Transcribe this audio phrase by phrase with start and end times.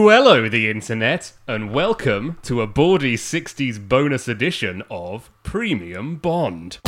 [0.00, 6.78] Hello, the internet, and welcome to a Bawdy 60s bonus edition of Premium Bond.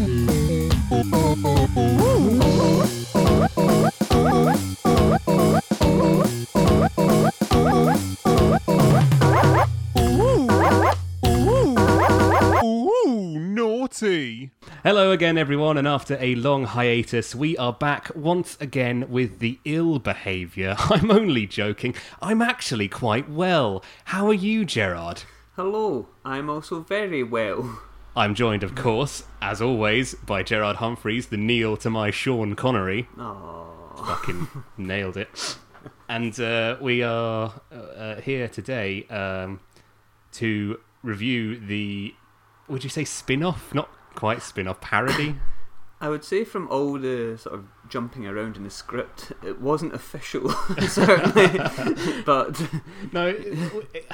[14.84, 19.58] Hello again, everyone, and after a long hiatus, we are back once again with the
[19.64, 20.76] ill behaviour.
[20.78, 21.96] I'm only joking.
[22.22, 23.82] I'm actually quite well.
[24.04, 25.24] How are you, Gerard?
[25.56, 27.80] Hello, I'm also very well.
[28.14, 33.08] I'm joined, of course, as always, by Gerard Humphreys, the Neil to my Sean Connery.
[33.16, 34.06] Aww.
[34.06, 35.58] Fucking nailed it.
[36.10, 39.62] And uh, we are uh, uh, here today um,
[40.34, 42.16] to review the.
[42.68, 43.74] Would you say spin off?
[43.74, 45.36] Not quite spin off, parody?
[46.02, 49.94] I would say from all the sort of jumping around in the script, it wasn't
[49.94, 50.50] official,
[50.88, 51.60] certainly,
[52.26, 52.62] but
[53.12, 53.28] no.
[53.28, 54.06] it-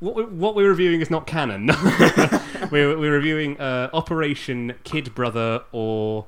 [0.00, 1.66] What we're, what we're reviewing is not canon.
[2.70, 6.26] we're, we're reviewing uh, Operation Kid Brother or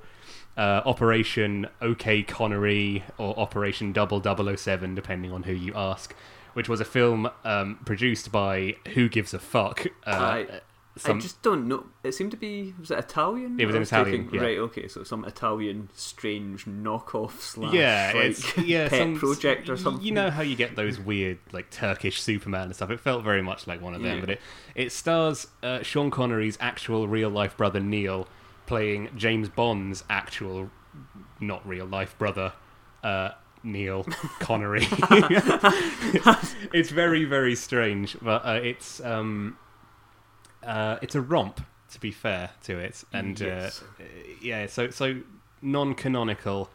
[0.57, 4.23] uh, Operation OK Connery or Operation Double
[4.57, 6.15] 007, depending on who you ask,
[6.55, 9.87] which was a film um, produced by Who Gives a Fuck.
[10.07, 10.45] Uh,
[10.97, 11.85] some- I just don't know.
[12.03, 13.61] It seemed to be was it Italian?
[13.61, 14.41] It was an Italian, yeah.
[14.41, 14.59] Right.
[14.59, 14.89] Okay.
[14.89, 20.05] So some Italian strange knockoff slash yeah, like, it's yeah, pet some, project or something.
[20.05, 22.91] You know how you get those weird like Turkish Superman and stuff.
[22.91, 24.21] It felt very much like one of them, Yeah.
[24.21, 24.41] but it
[24.75, 28.27] it stars uh, Sean Connery's actual real life brother Neil
[28.67, 30.71] playing James Bond's actual
[31.41, 32.53] not real life brother
[33.05, 33.31] uh,
[33.63, 34.05] Neil
[34.41, 34.87] Connery.
[36.73, 39.59] it's very very strange, but uh, it's um
[40.67, 41.61] uh, it's a romp
[41.93, 43.83] to be fair to it, and Yes.
[44.01, 44.03] uh,
[44.43, 45.21] yeah, so so
[45.63, 46.69] non-canonical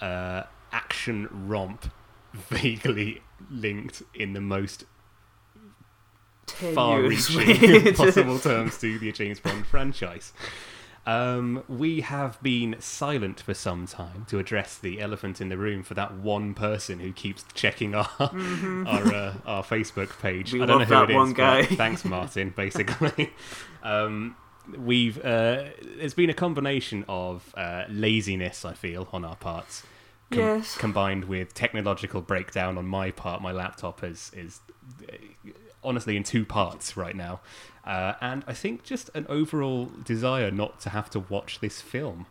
[0.00, 1.90] uh, action romp,
[2.32, 4.84] vaguely linked in the most
[6.46, 10.32] far-reaching possible terms to the James Bond franchise.
[11.06, 15.82] Um, we have been silent for some time to address the elephant in the room
[15.82, 20.48] for that one person who keeps checking our our, uh, our Facebook page.
[20.50, 20.56] Mm-hmm.
[20.58, 21.64] We I don't know who that it is, guy.
[21.64, 22.50] thanks, Martin.
[22.56, 23.32] Basically,
[23.82, 24.36] um,
[24.76, 25.64] we've uh,
[25.96, 29.82] there's been a combination of uh, laziness, I feel, on our parts.
[30.30, 30.76] com- Yes.
[30.76, 34.60] Combined with technological breakdown on my part, my laptop is is
[35.10, 35.16] uh,
[35.82, 37.40] honestly in two parts right now,
[37.90, 42.26] uh, and I think just an overall desire not to have to watch this film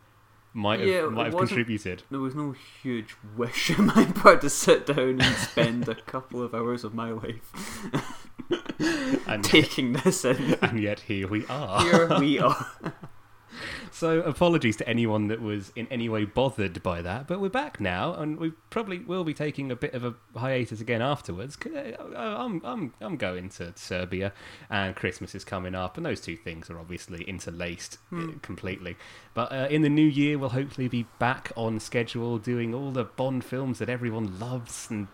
[0.53, 2.03] might have Yeah, it might have contributed.
[2.09, 6.41] There was no huge wish on my part to sit down and spend a couple
[6.41, 7.85] of hours of my life
[9.27, 10.53] And taking this in.
[10.61, 11.81] and yet here we are.
[11.81, 12.65] Here we are.
[13.91, 17.79] So apologies to anyone that was in any way bothered by that, but we're back
[17.79, 21.55] now, and we probably will be taking a bit of a hiatus again afterwards.
[21.55, 24.31] 'cause, uh, I'm I'm I'm going to Serbia,
[24.69, 28.95] and Christmas is coming up, and those two things are obviously interlaced uh, completely.
[29.33, 33.03] But uh, in the new year, we'll hopefully be back on schedule, doing all the
[33.05, 35.07] Bond films that everyone loves and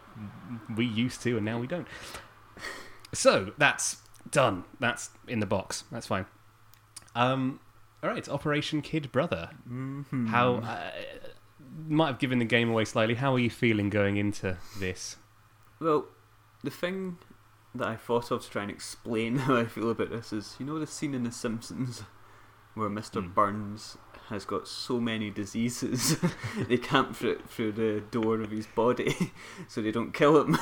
[0.76, 1.88] we used to, and now we don't.
[3.14, 3.98] So that's
[4.30, 4.64] done.
[4.80, 5.84] That's in the box.
[5.92, 6.26] That's fine.
[7.16, 7.60] Um,
[8.06, 9.50] all right, Operation Kid Brother.
[9.68, 10.28] Mm-hmm.
[10.28, 10.92] How uh,
[11.88, 13.16] might have given the game away slightly.
[13.16, 15.18] How are you feeling going into this?
[15.80, 16.06] Well,
[16.64, 17.18] the thing
[17.74, 20.66] that I thought of to try and explain how I feel about this is you
[20.66, 22.04] know the scene in The Simpsons
[22.76, 23.24] where Mr.
[23.24, 23.32] Hmm.
[23.32, 23.98] Burns
[24.30, 26.18] has got so many diseases
[26.68, 29.32] they can't fit through the door of his body
[29.68, 30.58] so they don't kill him.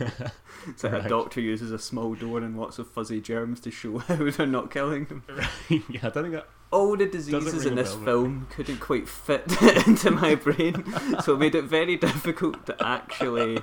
[0.76, 1.04] so Right.
[1.04, 4.46] a doctor uses a small door and lots of fuzzy germs to show how they're
[4.46, 5.22] not killing him.
[5.28, 5.82] Right.
[5.88, 6.48] yeah, I don't think that.
[6.70, 9.44] all the diseases in this film couldn't quite fit
[9.86, 10.84] into my brain,
[11.22, 13.58] so it made it very difficult to actually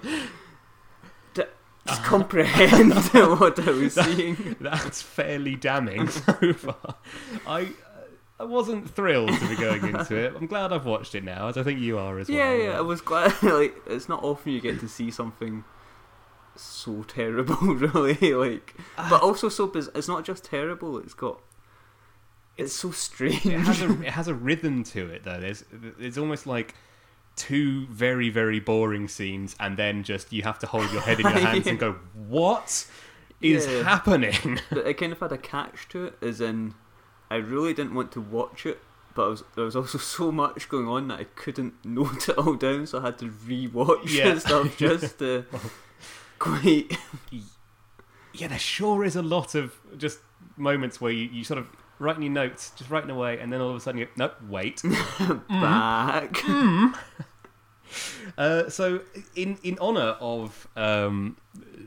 [1.34, 1.48] to
[1.88, 4.56] just comprehend what I was seeing.
[4.60, 6.96] That's fairly damning so far.
[7.48, 7.70] I.
[8.40, 10.34] I wasn't thrilled to be going into it.
[10.36, 12.58] I'm glad I've watched it now, as I think you are as Yeah, well.
[12.58, 13.34] yeah, yeah, I was glad.
[13.44, 15.66] Like, it's not often you get to see something
[16.56, 18.16] so terrible, really.
[18.34, 19.68] Like, but also so.
[19.68, 20.98] Biz- it's not just terrible.
[21.00, 21.42] It's got.
[22.58, 23.46] It's so strange.
[23.46, 25.40] it has a it has a rhythm to it though.
[25.40, 25.64] There's
[26.00, 26.76] it's almost like
[27.36, 31.26] two very very boring scenes, and then just you have to hold your head in
[31.26, 32.86] your hands and go, "What
[33.42, 33.84] is Yeah.
[33.84, 36.74] happening?" But it kind of had a catch to it, as in,
[37.32, 38.80] I really didn't want to watch it
[39.20, 42.54] but was, there was also so much going on that I couldn't note it all
[42.56, 44.28] down, so I had to rewatch Yeah.
[44.32, 45.46] and stuff just to
[46.38, 46.98] quite.
[48.34, 50.20] Yeah, there sure is a lot of just
[50.56, 51.68] moments where you, you sort of
[51.98, 54.82] writing your notes, just writing away, and then all of a sudden you nope, wait.
[55.50, 56.42] back.
[58.38, 59.02] Uh, so,
[59.36, 61.36] in in honor of um,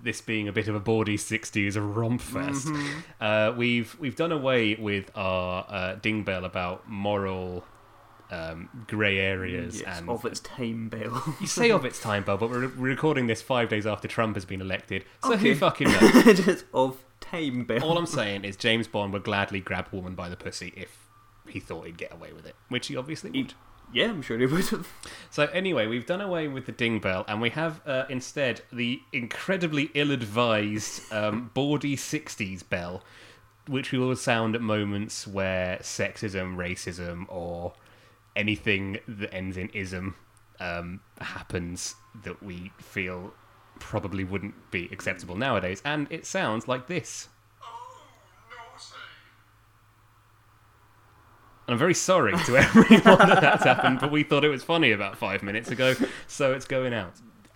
[0.02, 2.98] this being a bit of a bawdy '60s romp fest, Mm-hmm.
[3.20, 7.64] uh, we've we've done away with our uh, ding bell about moral
[8.30, 11.22] um, grey areas Yes, and of its time bell.
[11.40, 14.36] you say of its time, Bell, but we're, we're recording this five days after Trump
[14.36, 15.50] has been elected, so Okay.
[15.50, 16.40] who fucking knows?
[16.40, 17.82] just of time bell.
[17.84, 20.96] All I'm saying is James Bond would gladly grab a woman by the pussy if
[21.46, 23.52] he thought he'd get away with it, which he obviously would.
[23.92, 24.88] Yeah, I'm sure he would have.
[25.30, 29.00] So anyway, we've done away with the ding bell, and we have uh, instead the
[29.12, 33.02] incredibly ill-advised um, bawdy '60s bell,
[33.66, 37.72] which we will sound at moments where sexism, racism, or
[38.36, 40.16] anything that ends in ism
[40.60, 41.94] um, happens
[42.24, 43.32] that we feel
[43.78, 47.28] probably wouldn't be acceptable nowadays, and it sounds like this.
[51.68, 55.16] I'm very sorry to everyone that that's happened, but we thought it was funny about
[55.16, 55.94] five minutes ago,
[56.26, 57.14] so it's going out.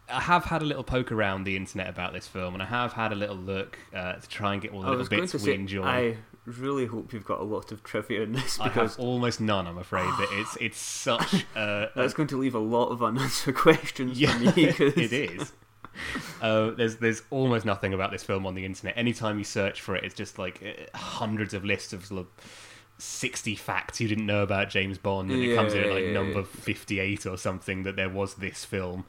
[0.08, 2.93] I have had a little poke around the internet about this film, and I have
[2.93, 5.41] had a little look uh, to try and get all the I little bits we
[5.41, 5.82] say, enjoy.
[5.82, 9.41] I really hope you've got a lot of trivia in this I because have almost
[9.41, 10.05] none, I'm afraid.
[10.06, 14.31] That it's it's such uh, that's going to leave a lot of unanswered questions yeah,
[14.38, 14.67] for me.
[14.73, 15.52] 'cause- it is.
[16.43, 18.97] Uh, there's there's almost nothing about this film on the internet.
[18.97, 22.06] Anytime you search for it, it's just like uh, hundreds of lists of
[22.98, 25.90] sort of sixty facts you didn't know about James Bond, and it comes in at
[25.90, 26.12] like Yeah.
[26.12, 29.04] number fifty-eight or something that there was this film.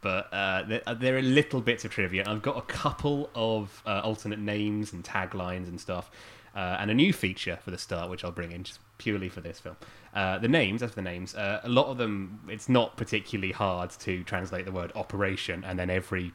[0.00, 2.22] But uh, there, uh, there are little bits of trivia.
[2.26, 6.08] I've got a couple of uh, alternate names and taglines and stuff,
[6.54, 9.40] uh, and a new feature for the start, which I'll bring in just purely for
[9.40, 9.76] this film.
[10.14, 13.52] Uh, the names, as for the names, uh, a lot of them, it's not particularly
[13.52, 16.32] hard to translate the word operation, and then every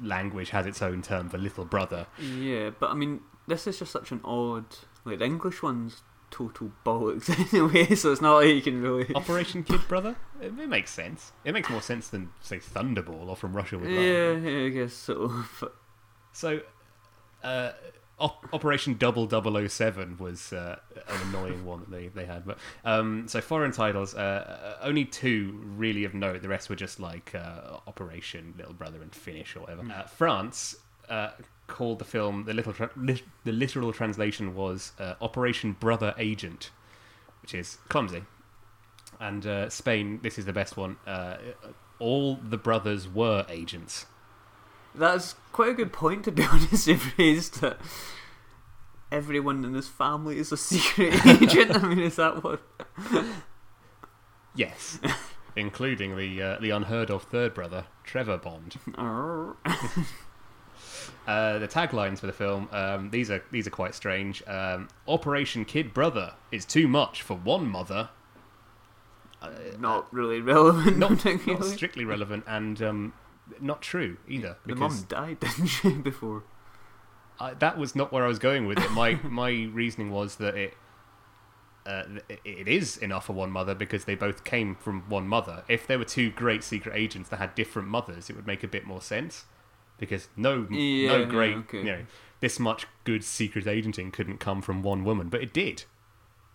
[0.00, 2.06] language has its own term for little brother.
[2.20, 4.66] Yeah, but I mean, this is just such an odd.
[5.04, 9.12] Like the English one's total bollocks anyway, so it's not like you can really.
[9.14, 10.16] Operation Kid Brother?
[10.40, 11.32] It, it makes sense.
[11.44, 14.02] It makes more sense than, say, Thunderball or From Russia with Love.
[14.02, 15.44] Yeah, yeah, I guess so.
[15.60, 15.74] But
[16.32, 16.60] So,
[17.42, 17.72] uh,
[18.20, 20.78] Op- Operation Double 007 was uh,
[21.08, 22.44] an annoying one that they, they had.
[22.44, 26.42] But um, so foreign titles, uh, uh, only two really of note.
[26.42, 29.82] The rest were just like uh, Operation Little Brother and Finnish or whatever.
[29.92, 30.76] Uh, France
[31.08, 31.30] uh,
[31.68, 36.70] called the film the literal tra- lit- the literal translation was uh, Operation Brother Agent,
[37.42, 38.24] which is clumsy.
[39.20, 40.96] And uh, Spain, this is the best one.
[41.06, 41.36] Uh,
[42.00, 44.06] all the brothers were agents.
[44.94, 46.86] that's quite a good point to be honest.
[46.86, 47.78] You've raised that
[49.10, 51.70] everyone in this family is a secret agent.
[51.74, 52.60] I mean, is that what?
[54.54, 54.98] Yes,
[55.56, 58.76] including the uh, the unheard of third brother, Trevor Bond.
[61.28, 64.42] Uh, the taglines for the film um, these are these are quite strange.
[64.48, 68.08] Um, Operation Kid Brother is too much for one mother.
[69.78, 70.96] not really relevant.
[70.98, 73.12] Not, not strictly relevant and um,
[73.60, 74.56] not true either.
[74.66, 75.90] the mum died, didn't she?
[75.92, 76.44] Before.
[77.38, 78.90] I, that was not where I was going with it.
[78.90, 80.74] My my reasoning was that it.
[81.86, 85.62] Uh, it- it is enough for one mother because they both came from one mother.
[85.68, 88.68] If there were two great secret agents that had different mothers, it would make a
[88.68, 89.44] bit more sense.
[89.98, 91.78] Because no, Yeah, no yeah, great, okay.
[91.78, 92.06] you know,
[92.40, 95.84] this much good secret agenting couldn't come from one woman, but it did.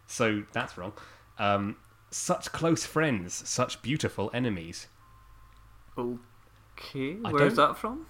[0.07, 0.93] So that's wrong.
[1.37, 1.77] Um,
[2.09, 4.87] such close friends, such beautiful enemies.
[5.97, 8.05] Okay, I where's that from?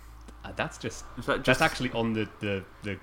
[0.45, 2.99] Uh, that's just Is that just that's actually on the the the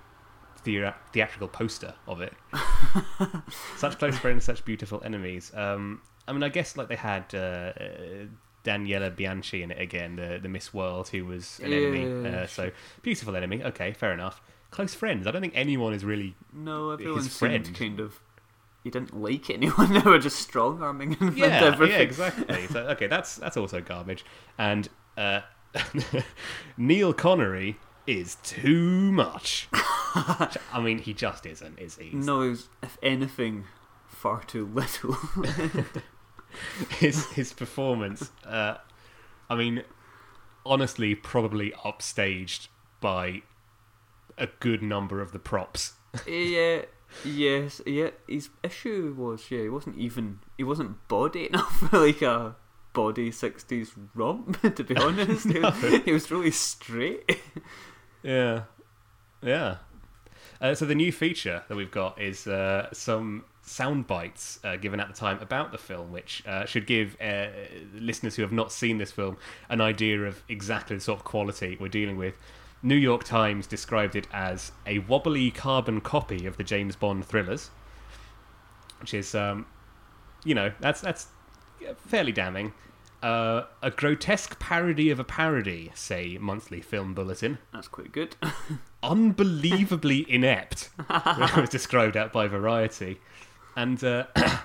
[0.62, 2.34] thea- theatrical poster of it.
[3.76, 5.50] such close friends, such beautiful enemies.
[5.54, 8.26] Um, I mean, I guess like they had uh, uh,
[8.64, 12.28] Daniela Bianchi in it again, the the Miss World, who was an enemy.
[12.28, 12.70] Uh, so
[13.02, 13.62] beautiful enemy.
[13.62, 14.42] Okay, fair enough.
[14.70, 15.26] Close friends.
[15.26, 16.36] I don't think anyone is really.
[16.52, 17.74] No, everyone his friend.
[17.74, 18.20] kind of.
[18.82, 19.92] You didn't like anyone.
[19.92, 22.66] They were just strong arming and Yeah, yeah, exactly.
[22.68, 24.24] So okay, that's that's also garbage.
[24.56, 25.40] And uh,
[26.76, 29.68] Neil Connery is too much.
[29.72, 32.10] I mean, he just isn't, is he?
[32.12, 33.64] No, if anything,
[34.06, 35.16] far too little.
[36.98, 38.30] his his performance.
[38.44, 38.76] Uh,
[39.48, 39.82] I mean,
[40.64, 42.68] honestly, probably upstaged
[43.00, 43.42] by
[44.38, 45.94] a good number of the props.
[46.26, 46.82] yeah,
[47.24, 48.10] yes, yeah.
[48.28, 52.56] His issue was, yeah, he wasn't even, he wasn't bawdy enough for like a
[52.92, 54.60] bawdy '60s romp.
[54.76, 57.40] To be honest, he, was, he was really straight.
[58.22, 58.64] Yeah,
[59.42, 59.76] yeah.
[60.60, 65.00] Uh, so the new feature that we've got is uh, some sound bites uh, given
[65.00, 67.46] at the time about the film, which uh, should give uh,
[67.94, 69.36] listeners who have not seen this film
[69.68, 72.34] an idea of exactly the sort of quality we're dealing with.
[72.82, 77.70] New York Times described it as a wobbly carbon copy of the James Bond thrillers,
[79.00, 79.66] which is, um,
[80.44, 81.28] you know, that's that's
[82.06, 82.72] fairly damning.
[83.22, 88.34] Uh, a grotesque parody of a parody, say Monthly Film Bulletin That's quite good.
[89.02, 90.88] unbelievably inept.
[91.08, 93.20] was described out by Variety,
[93.80, 94.24] and uh,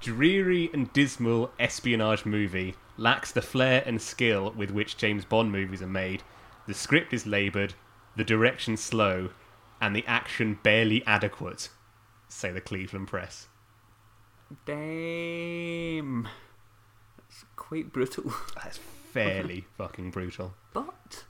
[0.00, 5.82] dreary and dismal espionage movie lacks the flair and skill with which James Bond movies
[5.82, 6.22] are made.
[6.68, 7.74] The script is laboured,
[8.14, 9.30] the direction slow,
[9.80, 11.70] and the action barely adequate.
[12.28, 13.48] Say the Cleveland Press.
[14.64, 16.28] Damn.
[17.16, 18.32] That's quite brutal.
[18.62, 18.78] That's
[19.12, 20.54] fairly fucking brutal.
[20.72, 21.24] But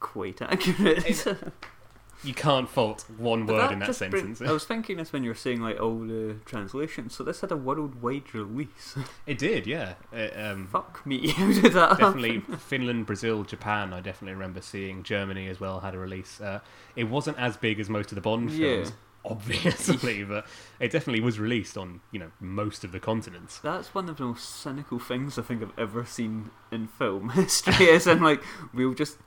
[0.00, 1.26] quite accurate.
[2.24, 4.40] You can't fault one word in that just bring- sentence.
[4.42, 7.14] I was thinking this when you were saying like all the translations.
[7.14, 8.96] So this had a worldwide release.
[9.26, 9.94] It did, yeah.
[10.12, 11.28] It, um, Fuck me.
[11.32, 11.98] How did that happen?
[12.22, 13.92] definitely Finland, Brazil, Japan.
[13.92, 16.40] I definitely remember seeing Germany as well had a release.
[16.40, 16.60] Uh,
[16.94, 18.82] it wasn't as big as most of the Bond Yeah.
[18.84, 18.92] films,
[19.24, 20.46] obviously, but
[20.80, 23.58] it definitely was released on you know most of the continents.
[23.58, 27.86] That's one of the most cynical things I think I've ever seen in film history.
[27.86, 28.42] Is in like
[28.72, 29.18] we'll just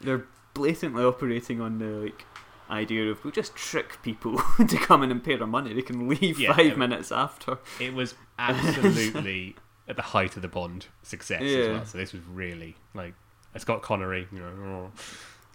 [0.00, 0.26] they're
[0.56, 2.24] blatantly operating on the like
[2.68, 4.36] idea of we'll just trick people
[4.68, 5.72] to come in and pay their money.
[5.72, 7.58] They can leave Yeah, five it- minutes after.
[7.80, 9.56] It was absolutely
[9.88, 11.72] at the height of the Bond success as Yeah.
[11.72, 11.84] well.
[11.84, 13.14] So this was really like
[13.56, 14.26] Scott Connery.
[14.32, 14.90] You know,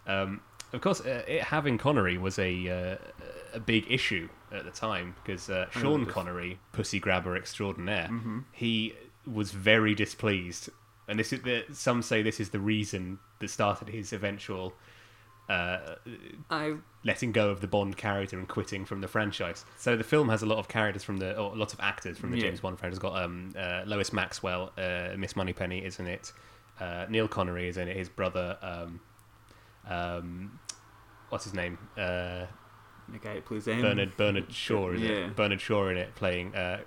[0.08, 0.41] um,
[0.74, 2.96] of course, uh, it having Connery was a uh,
[3.53, 6.05] a big issue at the time because uh, Oh, Sean.
[6.05, 8.39] Connery, pussy grabber extraordinaire, Mm-hmm.
[8.53, 8.93] he
[9.27, 10.70] was very displeased,
[11.08, 14.74] and this is the, some say this is the reason that started his eventual.
[15.51, 15.96] Uh,
[16.50, 19.65] I letting go of the Bond character and quitting from the franchise.
[19.77, 22.31] So the film has a lot of characters from the, or lots of actors from
[22.31, 22.43] the Yeah.
[22.43, 22.98] James Bond franchise.
[22.98, 26.31] It's got um, uh, Lois Maxwell, uh, Miss Moneypenny isn't it.
[26.79, 27.98] Uh, Neil Connery is in it.
[27.98, 29.01] His brother, um,
[29.88, 30.60] um,
[31.29, 31.77] what's his name?
[31.98, 32.46] Uh,
[33.22, 33.81] guy M.
[33.81, 35.10] Bernard Bernard Shaw is Yeah.
[35.10, 35.36] it?
[35.36, 36.81] Bernard Shaw in it playing uh,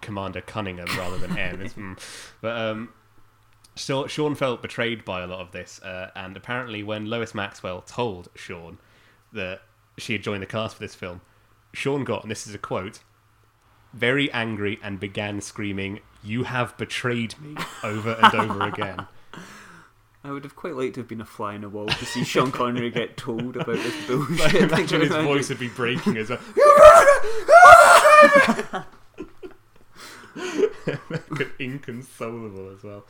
[0.00, 1.58] Commander Cunningham rather than M.
[1.58, 1.98] Mm.
[2.40, 2.88] But um,
[3.78, 8.28] Sean felt betrayed by a lot of this, uh, and apparently when Lois Maxwell told
[8.34, 8.78] Sean
[9.32, 9.62] that
[9.96, 11.20] she had joined the cast for this film,
[11.72, 13.00] Sean got, and this is a quote,
[13.92, 19.06] very angry and began screaming, "You have betrayed me!" over and over again.
[20.24, 22.24] I would have quite liked to have been a fly in the wall to see
[22.24, 24.62] Sean Connery get told about this Like, bullshit.
[24.62, 26.40] imagine his Imagine- voice would be breaking as well.
[31.58, 33.04] Inconsolable as well.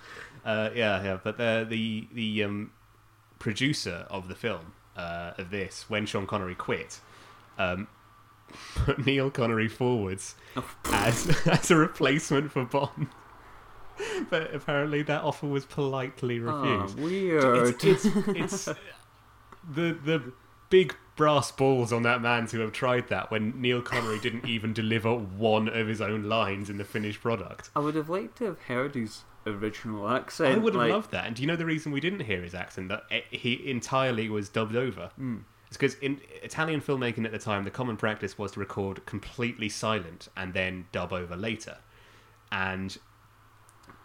[0.44, 1.18] Uh, yeah, yeah.
[1.22, 2.72] But the the the um,
[3.38, 7.00] producer of the film uh, of this, when Sean Connery quit,
[7.58, 7.88] um,
[8.74, 10.34] put Neil Connery forwards
[10.92, 13.08] as as a replacement for Bond.
[14.30, 17.00] But apparently, that offer was politely Oh, refused.
[17.00, 17.66] weird.
[17.82, 18.64] It's, it's, it's
[19.74, 20.32] the the
[20.70, 24.72] big brass balls on that man to have tried that when Neil Connery didn't even
[24.72, 27.70] deliver one of his own lines in the finished product.
[27.74, 30.54] I would have liked to have heard his original accent.
[30.54, 31.26] I would have like, loved that.
[31.26, 32.88] And do you know the reason we didn't hear his accent?
[32.88, 35.10] That he entirely was dubbed over.
[35.16, 35.38] Hmm.
[35.66, 39.68] It's because in Italian filmmaking at the time, the common practice was to record completely
[39.68, 41.78] silent and then dub over later.
[42.52, 42.96] And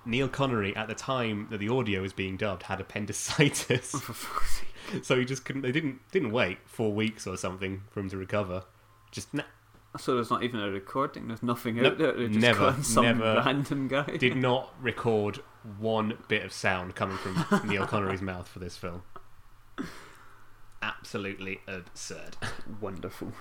[0.03, 3.93] Neil Connery, at the time that the audio was being dubbed, had appendicitis.
[4.85, 5.05] For fuck's sake.
[5.05, 5.61] so he just couldn't.
[5.61, 8.63] They didn't didn't wait four weeks or something for him to recover.
[9.11, 9.43] Just na-
[9.99, 11.27] So there's not even a recording.
[11.27, 12.13] There's nothing out there.
[12.13, 14.03] They just never, some never random guy.
[14.17, 15.39] did not record
[15.79, 19.03] one bit of sound coming from Neil Connery's mouth for this film.
[20.81, 22.35] Absolutely absurd.
[22.81, 23.31] Wonderful.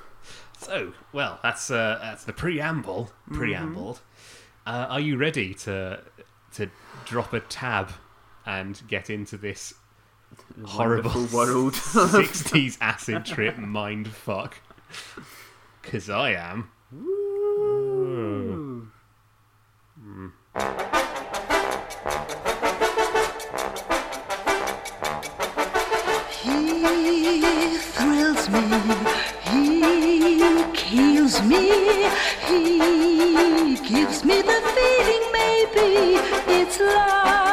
[0.56, 3.10] So, well, that's uh, that's the preamble.
[3.32, 4.00] Preambled.
[4.64, 6.00] Uh, are you ready to
[6.54, 6.70] to
[7.04, 7.90] drop a tab
[8.46, 9.74] and get into this
[10.64, 11.72] horrible world.
[11.74, 14.56] '60s acid trip mind fuck?
[15.80, 16.70] Because I am.
[16.94, 18.88] Ooh.
[26.42, 28.62] He thrills me,
[29.50, 32.08] he kills me,
[32.46, 36.16] he gives me the feeling maybe
[36.48, 37.51] it's love.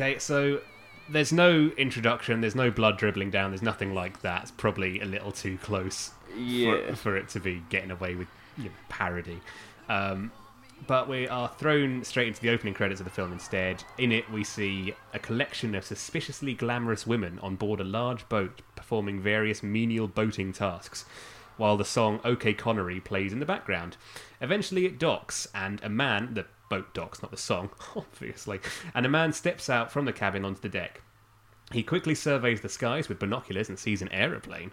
[0.00, 0.62] Okay, so
[1.10, 4.44] there's no introduction, there's no blood dribbling down, there's nothing like that.
[4.44, 6.88] It's probably a little too close Yeah.
[6.90, 9.40] for, for it to be getting away with you know, parody.
[9.90, 10.32] Um,
[10.86, 13.84] but we are thrown straight into the opening credits of the film instead.
[13.98, 18.62] In it, we see a collection of suspiciously glamorous women on board a large boat
[18.76, 21.04] performing various menial boating tasks,
[21.58, 23.98] while the song OK Connery plays in the background.
[24.40, 28.60] Eventually, it docks, and a man, the boat docks, not the song, obviously,
[28.94, 31.02] and a man steps out from the cabin onto the deck.
[31.72, 34.72] He quickly surveys the skies with binoculars and sees an aeroplane.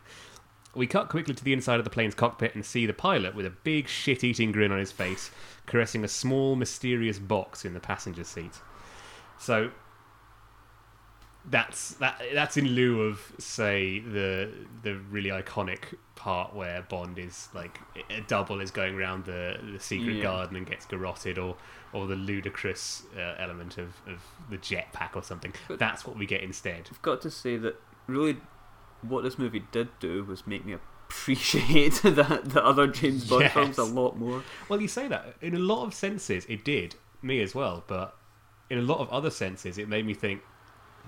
[0.74, 3.46] We cut quickly to the inside of the plane's cockpit and see the pilot with
[3.46, 5.32] a big shit eating grin on his face,
[5.66, 8.62] caressing a small, mysterious box in the passenger seat.
[9.38, 9.72] So
[11.50, 14.52] that's that that's in lieu of say the
[14.84, 15.80] the really iconic
[16.16, 20.24] part where Bond is like a double is going around the the secret Yeah.
[20.24, 21.56] garden and gets garroted or
[21.94, 25.54] or the ludicrous uh, element of, of the jetpack or something.
[25.70, 26.90] But- That's what we get instead.
[26.92, 28.38] I've got to say that really
[29.04, 33.54] what this movie did do was make me appreciate the, the other James Bond Yes.
[33.54, 34.44] films a lot more.
[34.68, 35.36] Well, you say that.
[35.42, 36.96] In a lot of senses, it did.
[37.22, 37.84] Me as well.
[37.88, 38.16] But
[38.70, 40.42] in a lot of other senses, it made me think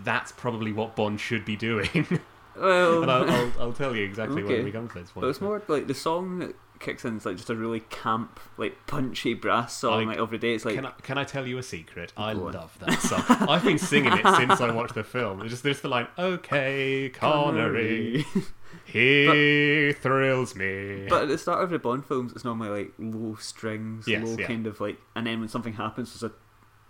[0.04, 2.20] that's probably what Bond should be doing.
[2.60, 4.64] Well, and I'll, I'll, I'll tell you exactly when Okay.
[4.66, 7.38] we come to this but it's more like the song that kicks in is like
[7.38, 10.00] just a really camp, like punchy brass song.
[10.00, 12.12] Like, Like every day, it's like Can I, can I tell you a secret?
[12.18, 12.54] I Go on.
[12.54, 13.24] love that song.
[13.48, 15.40] I've been singing it since I watched the film.
[15.42, 18.26] It's just there's the line, "Okay, Connery,
[18.84, 23.36] he thrills me." But at the start of the Bond films, it's normally like low
[23.36, 24.48] strings, Yes, low yeah.
[24.48, 26.36] kind of like, and then when something happens, there's a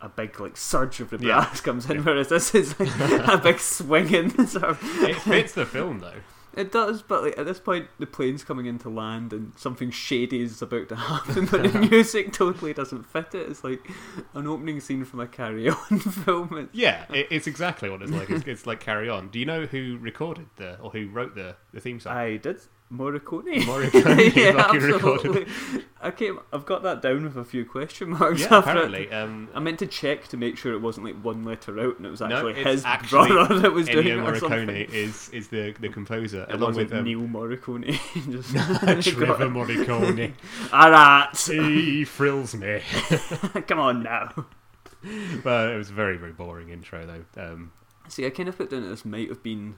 [0.02, 1.42] a big like surge of the Yeah.
[1.42, 2.04] brass comes in.
[2.04, 4.80] Whereas this is like a big swinging sort of.
[5.04, 6.22] it fits the film though.
[6.56, 10.42] It does, but like at this point, the plane's coming into land and something shady
[10.42, 13.48] is about to happen, but the music totally doesn't fit it.
[13.50, 13.88] It's like
[14.34, 16.58] an opening scene from a Carry On film.
[16.58, 18.32] It's, Yeah, it, it's exactly what it's like.
[18.32, 19.30] It's, it's like Carry On.
[19.30, 22.18] Do you know who recorded the or who wrote the the theme song?
[22.18, 22.60] I did
[22.92, 23.60] Morricone.
[23.62, 25.46] Morricone yeah, absolutely.
[26.02, 26.40] I came.
[26.52, 28.42] I've got that down with a few question marks.
[28.42, 28.60] yeah, after it.
[28.74, 29.12] apparently.
[29.12, 32.06] Um, I meant to check to make sure it wasn't like one letter out and
[32.06, 34.40] it was no, actually it's his actually brother that was doing it Ennio or Morricone
[34.40, 34.76] something.
[34.92, 37.92] is is the the composer It along with um, Neil Morricone.
[38.32, 40.34] Just Trevor Morricone.
[40.74, 42.82] Alright, he thrills me.
[43.68, 44.34] come on now.
[45.44, 47.26] but it was a very very boring intro though.
[47.42, 47.72] Um,
[48.08, 49.76] See, I kind of put down that this might have been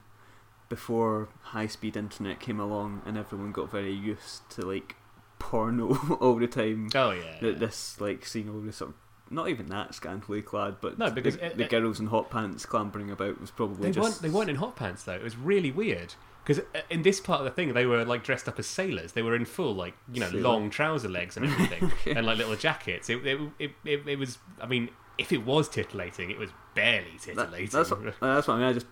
[0.71, 4.95] before high speed internet came along and everyone got very used to like
[5.37, 6.89] porno all the time.
[6.95, 7.37] oh yeah.
[7.41, 8.95] That this like seeing all this sort of
[9.29, 12.65] not even that scantily clad, but No, because the, it- the girls in hot pants
[12.65, 14.21] clambering about was probably They just weren't.
[14.21, 15.13] They weren't in hot pants though.
[15.13, 18.23] It was really weird because uh, in this part of the thing, they were like
[18.23, 19.11] dressed up as sailors.
[19.11, 20.41] They were in full like you know Sailor.
[20.41, 23.09] long trouser legs and everything, and like little jackets.
[23.09, 24.37] It it, it it it was.
[24.61, 27.69] I mean, if it was titillating, it was barely That- titillating.
[27.71, 28.67] that's what, that's what I mean.
[28.67, 28.87] I just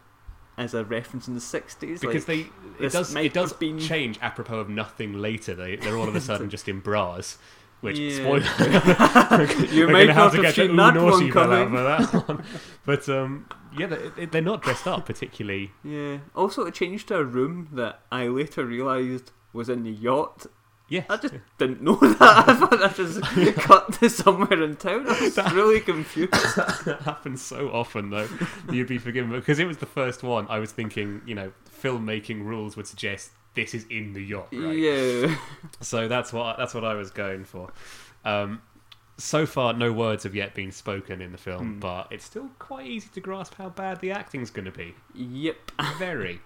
[0.59, 4.19] as a reference in the sixties, because like, they it does it does been- change
[4.21, 5.55] apropos of nothing later.
[5.55, 7.37] They they're all of a sudden just in bras.
[7.81, 8.15] Which Yeah.
[8.17, 8.41] spoiler,
[9.71, 11.73] you we're gonna have to have seen that naughty one coming.
[11.75, 12.43] that one.
[12.85, 13.45] But um,
[13.77, 15.71] yeah, they, they're not dressed up particularly.
[15.81, 16.17] Yeah.
[16.35, 20.47] Also, it changed to a room that I later realised was in the yacht.
[20.89, 22.19] Yes, I just didn't know that.
[22.49, 23.21] I thought I just
[23.61, 25.07] cut to somewhere in town.
[25.07, 26.31] I was really confused.
[26.33, 28.27] that happens so often though
[28.71, 32.43] you'd be forgiven because it was the first one i was thinking you know filmmaking
[32.43, 35.35] rules would suggest this is in the yacht right Yeah.
[35.81, 37.71] so that's what that's what i was going for
[38.25, 38.61] um
[39.17, 41.79] so far no words have yet been spoken in the film Hmm.
[41.79, 45.71] but it's still quite easy to grasp how bad the acting's going to be Yep.
[45.97, 46.41] very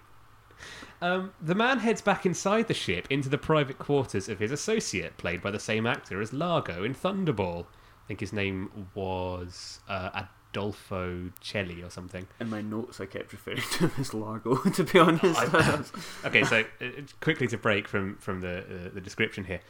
[1.04, 5.18] um, the man heads back inside the ship into the private quarters of his associate,
[5.18, 7.66] played by the same actor as Largo in Thunderball.
[7.66, 12.26] I think his name was uh, Adolfo Celi or something.
[12.40, 14.56] In my notes, I kept referring to him as Largo.
[14.70, 15.92] To be honest,
[16.24, 16.86] Okay, so uh,
[17.20, 19.60] quickly to break from from the uh, the description here.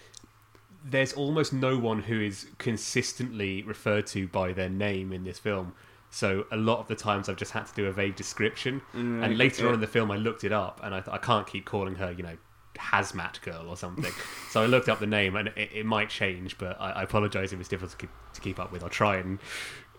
[0.84, 5.74] There's almost no one who is consistently referred to by their name in this film.
[6.14, 9.24] So a lot of the times I've just had to do a vague description, Right,
[9.24, 9.68] and later okay.
[9.68, 11.96] on in the film I looked it up, and I thought I can't keep calling
[11.96, 12.36] her, you know,
[12.76, 14.12] hazmat girl or something.
[14.50, 17.52] so I looked up the name, and it, it might change, but I, I apologise
[17.52, 18.84] if it's difficult to keep, to keep up with.
[18.84, 19.40] I'll try and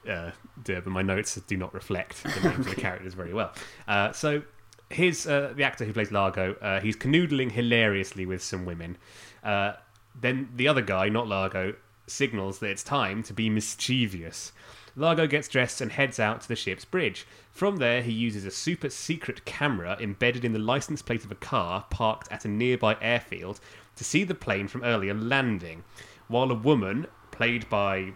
[0.09, 0.31] uh,
[0.63, 3.51] do it, but my notes do not reflect the names of the characters very well.
[3.85, 4.41] Uh, so
[4.89, 8.97] here's uh, the actor who plays Largo, uh, he's canoodling hilariously with some women.
[9.43, 9.73] Uh,
[10.17, 11.75] then the other guy, not Largo,
[12.07, 14.53] signals that it's time to be mischievous.
[14.95, 17.27] Largo gets dressed and heads out to the ship's bridge.
[17.51, 21.35] From there, he uses a super secret camera embedded in the license plate of a
[21.35, 23.59] car parked at a nearby airfield
[23.97, 25.83] to see the plane from earlier landing,
[26.27, 28.13] while a woman, played by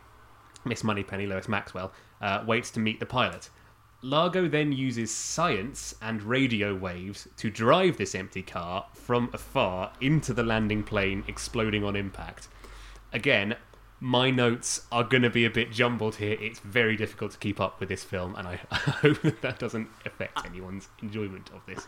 [0.63, 3.49] Miss Moneypenny Lois Maxwell, uh, waits to meet the pilot.
[4.01, 10.33] Largo then uses science and radio waves to drive this empty car from afar into
[10.33, 12.47] the landing plane, exploding on impact.
[13.11, 13.57] Again,
[13.99, 16.37] my notes are going to be a bit jumbled here.
[16.39, 19.59] It's very difficult to keep up with this film, and I, I hope that that
[19.59, 21.87] doesn't affect anyone's enjoyment of this.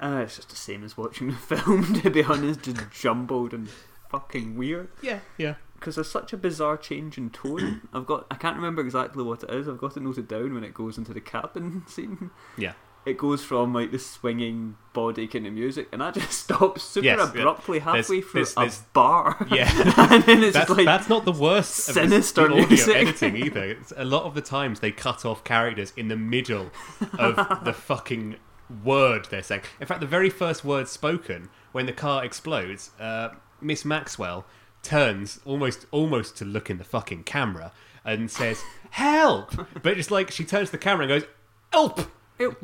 [0.00, 3.68] Uh, it's just the same as watching the film, to be honest, just jumbled and
[4.10, 4.88] fucking weird.
[5.00, 5.54] Yeah, yeah.
[5.74, 7.88] Because there's such a bizarre change in tone.
[7.92, 9.68] I've got, I can't remember exactly what it is.
[9.68, 12.30] I've got it noted down when it goes into the cabin scene.
[12.56, 12.74] Yeah.
[13.04, 17.04] It goes from like the swinging bawdy kind of music, and that just stops super
[17.06, 17.40] Yes, yeah.
[17.40, 19.46] abruptly halfway There's- through there's- a there's- bar.
[19.50, 19.70] Yeah.
[20.10, 22.96] and then it's that's, like that's not the worst sinister the audio music.
[22.96, 23.64] editing either.
[23.64, 26.70] It's, a lot of the times they cut off characters in the middle
[27.18, 28.36] of the fucking
[28.84, 29.62] word they're saying.
[29.80, 34.46] In fact, the very first word spoken when the car explodes, uh, Miss Maxwell
[34.82, 37.72] turns almost almost to look in the fucking camera
[38.04, 41.28] and says "Help!" But just like she turns to the camera and goes
[41.72, 42.00] "Help!"
[42.38, 42.56] It-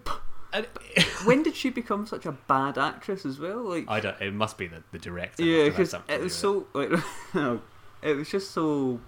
[0.52, 0.66] And
[1.24, 3.62] when did she become such a bad actress as well?
[3.62, 4.20] Like I don't.
[4.20, 5.42] It must be the, the director.
[5.42, 6.90] yeah, because it was so like
[8.02, 9.00] it was just so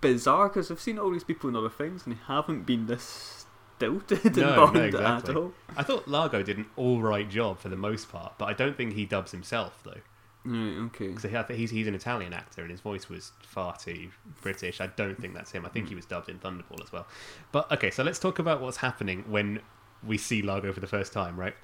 [0.00, 0.48] bizarre.
[0.48, 3.46] Because I've seen all these people in other things, and they haven't been this
[3.78, 5.30] stilted and No, no, exactly.
[5.30, 5.52] at all.
[5.76, 8.76] I thought Largo did an all right job for the most part, but I don't
[8.76, 10.00] think he dubs himself though.
[10.44, 11.08] Right, okay.
[11.08, 14.80] Because I think he's he's an Italian actor and his voice was far too British.
[14.80, 15.66] I don't think that's him.
[15.66, 15.98] I think he hmm.
[15.98, 17.06] was dubbed in Thunderball as well.
[17.52, 19.60] But okay, so let's talk about what's happening when
[20.06, 21.38] we see Largo for the first time.
[21.38, 21.54] Right,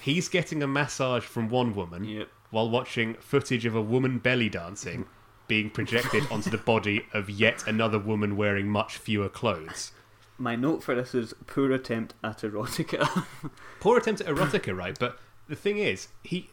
[0.00, 2.28] he's getting a massage from one woman Yep.
[2.50, 5.06] while watching footage of a woman belly dancing
[5.48, 9.90] being projected onto the body of yet another woman wearing much fewer clothes.
[10.38, 13.24] My note for this is poor attempt at erotica.
[13.80, 14.96] Poor attempt at erotica, right?
[14.98, 16.48] But the thing is, he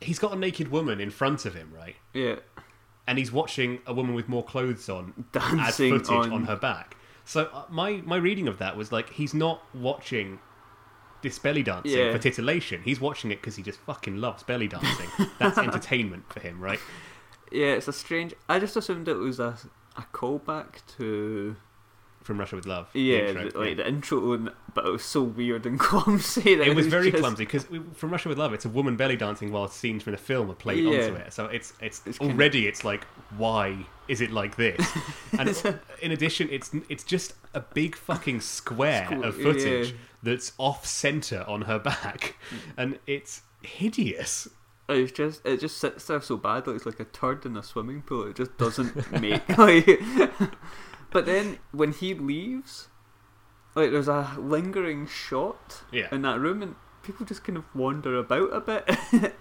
[0.00, 1.96] he's got a naked woman in front of him, right?
[2.12, 2.36] yeah,
[3.06, 6.32] and he's watching a woman with more clothes on as Dancing footage on...
[6.32, 6.96] on- her back.
[7.24, 10.38] So uh, my my reading of that was like he's not watching
[11.22, 12.12] this belly dancing Yeah.
[12.12, 12.82] for titillation.
[12.82, 15.08] He's watching it because he just fucking loves belly dancing.
[15.38, 16.78] That's entertainment for him, right?
[17.50, 17.68] yeah.
[17.72, 18.34] It's a strange.
[18.48, 19.56] I just assumed it was a
[19.96, 21.56] a callback to
[22.24, 22.88] From Russia with Love.
[22.92, 26.54] the yeah, intro, the, like the intro, and, but it was so weird and clumsy.
[26.56, 29.14] That It was very just- clumsy because from Russia with Love, it's a woman belly
[29.16, 30.90] dancing while scenes from the film are played Yeah.
[31.04, 31.32] onto it.
[31.32, 33.04] So it's it's, It's already it's like
[33.36, 34.80] why is it like this?
[35.38, 39.96] And in addition, it's it's just a big fucking square Squ- of footage yeah.
[40.22, 42.58] that's off center on her back, mm.
[42.78, 44.48] and it's hideous.
[44.88, 47.62] It's just it just sits there so bad that it's like a turd in a
[47.62, 48.26] swimming pool.
[48.28, 49.88] It just doesn't make like.
[51.14, 52.88] But then when he leaves,
[53.74, 56.08] like there's a lingering shot Yeah.
[56.12, 58.84] in that room, and people just kind of wander about a bit.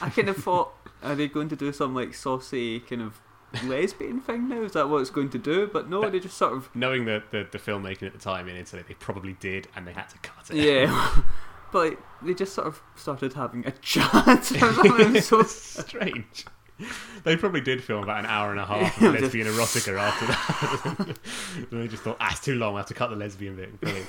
[0.00, 0.72] I kind of thought,
[1.02, 3.20] are they going to do some like saucy kind of
[3.64, 4.62] lesbian thing now?
[4.62, 5.68] Is that what it's going to do?
[5.72, 8.56] But no, they just sort of Knowing the, the the filmmaking at the time in
[8.56, 10.56] Italy, they probably did, and they had to cut it.
[10.56, 11.22] yeah.
[11.72, 15.16] But like, they just sort of started having a chat something.
[15.16, 16.44] it's so strange.
[17.24, 20.26] They probably did film about an hour and a half of Just- lesbian erotica after
[20.26, 21.08] that.
[21.70, 23.80] and they just thought, ah, it's too long, I have to cut the lesbian bit.
[23.80, 24.08] Brilliant.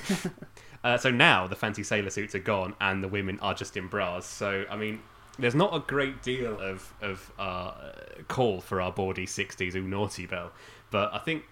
[0.82, 3.86] uh, so now the fancy sailor suits are gone and the women are just in
[3.86, 4.26] bras.
[4.26, 5.00] So, I mean,
[5.38, 7.72] there's not a great deal of, of uh,
[8.26, 10.50] call for our bawdy 60s ooh naughty bell.
[10.90, 11.44] But I think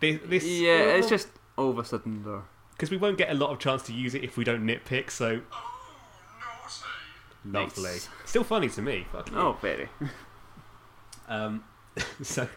[0.00, 0.18] this.
[0.24, 3.50] this yeah, it's just all of a sudden they're Because we won't get a lot
[3.50, 5.42] of chance to use it if we don't nitpick, so.
[7.44, 7.82] Lovely.
[7.82, 8.08] Nice.
[8.24, 9.06] Still funny to me.
[9.12, 9.88] Fuck oh very.
[11.28, 11.64] Um,
[12.22, 12.48] so,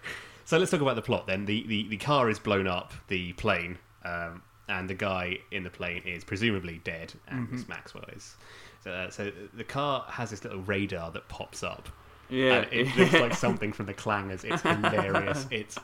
[0.46, 1.46] so let's talk about the plot then.
[1.46, 5.70] The, the, the car is blown up, the plane, um, and the guy in the
[5.70, 8.36] plane is presumably dead, and Miss Maxwell is.
[8.84, 11.90] So, uh, so the car has this little radar that pops up,
[12.30, 14.44] Yeah, and it looks like something from the Clangers.
[14.44, 15.48] It's hilarious.
[15.52, 15.78] It's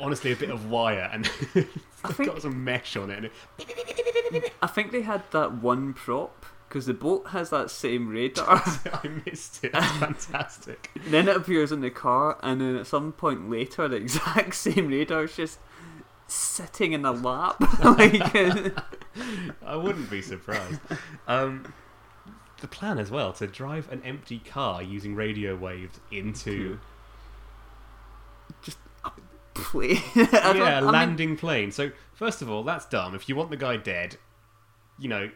[0.00, 1.68] honestly a bit of wire, and it's
[2.16, 3.16] think- got some mesh on it.
[3.18, 8.08] And it I think they had that one prop because the boat has that same
[8.08, 8.62] radar.
[8.92, 9.72] I missed it.
[9.74, 10.88] It's fantastic.
[11.08, 14.86] then it appears in the car, and then at some point later, the exact same
[14.86, 15.58] radar is just
[16.28, 17.56] sitting in the lap.
[17.84, 18.76] like,
[19.66, 20.80] I wouldn't be surprised.
[21.26, 21.74] Um,
[22.60, 26.78] the plan as well to drive an empty car using radio waves into.
[29.04, 29.10] I
[30.52, 31.72] don't- yeah, I a mean, landing plane.
[31.72, 33.14] So first of all, that's dumb.
[33.16, 34.16] If you want the guy dead,
[34.98, 35.30] you know,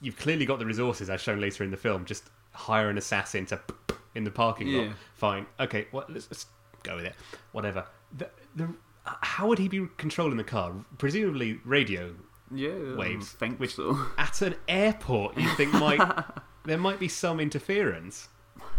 [0.00, 2.04] you've clearly got the resources, as shown later in the film.
[2.04, 3.60] Just hire an assassin to
[4.14, 4.88] in the parking lot.
[5.14, 5.46] Fine.
[5.58, 5.86] Okay.
[5.92, 6.46] Well, let's, let's
[6.82, 7.14] go with it.
[7.52, 7.84] Whatever.
[8.16, 8.68] The, the
[9.04, 10.72] how would he be controlling the car?
[10.98, 12.14] Presumably radio.
[12.52, 13.96] Yeah, I Waves, think which- so.
[14.18, 16.24] At an airport, you think might
[16.64, 18.28] there might be some interference.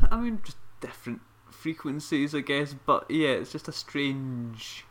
[0.10, 2.74] I mean, just different frequencies, I guess.
[2.86, 4.86] But yeah, it's just a strange.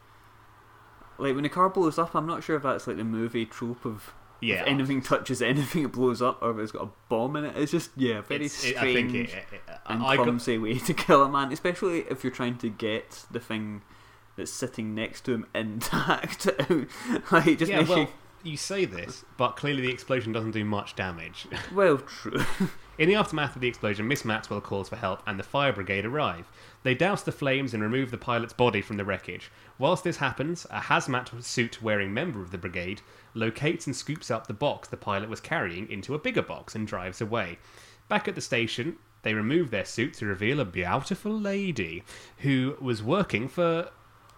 [1.19, 3.85] Like when the car blows up, I'm not sure if that's like the movie trope
[3.85, 7.37] of Yeah, if anything touches anything, it blows up, or if it's got a bomb
[7.37, 7.57] in it.
[7.57, 10.59] It's just yeah, very It's- it- strange I think it, it- and I got, clumsy
[10.59, 13.83] way to kill a man, especially if you're trying to get the thing
[14.37, 16.47] that's sitting next to him intact.
[17.31, 17.83] like just yeah.
[17.83, 18.09] Well, you.
[18.53, 21.47] you say this, but clearly the explosion doesn't do much damage.
[21.75, 22.45] Well, true.
[23.01, 26.05] In the aftermath of the explosion, Miss Maxwell calls for help and the fire brigade
[26.05, 26.53] arrive.
[26.83, 29.51] They douse the flames and remove the pilot's body from the wreckage.
[29.79, 33.01] Whilst this happens, a hazmat suit wearing member of the brigade
[33.33, 36.87] locates and scoops up the box the pilot was carrying into a bigger box and
[36.87, 37.57] drives away.
[38.09, 42.05] Back at the station, they remove their suit to reveal a beautiful lady
[42.41, 43.89] who was working for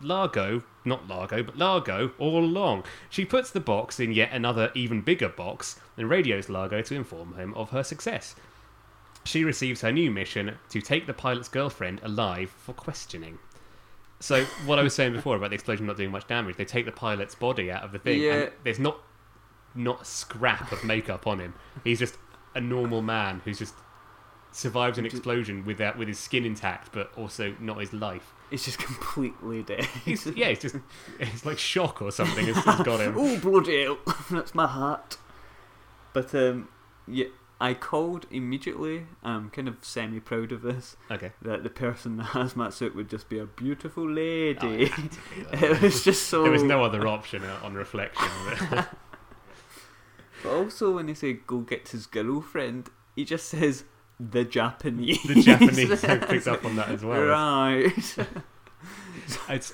[0.01, 2.85] Largo, not Largo, but Largo all along.
[3.11, 7.35] She puts the box in yet another, even bigger box and radios Largo to inform
[7.35, 8.37] him of her success.
[9.25, 13.39] She receives her new mission to take the pilot's girlfriend alive for questioning.
[14.21, 16.87] So, what I was saying before about the explosion not doing much damage, they take
[16.87, 18.33] the pilot's body out of the thing, Yeah.
[18.35, 18.99] and there's not
[19.75, 21.55] not a scrap of makeup on him.
[21.83, 22.17] He's just
[22.55, 23.75] a normal man who's just
[24.51, 28.35] survived an explosion with that with his skin intact, but also not his life.
[28.51, 29.87] It's just completely dead.
[30.05, 30.77] He's, yeah, it's just
[31.19, 33.15] it's like shock or something has, has got him.
[33.19, 33.99] oh bloody hell!
[34.31, 35.17] That's my heart.
[36.13, 36.69] But um,
[37.09, 37.27] yeah,
[37.63, 39.07] I called immediately.
[39.23, 40.97] I'm kind of semi proud of this.
[41.11, 41.31] Okay.
[41.41, 44.59] That the person in the hazmat suit would just be a beautiful lady.
[44.61, 45.63] Oh, it had to be that.
[45.63, 46.43] it was just so.
[46.43, 48.29] There was no other option uh, on reflection.
[48.71, 48.89] but-
[50.43, 53.85] But also, when they say go get his girlfriend, he just says
[54.19, 55.23] the Japanese.
[55.23, 57.23] the Japanese have picked up on that as well.
[57.23, 58.17] Right.
[59.49, 59.73] It's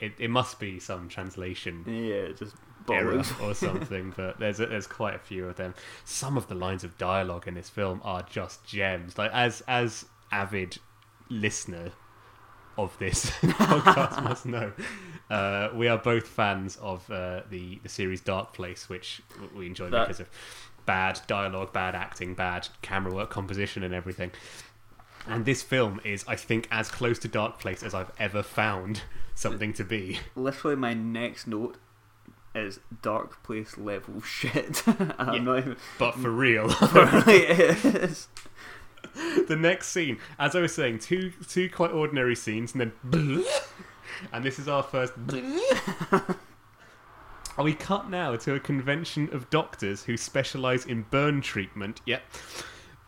[0.00, 2.54] it, it must be some translation yeah, just
[2.90, 5.74] error or something, but there's a, there's quite a few of them.
[6.04, 9.18] Some of the lines of dialogue in this film are just gems.
[9.18, 10.78] Like as as avid
[11.28, 11.92] listener
[12.78, 14.72] of this podcast must know,
[15.30, 19.22] uh, we are both fans of uh, the the series Darkplace, which
[19.54, 20.28] we enjoy That- because of
[20.84, 24.30] bad dialogue, bad acting, bad camera work, composition, and everything.
[25.26, 29.02] And this film is, I think, as close to Darkplace as I've ever found
[29.34, 30.20] something to be.
[30.36, 31.76] Literally, my next note
[32.56, 34.82] is dark place level shit.
[35.18, 35.76] I'm not even.
[35.98, 36.66] But for real.
[36.70, 38.28] it is.
[39.48, 43.44] the next scene, as I was saying, two two quite ordinary scenes, and then
[44.32, 45.12] and this is our first.
[47.58, 52.02] Are we cut now to a convention of doctors who specialise in burn treatment?
[52.04, 52.22] Yep.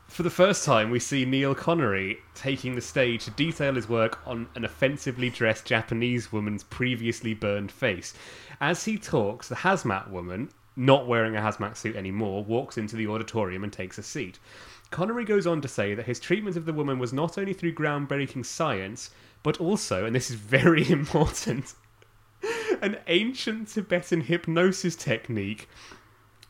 [0.08, 4.18] For the first time, we see Neil Connery taking the stage to detail his work
[4.26, 8.14] on an offensively dressed Japanese woman's previously burned face.
[8.60, 13.06] As he talks, the hazmat woman, not wearing a hazmat suit anymore, walks into the
[13.06, 14.38] auditorium and takes a seat.
[14.90, 17.74] Connery goes on to say that his treatment of the woman was not only through
[17.74, 19.10] groundbreaking science,
[19.42, 21.74] but also, and this is very important,
[22.82, 25.68] an ancient Tibetan hypnosis technique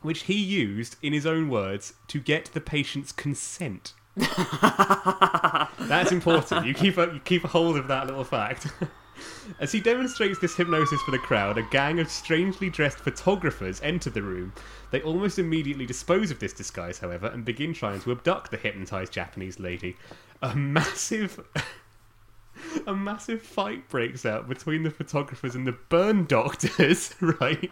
[0.03, 3.93] which he used, in his own words, to get the patient's consent.
[4.17, 6.67] That's important.
[6.67, 8.69] You keep a, you keep a hold of that little fact.
[9.61, 14.11] As he demonstrates this hypnosis for the crowd, a gang of strangely dressed photographers enter
[14.11, 14.53] the room.
[14.91, 19.13] They almost immediately dispose of this disguise, however, and begin trying to abduct the hypnotized
[19.13, 19.97] Japanese lady.
[20.43, 21.45] A massive
[22.87, 27.71] a massive fight breaks out between the photographers and the burn doctors, right?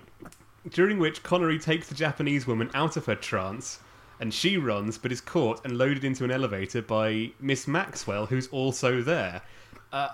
[0.71, 3.81] During which Connery takes the Japanese woman out of her trance,
[4.21, 8.49] and she runs but is caught and loaded into an elevator by Miss Maxwell, who's
[8.49, 9.43] also there.
[9.93, 10.09] Uh,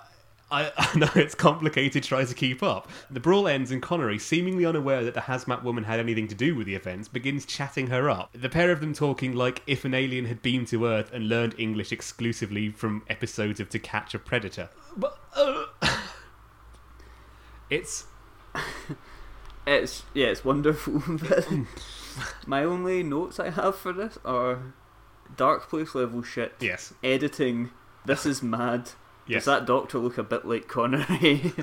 [0.51, 2.89] I, I know it's complicated trying to keep up.
[3.09, 6.55] The brawl ends, and Connery, seemingly unaware that the hazmat woman had anything to do
[6.55, 8.31] with the events, begins chatting her up.
[8.33, 11.55] The pair of them talking like if an alien had beamed to Earth and learned
[11.57, 14.69] English exclusively from episodes of To Catch a Predator.
[14.95, 15.65] But, uh,
[17.69, 18.05] it's
[19.65, 21.01] It's yeah, it's wonderful.
[22.45, 24.73] my only notes I have for this are
[25.35, 26.53] dark place level shit.
[26.59, 27.71] yes, Editing.
[28.05, 28.91] This is mad.
[29.27, 29.45] yes.
[29.45, 31.53] Does that doctor look a bit like Connery?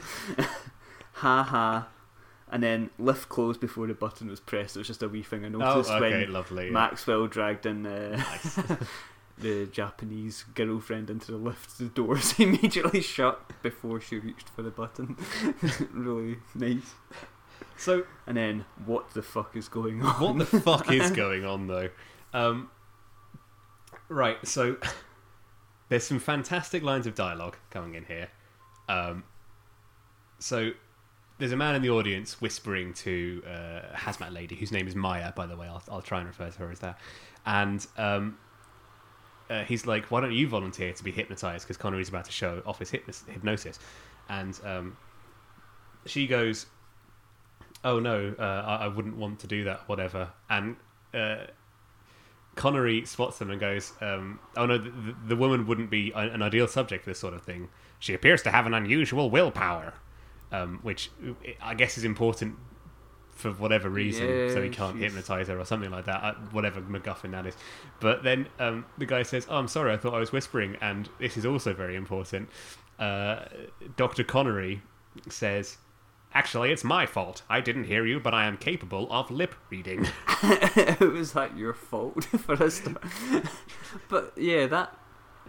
[1.12, 1.88] ha ha.
[2.52, 4.74] And then lift closed before the button was pressed.
[4.74, 6.70] It was just a wee thing I oh, noticed okay, when lovely.
[6.70, 8.20] Maxwell dragged in uh,
[9.38, 11.78] the Japanese girlfriend into the lift.
[11.78, 15.16] The doors immediately shut before she reached for the button.
[15.92, 16.94] really nice.
[17.76, 20.20] So, And then, what the fuck is going on?
[20.38, 21.88] what the fuck is going on though?
[22.34, 22.70] Um,
[24.08, 24.76] right, so
[25.88, 28.28] there's some fantastic lines of dialogue coming in here.
[28.88, 29.24] Um,
[30.38, 30.70] so
[31.38, 33.50] there's a man in the audience whispering to uh,
[33.92, 35.66] a hazmat lady whose name is Maya, by the way.
[35.66, 36.98] I'll, I'll try and refer to her as that.
[37.46, 38.36] And um,
[39.48, 42.62] uh, he's like, "Why don't you volunteer to be hypnotized?" Because Connery's about to show
[42.66, 43.78] off his hypnos- hypnosis,
[44.28, 44.96] and um,
[46.04, 46.66] she goes,
[47.84, 49.88] "Oh no, uh, I-, I wouldn't want to do that.
[49.88, 50.76] Whatever." And
[51.14, 51.44] uh,
[52.56, 56.66] Connery spots them and goes, um, "Oh no, the, the- woman wouldn't be an ideal
[56.68, 57.68] subject for this sort of thing.
[57.98, 59.94] She appears to have an unusual willpower,
[60.52, 61.10] um, which
[61.62, 62.56] I guess is important
[63.32, 66.22] for whatever reason, so he can't she's- hypnotize her or something like that.
[66.22, 67.56] Uh, whatever MacGuffin that is.
[68.00, 71.08] But then um, the guy says, "Oh, I'm sorry, I thought I was whispering," and
[71.18, 72.48] this is also very important.
[72.98, 73.44] Uh,
[73.96, 74.82] Doctor Connery
[75.28, 75.78] says.
[76.32, 77.42] Actually, it's my fault.
[77.48, 80.06] I didn't hear you, but I am capable of lip reading.
[80.42, 83.02] it was that your fault for start?
[84.08, 84.96] but yeah, that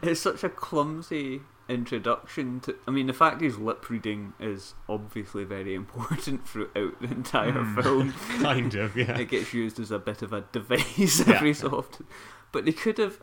[0.01, 2.75] it's such a clumsy introduction to.
[2.87, 7.81] I mean, the fact he's lip reading is obviously very important throughout the entire Hmm.
[7.81, 8.13] film.
[8.41, 9.17] kind of, yeah.
[9.19, 11.35] It gets used as a bit of a device Yeah.
[11.35, 12.07] every so often,
[12.51, 13.19] but they could have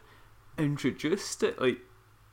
[0.56, 1.78] introduced it like,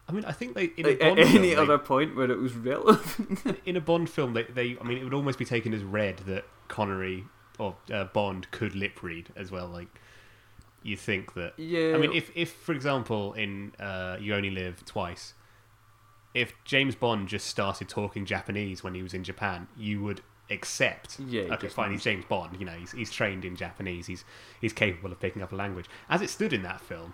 [0.07, 2.29] I mean, I think they in a at Bond film, any they- other point where
[2.29, 3.59] it was relevant.
[3.65, 6.17] in a Bond film, they, they, I mean, it would almost be taken as read
[6.27, 7.25] that Connery
[7.57, 9.67] or uh, Bond could lip read as well.
[9.67, 9.87] Like,
[10.83, 11.53] you think that?
[11.57, 15.33] yeah, I mean, if, if for example, in uh, You Only Live Twice,
[16.35, 21.19] if James Bond just started talking Japanese when he was in Japan, you would accept.
[21.19, 21.91] Yeah, okay, fine.
[21.91, 22.57] He's James Bond.
[22.59, 24.05] You know, he's he's trained in Japanese.
[24.05, 24.23] He's
[24.61, 25.85] he's capable of picking up a language.
[26.09, 27.13] As it stood in that film.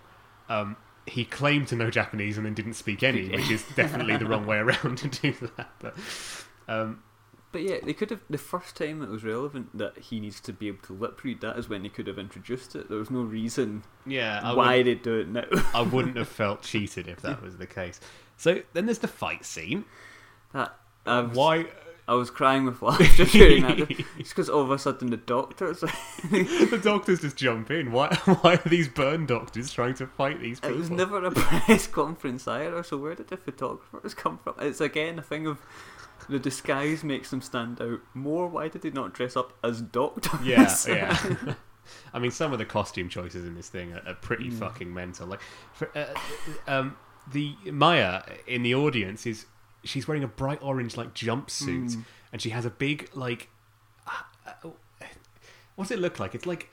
[0.49, 0.75] Um,
[1.07, 4.45] he claimed to know Japanese and then didn't speak any, which is definitely the wrong
[4.45, 5.69] way around to do that.
[5.79, 5.95] But
[6.67, 7.03] um,
[7.51, 10.53] But yeah, they could have the first time it was relevant that he needs to
[10.53, 11.41] be able to lip read.
[11.41, 12.87] That is when they could have introduced it.
[12.87, 15.45] There was no reason yeah, I why they do it now.
[15.73, 17.99] I wouldn't have felt cheated if that was the case.
[18.37, 19.85] So then there's the fight scene.
[20.53, 21.65] that Why?
[22.11, 23.89] I was crying with laughter during that.
[24.19, 25.79] It's because all of a sudden the doctors.
[26.29, 27.93] the doctors just jump in.
[27.93, 28.13] Why?
[28.41, 30.75] Why are these burn doctors trying to fight these people?
[30.75, 32.83] It was never a press conference either.
[32.83, 34.55] So where did the photographers come from?
[34.59, 35.61] It's again a thing of
[36.27, 38.49] the disguise makes them stand out more.
[38.49, 40.45] Why did they not dress up as doctors?
[40.45, 41.53] Yeah, yeah.
[42.13, 44.59] I mean, some of the costume choices in this thing are, are pretty Mm.
[44.59, 45.27] fucking mental.
[45.27, 45.39] Like,
[45.73, 46.07] for, uh,
[46.67, 46.97] um,
[47.31, 49.45] the Maya in the audience is
[49.83, 52.05] she's wearing a bright orange like jumpsuit, Mm.
[52.33, 53.49] and she has a big like.
[54.07, 54.69] Uh, uh,
[55.75, 56.35] what's it look like?
[56.35, 56.69] It's like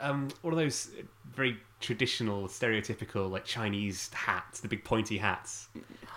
[0.00, 0.90] uh, um, one of those
[1.34, 5.68] very traditional, stereotypical like Chinese hats, the big pointy hats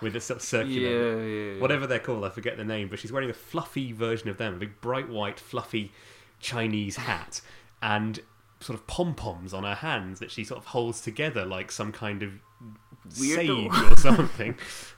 [0.02, 1.60] with a sort of circular Yeah, yeah, yeah.
[1.60, 4.54] whatever they're called, I forget the name, but she's wearing a fluffy version of them,
[4.54, 5.90] a big bright white, fluffy
[6.38, 7.40] Chinese hat,
[7.82, 8.20] and
[8.60, 11.92] sort of pom poms on her hands that she sort of holds together like some
[11.92, 12.32] kind of
[13.18, 13.34] Weirdo.
[13.72, 14.54] sage or something.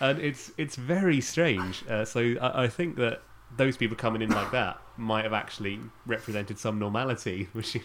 [0.00, 1.84] and it's it's very strange.
[1.88, 3.22] Uh, so I, I think that
[3.56, 7.76] those people coming in like that might have actually represented some normality, which.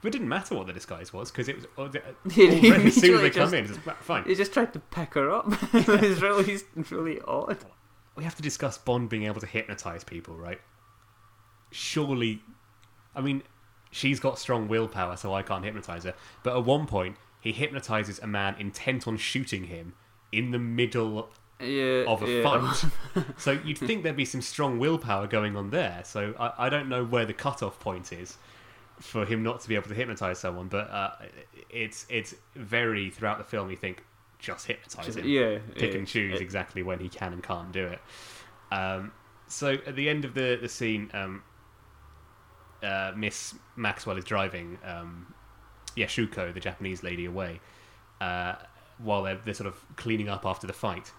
[0.00, 3.14] But it didn't matter what the disguise was because it was already, He as soon
[3.14, 4.24] as they come in, it's fine.
[4.24, 5.46] He just tried to pick her up.
[5.72, 6.58] it was really,
[6.90, 7.56] really odd.
[8.14, 10.60] we have to discuss Bond being able to hypnotize people, right?
[11.70, 12.42] Surely,
[13.14, 13.44] I mean,
[13.90, 16.12] she's got strong willpower, so I can't hypnotize her.
[16.42, 19.94] But at one point, he hypnotizes a man intent on shooting him
[20.38, 22.42] in the middle Yeah, of a yeah.
[22.42, 23.24] fight.
[23.38, 26.02] so you'd think there'd be some strong willpower going on there.
[26.04, 28.36] So I, I don't know where the cutoff point is
[29.00, 31.10] for him not to be able to hypnotize someone, but uh,
[31.70, 33.70] it's it's very throughout the film.
[33.70, 34.02] You think
[34.38, 35.98] just hypnotize him yeah, pick yeah.
[35.98, 38.00] and choose It- exactly when he can and can't do it.
[38.70, 39.12] Um,
[39.46, 41.42] so at the end of the the scene, um,
[42.82, 45.32] uh, Miss Maxwell is driving um,
[45.96, 47.60] Yashuko, the Japanese lady, away
[48.20, 48.54] uh,
[48.98, 51.12] while they're, they're sort of cleaning up after the fight,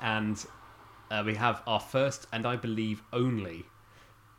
[0.00, 0.44] and
[1.10, 3.64] uh, we have our first and I believe only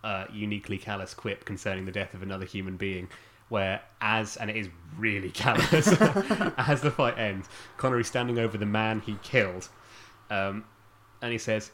[0.03, 3.10] uh, uniquely callous quip concerning the death of another human being.
[3.49, 5.87] Where, as and it is really callous,
[6.57, 9.69] as the fight ends, Connery's standing over the man he killed,
[10.29, 10.65] um,
[11.21, 11.71] and he says,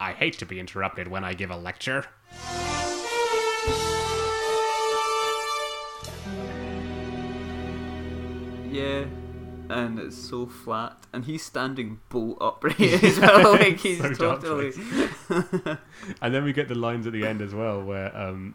[0.00, 2.06] "I hate to be interrupted when I give a lecture."
[8.70, 9.04] Yeah,
[9.70, 13.52] and it's so flat, and he's standing bolt upright as well.
[13.52, 14.72] like he's So totally.
[16.22, 18.54] And then we get the lines at the end as well, where um,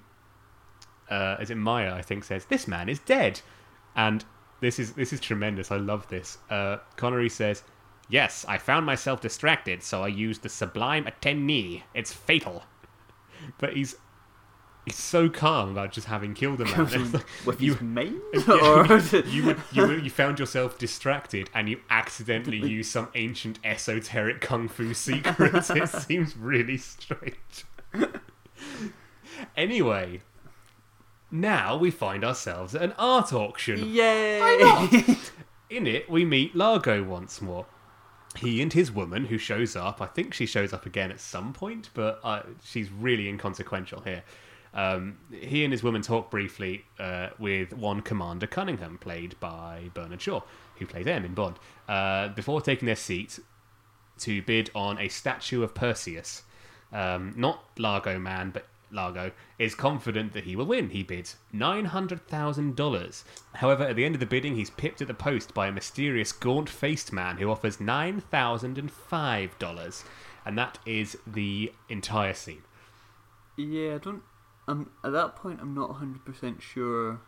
[1.10, 1.94] uh, is it Maya?
[1.94, 3.42] I think says, "This man is dead,"
[3.96, 4.24] and
[4.62, 5.72] this is this is tremendous.
[5.72, 6.38] I love this.
[6.50, 7.64] Uh, Connery says,
[8.10, 11.84] "Yes, I found myself distracted, so I used the sublime attendee.
[11.94, 12.64] It's fatal."
[13.58, 13.96] But he's
[14.86, 17.12] he's so calm about just having killed a man.
[17.14, 17.82] Like, With you- his
[18.48, 23.60] Yeah, you, would, you would- you found yourself distracted and you accidentally used some ancient
[23.64, 25.70] esoteric kung fu secret.
[25.70, 27.66] it seems really strange.
[29.56, 30.22] Anyway,
[31.30, 33.94] now we find ourselves at an art auction.
[33.94, 35.16] Yay!
[35.70, 37.66] In it, we meet Largo once more.
[38.38, 41.54] He and his woman, who shows up, I think she shows up again at some
[41.54, 44.24] point, but uh, she's really inconsequential here.
[44.74, 50.22] Um, he and his woman talk briefly uh, with one Commander Cunningham, played by Bernard
[50.22, 50.42] Shaw,
[50.78, 51.58] who plays M in Bond,
[51.90, 53.40] uh, before taking their seat
[54.20, 56.44] to bid on a statue of Perseus.
[56.94, 60.90] Um, not Largo Man, but Largo is confident that he will win.
[60.90, 63.24] He bids $900,000.
[63.56, 66.32] However, at the end of the bidding, he's pipped at the post by a mysterious
[66.32, 70.04] gaunt faced man who offers $9,005.
[70.46, 72.64] And that is the entire scene.
[73.58, 74.24] yeah, don't.
[74.72, 77.20] Um, at that point, I'm not 100% sure.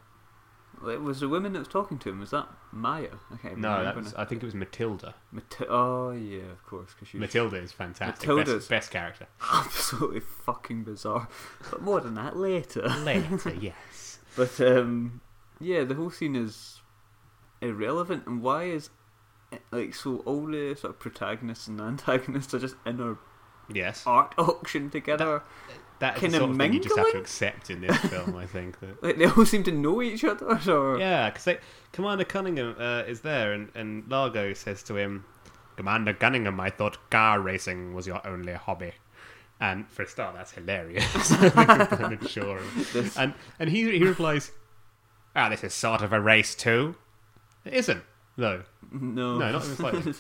[0.82, 3.10] Like, was the woman that was talking to him, was that Maya?
[3.44, 4.14] I No, that was.
[4.16, 5.14] I think it was Matilda.
[5.32, 6.94] Mati- oh, yeah, of course.
[6.94, 8.28] Cause she's Matilda is fantastic.
[8.28, 9.28] Matilda's- Best, best character.
[9.54, 11.28] absolutely fucking bizarre.
[11.70, 12.88] But more than that later.
[13.04, 14.20] Later, yes.
[14.36, 15.22] But um,
[15.60, 16.82] yeah, the whole scene is
[17.62, 18.26] irrelevant.
[18.26, 18.90] And why is
[19.72, 20.18] like so?
[20.26, 23.16] All the sort of protagonists and antagonists are just in a
[23.72, 24.04] Yes.
[24.08, 25.44] art auction together.
[25.70, 28.36] That is the kinda sort of thing you just have to accept in this film,
[28.36, 28.80] I think.
[28.80, 30.60] That, Like they all seem to know each other.
[30.72, 31.58] Or Yeah, because
[31.92, 35.26] Commander Cunningham uh, is there, and, and Largo says to him,
[35.78, 38.94] Commander Cunningham, I thought car racing was your only hobby.
[39.60, 41.32] And for a start, that's hilarious.
[41.54, 42.58] Bernard Shaw.
[42.94, 44.52] This- And, and he, he replies,
[45.36, 46.96] Ah, this is sort of a race too.
[47.66, 48.04] It isn't,
[48.38, 48.64] though.
[48.92, 50.14] no, No, not even slightly.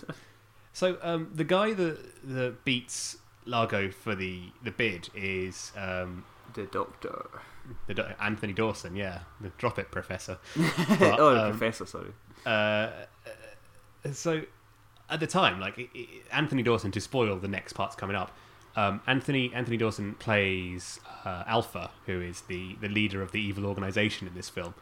[0.71, 6.63] So um, the guy that, that beats Largo for the, the bid is um, the
[6.63, 7.25] doctor.
[7.87, 10.37] the, do- Anthony Dawson, yeah, the Drop It Professor.
[10.99, 11.85] But, oh, um, professor.
[11.85, 12.13] Sorry.
[12.45, 12.89] uh,
[14.11, 14.41] so
[15.09, 15.89] at the time, like
[16.31, 18.31] Anthony Dawson, to spoil the next parts coming up,
[18.75, 23.65] um, Anthony Anthony Dawson plays uh, Alpha, who is the the leader of the evil
[23.65, 24.73] organization in this film.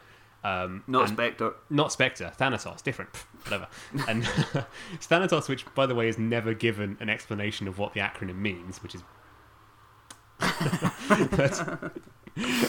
[0.44, 1.54] Um, Not Spectre.
[1.70, 3.10] not Spectre, Thanatos, different,
[3.44, 3.68] whatever.
[4.08, 4.24] And
[5.00, 8.82] Thanatos, which, by the way, is never given an explanation of what the acronym means,
[8.82, 9.02] which is.
[11.30, 11.92] but,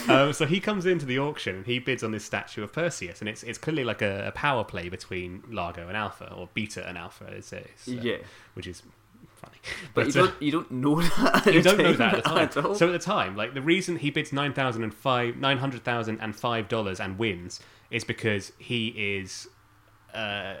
[0.08, 3.20] um, so he comes into the auction and he bids on this statue of Perseus,
[3.20, 6.86] and it's it's clearly like a, a power play between Largo and Alpha, or Beta
[6.86, 8.18] and Alpha, it's, it's, uh, Yeah.
[8.54, 8.82] which is
[9.44, 9.58] funny.
[9.94, 11.46] But, you don't you don't know that.
[11.46, 12.66] At you don't know that at at time.
[12.66, 12.74] all.
[12.74, 15.84] So at the time, like the reason he bids nine thousand and five, nine hundred
[15.84, 18.88] thousand and five dollars and wins is because he
[19.18, 19.48] is
[20.14, 20.54] uh,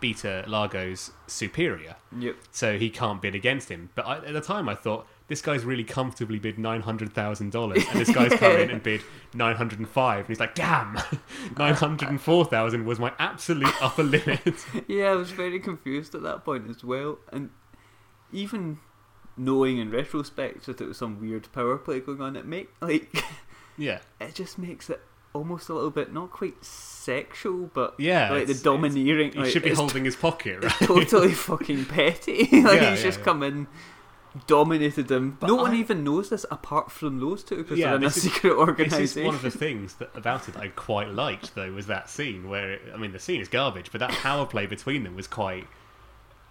[0.00, 2.36] Beta Largo's superior, Yep.
[2.50, 3.90] so he can't bid against him.
[3.94, 7.52] But I, at the time, I thought this guy's really comfortably bid nine hundred thousand
[7.52, 9.00] dollars, and this guy's come in and bid
[9.32, 10.98] nine hundred and five, and he's like, "Damn,
[11.58, 14.42] nine hundred and four thousand was my absolute upper limit."
[14.88, 17.50] Yeah, I was very confused at that point as well, and
[18.32, 18.78] even
[19.36, 23.24] knowing in retrospect that it was some weird power play going on, it make like
[23.78, 25.00] yeah, it just makes it
[25.34, 28.30] almost a little bit not quite sexual, but yeah.
[28.30, 29.32] like the domineering.
[29.32, 30.72] He like, should be holding his pocket, right?
[30.80, 32.42] totally fucking petty.
[32.52, 33.24] like Yeah, he's yeah, just yeah.
[33.24, 33.66] come in.
[34.46, 35.36] Dominated them.
[35.38, 38.04] But no one I- even knows this apart from those two because Yeah, they're in
[38.04, 38.52] a is- secret
[38.92, 42.48] is one of the things that, about it I quite liked, though, was that scene
[42.48, 45.26] where it, I mean the scene is garbage, but that power play between them was
[45.26, 45.66] quite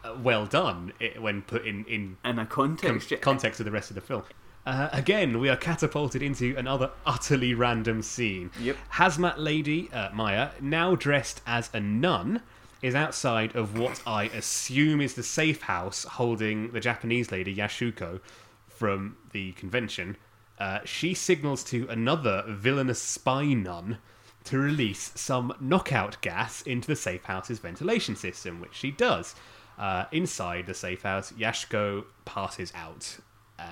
[0.03, 3.11] uh, well done it, when put in in in a context.
[3.11, 3.17] yeah.
[3.17, 4.23] context of the rest of the film.
[4.65, 8.51] Uh, again, we are catapulted into another utterly random scene.
[8.59, 8.77] Yep.
[8.93, 12.41] Hazmat lady uh, Maya, now dressed as a nun,
[12.81, 18.19] is outside of what I assume is the safe house holding the Japanese lady Yashuko
[18.67, 20.17] from the convention.
[20.59, 23.97] Uh, she signals to another villainous spy nun
[24.43, 29.35] to release some knockout gas into the safe house's ventilation system, which she does.
[29.77, 33.17] Uh, inside the safe house, Yashko passes out.
[33.57, 33.63] Uh,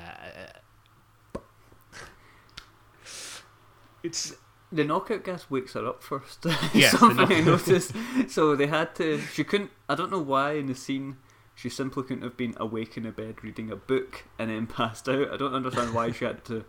[4.04, 4.34] it's
[4.72, 6.46] The knockout gas wakes her up first.
[6.74, 7.94] Yes, Something I noticed.
[8.28, 9.20] So they had to.
[9.20, 9.72] She couldn't.
[9.88, 11.18] I don't know why in the scene.
[11.56, 15.10] She simply couldn't have been awake in a bed reading a book and then passed
[15.10, 15.30] out.
[15.30, 16.64] I don't understand why she had to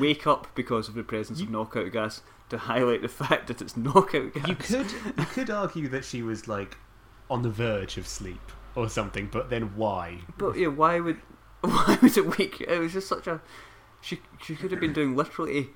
[0.00, 3.76] wake up because of the presence of knockout gas to highlight the fact that it's
[3.76, 4.48] knockout gas.
[4.48, 4.86] you could
[5.18, 6.78] you could argue that she was like
[7.28, 8.40] on the verge of sleep
[8.74, 10.20] or something, but then why?
[10.38, 11.20] But yeah, why would
[11.60, 12.60] why would it wake?
[12.60, 13.40] It was just such a.
[14.00, 15.70] She she could have been doing literally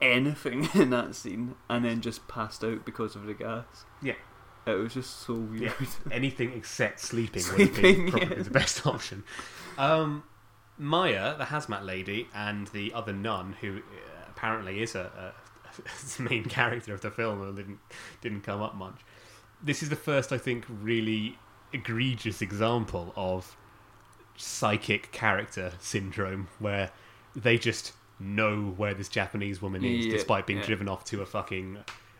[0.00, 3.84] anything in that scene and then just passed out because of the gas.
[4.02, 4.14] Yeah.
[4.66, 5.72] It was just so weird.
[5.80, 8.42] Yeah, anything except sleeping, would have Sleeping, been probably yeah.
[8.42, 9.24] the best option.
[9.78, 10.22] Um,
[10.76, 13.80] Maya, the hazmat lady, and the other nun, who uh,
[14.28, 15.32] apparently is a,
[15.78, 15.82] a
[16.16, 17.78] the main character of the film, and didn't
[18.20, 19.00] didn't come up much.
[19.62, 21.38] This is the first, I think, really
[21.72, 23.56] egregious example of
[24.36, 26.90] psychic character syndrome, where
[27.36, 30.66] they just know where this Japanese woman is, Yeah, despite being yeah.
[30.66, 31.78] driven off to a fucking.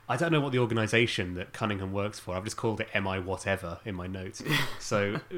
[0.09, 2.34] I don't know what the organisation that Cunningham works for.
[2.34, 4.42] I've just called it MI whatever in my notes.
[4.80, 5.36] so, uh,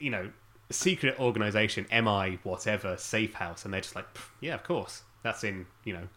[0.00, 0.30] you know,
[0.70, 4.06] secret organisation MI whatever safe house, and they're just like,
[4.40, 6.08] yeah, of course, that's in you know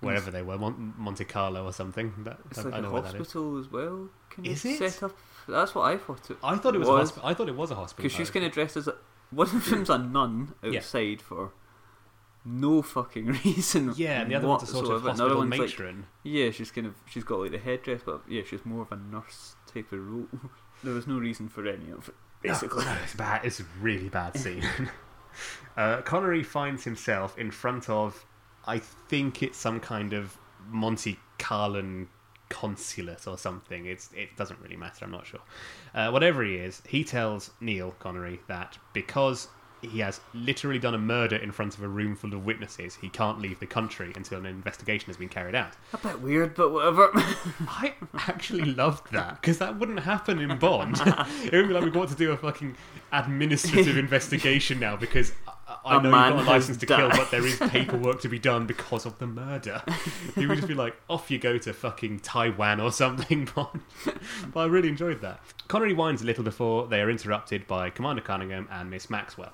[0.00, 2.12] wherever they were, Mon- Monte Carlo or something.
[2.18, 3.04] That, It's I, like I a know is.
[3.04, 4.08] hospital as well.
[4.30, 4.78] Kind Is it?
[4.78, 5.16] set up?
[5.48, 6.36] That's what I thought it.
[6.42, 7.28] I thought it was, a Was- hospital.
[7.28, 8.02] I thought it was a hospital.
[8.02, 8.94] Because she's kind of dressed as a
[9.30, 10.78] one of them's a nun Yeah.
[10.78, 11.52] outside for
[12.44, 13.92] no fucking reason.
[13.96, 15.08] Yeah, and the other one's a sort of whatsoever.
[15.10, 16.06] Another hospital one's like- matron.
[16.22, 18.96] yeah, she's kind of she's got like the headdress, but yeah, she's more of a
[18.96, 20.26] nurse type of role.
[20.84, 22.84] There was no reason for any of it, basically.
[22.84, 23.40] No, it's bad.
[23.46, 24.62] It's a really bad scene.
[25.76, 28.26] uh, Connery finds himself in front of,
[28.66, 30.36] I think it's some kind of
[30.68, 32.06] Monte Carlo
[32.48, 33.86] consulate or something.
[33.86, 35.04] It's it doesn't really matter.
[35.04, 35.40] I'm not sure.
[35.94, 39.48] Uh, whatever he is, he tells Neil Connery that because
[39.82, 43.08] he has literally done a murder in front of a room full of witnesses, he
[43.08, 45.72] can't leave the country until an investigation has been carried out.
[45.92, 47.10] A bit weird, but whatever.
[47.14, 47.94] I
[48.26, 50.96] actually loved that because that wouldn't happen in Bond.
[51.44, 52.76] it would be like we've got to do a fucking
[53.12, 55.32] administrative investigation now because
[55.84, 58.38] I, A know you've got a license to kill, but there is paperwork to be
[58.38, 59.82] done because of the murder.
[60.34, 63.80] He would just be like, off you go to fucking Taiwan or something, Bond.
[64.52, 65.40] but I really enjoyed that.
[65.68, 69.52] Connery whines a little before they are interrupted by Commander Cunningham and Miss Maxwell.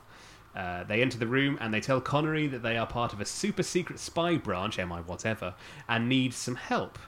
[0.54, 3.24] Uh, they enter the room and they tell Connery that they are part of a
[3.24, 5.54] super secret spy branch, MI whatever,
[5.88, 6.98] and need some help.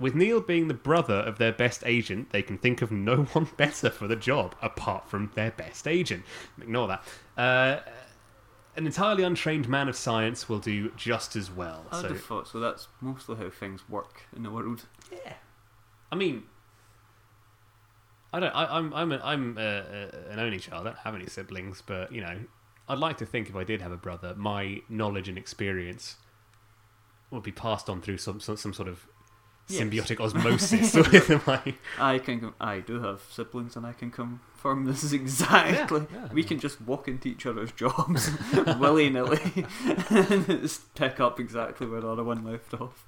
[0.00, 3.48] With Neil being the brother of their best agent, they can think of no one
[3.56, 6.24] better for the job apart from their best agent.
[6.60, 7.04] Ignore that.
[7.36, 7.80] Uh,
[8.76, 11.86] an entirely untrained man of science will do just as well.
[11.92, 12.58] I So, have thought so.
[12.60, 14.86] That's mostly how things work in the world.
[15.12, 15.34] yeah,
[16.10, 16.44] I mean,
[18.32, 18.50] I don't.
[18.50, 20.86] I, I'm I'm a, I'm uh uh an only child.
[20.86, 22.40] I don't have any siblings, but you know,
[22.88, 26.16] I'd like to think if I did have a brother, my knowledge and experience
[27.30, 29.06] would be passed on through some some, some sort of
[29.68, 29.80] Yes.
[29.80, 31.74] symbiotic osmosis with my.
[31.98, 32.40] I can.
[32.40, 36.06] Com- I do have siblings, and I can confirm this is exactly.
[36.12, 36.32] Yeah, yeah.
[36.32, 38.30] we can just walk into each other's jobs
[38.78, 39.40] willy nilly
[40.10, 43.04] and just pick up exactly where the other one left off.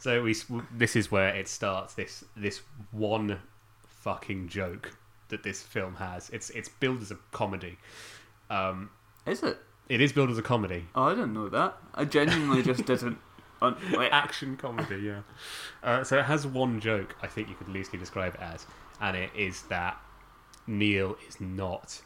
[0.00, 0.34] So we
[0.72, 1.94] this is where it starts.
[1.94, 2.60] This this
[2.92, 3.38] one
[3.86, 4.92] fucking joke
[5.28, 6.30] that this film has.
[6.30, 7.78] It's it's billed as a comedy.
[8.50, 8.90] Um,
[9.26, 9.58] Is it?
[9.88, 10.86] it is billed as a comedy.
[10.94, 11.76] Oh, I didn't know that.
[11.94, 13.18] I genuinely just didn't.
[13.60, 15.20] Un- like, action comedy, yeah.
[15.82, 18.66] Uh, so it has one joke I think you could loosely describe it as,
[19.00, 20.00] and it is that
[20.66, 22.00] Neil is not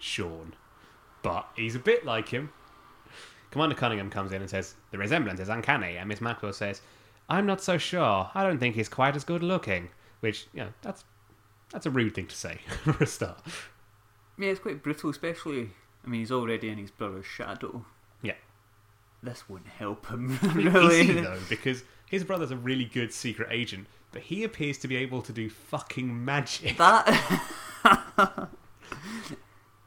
[0.00, 0.54] Sean,
[1.22, 2.50] but he's a bit like him.
[3.50, 6.82] Commander Cunningham comes in and says the resemblance is uncanny, and Miss Maxwell says,
[7.28, 8.30] "I'm not so sure.
[8.34, 9.90] I don't think he's quite as good looking."
[10.20, 11.04] Which, you know, that's
[11.70, 13.40] that's a rude thing to say for a start.
[14.38, 15.70] yeah, it's quite brutal, especially.
[16.04, 17.84] I mean, he's already in his brother's shadow.
[19.26, 21.20] This wouldn't help him, really.
[21.20, 21.38] though?
[21.48, 25.32] Because his brother's a really good secret agent, but he appears to be able to
[25.32, 26.78] do fucking magic.
[26.78, 27.40] That.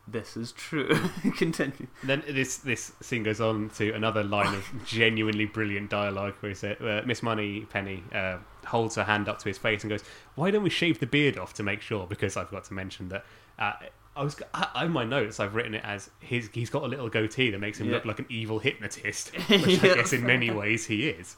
[0.08, 0.90] this is true.
[1.38, 1.88] Continue.
[2.04, 6.56] Then this this scene goes on to another line of genuinely brilliant dialogue where he
[6.56, 10.04] said, uh, Miss Moneypenny uh, holds her hand up to his face and goes,
[10.36, 13.08] "Why don't we shave the beard off to make sure?" Because I forgot to mention
[13.08, 13.26] that.
[13.58, 13.74] Uh,
[14.20, 15.39] I was I, in my notes.
[15.39, 16.49] I've written it as his.
[16.53, 17.93] He's got a little goatee that makes him Yeah.
[17.95, 21.36] look like an evil hypnotist, which I guess in many ways he is.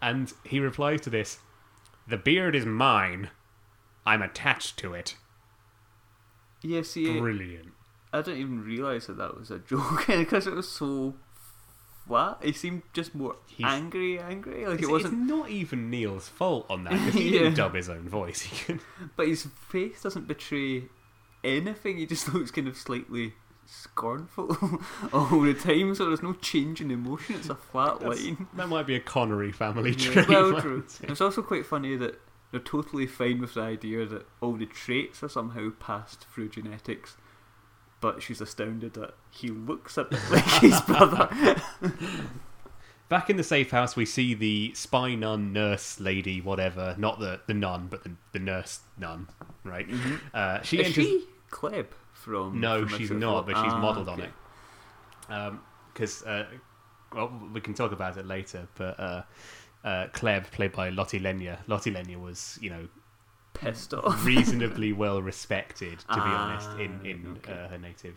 [0.00, 1.38] And he replies to this,
[2.08, 3.30] "The beard is mine.
[4.06, 5.16] I'm attached to it."
[6.62, 7.72] Yeah, see, Brilliant.
[8.12, 11.14] I didn't even realise that that was a joke because it was so
[12.06, 12.38] flat.
[12.42, 14.66] He seemed just more He's- angry, angry.
[14.66, 15.14] Like it wasn't.
[15.14, 17.38] it's not even Neil's fault on that because he Yeah.
[17.40, 18.40] didn't dub his own voice.
[18.42, 18.80] He can,
[19.16, 20.84] But his face doesn't betray
[21.46, 21.98] anything.
[21.98, 23.34] He just looks kind of slightly
[23.64, 24.56] scornful
[25.12, 25.94] all the time.
[25.94, 27.36] So there's no change in emotion.
[27.36, 28.46] It's a flat That's- line.
[28.54, 30.28] that might be a Connery family Yeah, trait.
[30.28, 30.84] well, true.
[31.02, 32.20] It's also quite funny that
[32.50, 37.16] they're totally fine with the idea that all the traits are somehow passed through genetics.
[38.00, 41.28] But she's astounded that he looks a bit like his brother.
[43.08, 46.94] Back in the safe house, we see the spy nun, nurse lady, whatever.
[46.98, 49.28] Not the, the nun, but the, the nurse nun,
[49.64, 49.88] right?
[50.34, 51.04] Uh, she Is enters.
[51.04, 51.24] she
[51.56, 52.60] Klebb from?
[52.60, 54.32] No, from she's not, but she's Ah, modelled on it.
[55.92, 56.44] Because, uh,
[57.14, 59.22] well, we can talk about it later, but uh,
[59.84, 61.58] uh, Klebb, played by Lotte Lenya.
[61.66, 62.88] Lotte Lenya was, you know,
[63.54, 64.22] Pissed off.
[64.26, 67.52] reasonably well respected, to be Ah, honest, in in okay.
[67.54, 68.16] uh, her native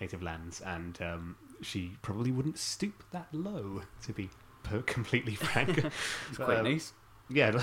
[0.00, 4.30] native lands, and um, she probably wouldn't stoop that low, to be
[4.86, 5.78] completely frank.
[6.28, 6.92] It's quite um, nice.
[7.28, 7.60] Yeah,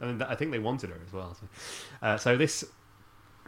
[0.00, 1.34] I, mean, I think they wanted her as well.
[1.40, 1.46] So,
[2.02, 2.64] uh, so this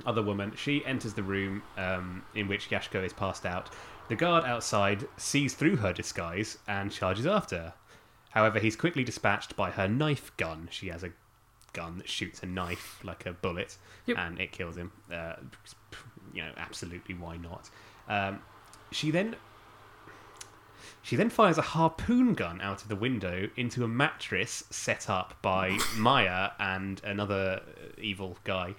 [0.07, 0.53] other woman.
[0.57, 3.71] She enters the room um, in which Yashko is passed out.
[4.09, 7.75] The guard outside sees through her disguise and charges after her.
[8.31, 10.69] However, he's quickly dispatched by her knife gun.
[10.71, 11.11] She has a
[11.73, 13.77] gun that shoots a knife like a bullet,
[14.07, 14.17] Yep.
[14.19, 14.93] and it kills him.
[15.13, 15.35] Uh,
[16.33, 17.69] you know, absolutely, why not?
[18.09, 18.41] Um,
[18.91, 19.37] she then
[21.03, 25.35] she then fires a harpoon gun out of the window into a mattress set up
[25.43, 28.75] by Maya and another uh, evil guy,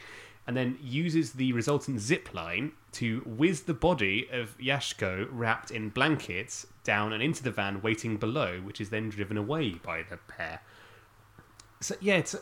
[0.50, 5.90] and then uses the resultant zip line to whiz the body of Yashko wrapped in
[5.90, 10.18] blankets down and into the van waiting below, which is then driven away by the
[10.18, 10.62] pair.
[11.82, 12.40] So yeah, it's a,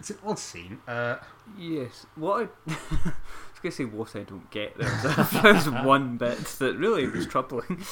[0.00, 0.78] it's an odd scene.
[0.88, 1.16] Uh,
[1.58, 2.06] Yes.
[2.14, 3.12] What I, I
[3.52, 4.74] was going to say what I don't get.
[4.78, 7.84] There's, there's one bit that really was troubling.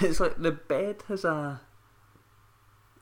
[0.00, 1.60] It's like the bed has a.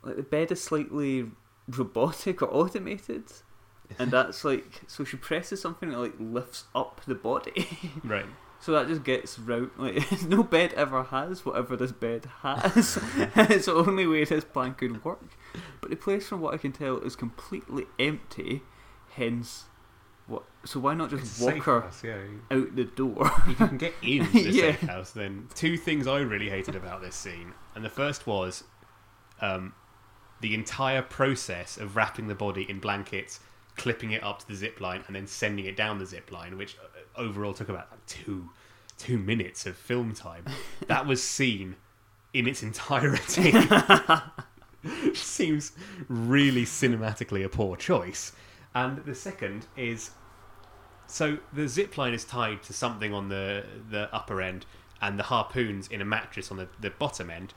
[0.03, 1.27] Like the bed is slightly
[1.69, 3.25] robotic or automated.
[3.99, 4.83] And that's like.
[4.87, 7.67] So she presses something that like lifts up the body.
[8.05, 8.27] right.
[8.61, 9.71] So that just gets round.
[9.77, 12.99] Like no bed ever has whatever this bed has.
[13.17, 15.21] it's the only way this plan could work.
[15.81, 18.63] But the place, from what I can tell, is completely empty.
[19.11, 19.65] Hence,
[20.27, 20.45] what?
[20.65, 22.17] So why not just It's walk her house, yeah.
[22.51, 23.31] out the door?
[23.41, 24.73] if you can get in the Yeah.
[24.73, 28.65] safe house, then two things I really hated about this scene, and the first was
[29.43, 29.75] um,
[30.41, 33.41] the entire process of wrapping the body in blankets,
[33.77, 36.57] clipping it up to the zip line, and then sending it down the zip line,
[36.57, 38.51] which uh, overall took about like two
[38.97, 40.45] two minutes of film time.
[40.87, 41.77] That was seen
[42.33, 43.53] in its entirety.
[45.15, 45.73] Seems
[46.09, 48.33] really cinematically a poor choice.
[48.75, 50.11] And the second is
[51.07, 54.67] so the zip line is tied to something on the the upper end,
[55.01, 57.55] and the harpoons in a mattress on the, the bottom end.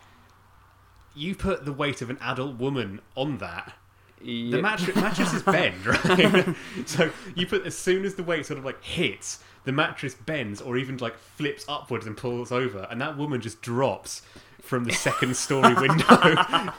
[1.15, 3.73] You put the weight of an adult woman on that.
[4.21, 4.61] The Yeah.
[4.61, 6.55] mattress mattresses bend, right?
[6.85, 10.61] so you put as soon as the weight sort of like hits, the mattress bends
[10.61, 14.21] or even like flips upwards and pulls over, and that woman just drops
[14.61, 16.73] from the second story window.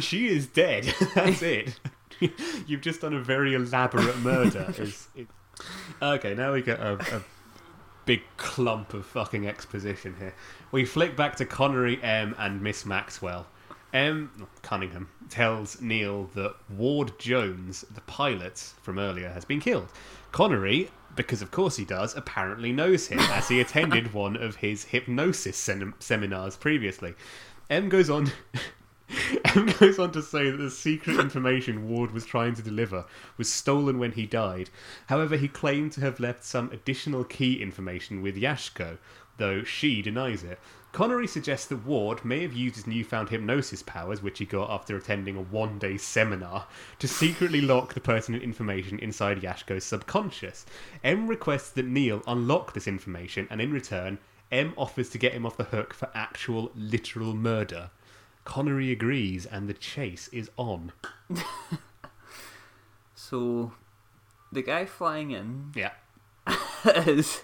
[0.00, 0.92] she is dead.
[1.14, 1.78] That's it.
[2.66, 4.66] You've just done a very elaborate murder.
[4.70, 5.28] It's- it-
[6.00, 7.22] Okay, now we get a, a
[8.04, 10.34] big clump of fucking exposition here.
[10.72, 13.46] We flick back to Connery, M, and Miss Maxwell.
[13.94, 14.46] Um, M.
[14.62, 19.88] Cunningham tells Neil that Ward Jones, the pilot from earlier, has been killed.
[20.30, 24.84] Connery, because of course he does, apparently knows him as he attended one of his
[24.84, 27.14] hypnosis sem- seminars previously.
[27.68, 28.32] M goes on.
[29.54, 33.04] M goes on to say that the secret information Ward was trying to deliver
[33.36, 34.70] was stolen when he died.
[35.08, 38.96] However, he claimed to have left some additional key information with Yashko,
[39.36, 40.58] though she denies it.
[40.92, 44.96] Connery suggests that Ward may have used his newfound hypnosis powers, which he got after
[44.96, 46.66] attending a one day seminar,
[46.98, 50.66] to secretly lock the pertinent information inside Yashko's subconscious.
[51.02, 54.18] M requests that Neil unlock this information, and in return,
[54.50, 57.90] M offers to get him off the hook for actual literal murder.
[58.44, 60.92] Connery agrees, and the chase is on.
[63.32, 63.72] So,
[64.50, 65.92] the guy flying in Yeah.
[66.84, 67.40] is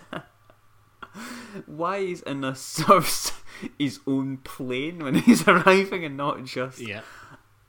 [1.66, 3.32] why he's in a serves
[3.78, 7.00] his own plane when he's arriving and not just Yeah.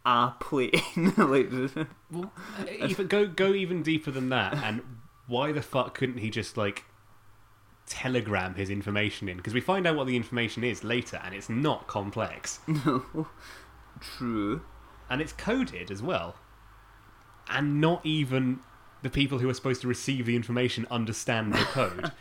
[0.06, 0.72] a plane.
[1.18, 1.50] like,
[2.12, 2.32] Well,
[2.88, 4.82] even go go even deeper than that, and
[5.28, 6.86] why the fuck couldn't he just like
[7.86, 9.38] telegram his information in?
[9.38, 13.28] Because we find out what the information is later, and it's not complex, no,
[14.00, 14.62] true.
[15.10, 16.36] and it's coded as well,
[17.50, 18.60] and not even
[19.02, 22.12] the people who are supposed to receive the information understand the code.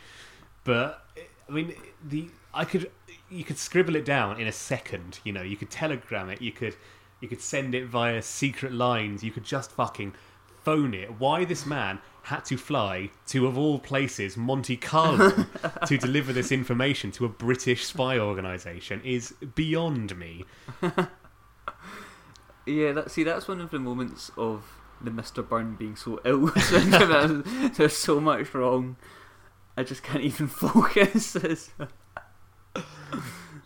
[0.63, 1.05] but
[1.47, 2.89] I mean, the I could
[3.29, 5.19] you could scribble it down in a second.
[5.23, 6.41] You know, you could telegram it.
[6.41, 6.75] You could
[7.21, 9.23] you could send it via secret lines.
[9.23, 10.13] You could just fucking
[10.63, 11.19] phone it.
[11.19, 15.45] Why this man had to fly to of all places Monte Carlo
[15.87, 20.45] to deliver this information to a British spy organisation is beyond me.
[22.69, 24.63] Yeah, that see, that's one of the moments of
[25.01, 25.47] the Mr.
[25.47, 26.47] Byrne being so ill.
[26.47, 28.95] there's, there's so much wrong.
[29.75, 31.71] I just can't even focus.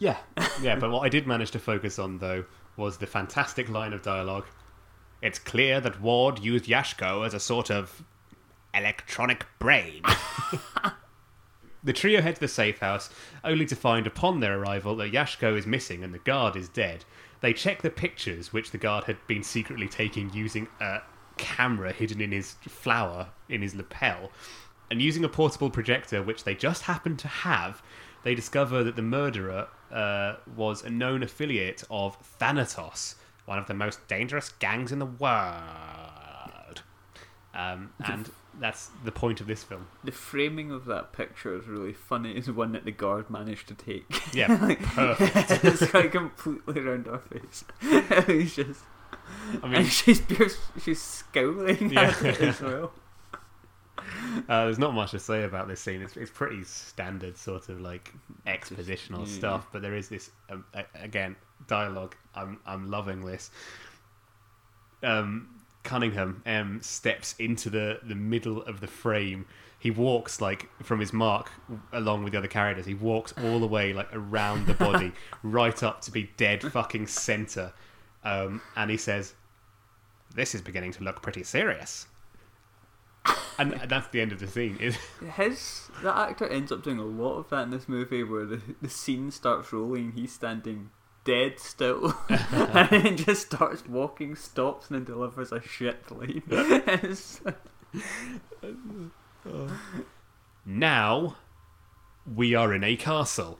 [0.03, 0.17] Yeah,
[0.61, 0.75] yeah.
[0.75, 2.43] But what I did manage to focus on though
[2.75, 4.45] was the fantastic line of dialogue.
[5.21, 8.03] It's clear that Ward used Yashko as a sort of
[8.73, 10.01] electronic brain.
[11.83, 13.09] the trio head to the safe house,
[13.43, 17.05] only to find upon their arrival that Yashko is missing and the guard is dead.
[17.39, 21.01] They check the pictures which the guard had been secretly taking using a
[21.37, 24.31] camera hidden in his flower in his lapel.
[24.91, 27.81] And using a portable projector, which they just happened to have,
[28.24, 33.15] they discover that the murderer uh, was a known affiliate of Thanatos,
[33.45, 36.82] one of the most dangerous gangs in the world.
[37.55, 39.88] Um, and that's the point of this film.
[40.03, 42.32] The framing of that picture is really funny.
[42.34, 44.05] It's one that the guard managed to take.
[44.34, 45.63] Yeah, Like, perfect.
[45.63, 47.63] it's like completely around her face.
[48.28, 48.82] He's just,
[49.61, 50.21] I mean, and she's
[50.82, 52.01] she's scowling Yeah.
[52.09, 52.91] at it as well.
[54.49, 56.01] Uh, there's not much to say about this scene.
[56.01, 58.13] It's, it's pretty standard sort of like
[58.47, 59.33] expositional yeah.
[59.33, 61.35] stuff, but there is this um, again
[61.67, 62.15] dialogue.
[62.35, 63.51] I'm I'm loving this.
[65.01, 69.45] Um, Cunningham um, steps into the the middle of the frame.
[69.79, 71.51] He walks like from his mark
[71.91, 72.85] along with the other characters.
[72.85, 75.11] He walks all the way like around the body,
[75.43, 77.73] right up to be dead fucking center.
[78.23, 79.33] Um, and he says,
[80.33, 82.07] "This is beginning to look pretty serious."
[83.59, 84.78] And that's the end of the scene.
[84.80, 84.97] It-
[85.36, 88.61] His the actor ends up doing a lot of that in this movie, where the
[88.82, 90.89] the scene starts rolling, he's standing
[91.24, 96.41] dead still, and then just starts walking, stops, and then delivers a shit line.
[100.65, 101.36] Now
[102.26, 103.59] we are in a castle.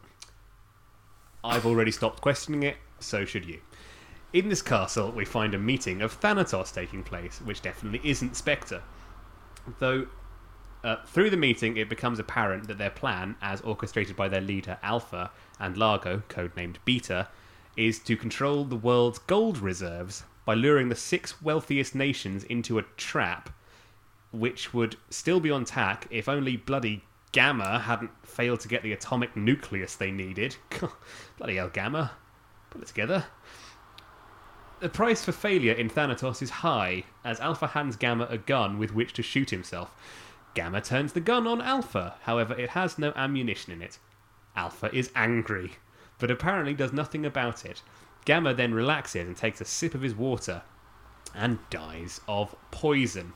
[1.44, 3.60] I've already stopped questioning it, so should you.
[4.32, 8.82] In this castle, we find a meeting of Thanatos taking place, which definitely isn't Spectre.
[9.80, 10.08] Though,
[10.84, 14.78] uh, through the meeting, it becomes apparent that their plan, as orchestrated by their leader
[14.82, 17.30] Alpha and Largo, codenamed Beta,
[17.78, 22.84] is to control the world's gold reserves by luring the six wealthiest nations into a
[22.98, 23.50] trap
[24.32, 28.94] which would still be on tack if only bloody Gamma hadn't failed to get the
[28.94, 30.56] atomic nucleus they needed.
[31.38, 32.12] bloody hell, Gamma.
[32.70, 33.26] Put it together.
[34.84, 38.94] The price for failure in Thanatos is high, as Alpha hands Gamma a gun with
[38.94, 39.96] which to shoot himself.
[40.56, 43.98] Gamma turns the gun on Alpha, however, it has no ammunition in it.
[44.58, 45.76] Alpha is angry,
[46.20, 47.82] but apparently does nothing about it.
[48.26, 50.64] Gamma then relaxes and takes a sip of his water
[51.34, 53.32] and dies of poison.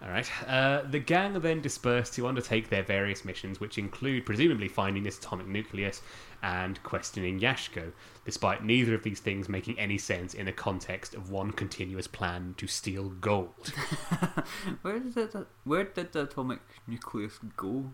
[0.00, 0.30] All right.
[0.46, 5.18] Uh, the gang then disperse to undertake their various missions, which include presumably finding this
[5.18, 6.02] atomic nucleus
[6.42, 7.92] and questioning Yashko,
[8.24, 12.54] despite neither of these things making any sense in the context of one continuous plan
[12.58, 13.68] to steal gold.
[14.82, 15.34] where did it?
[15.64, 17.90] Where did the atomic nucleus go?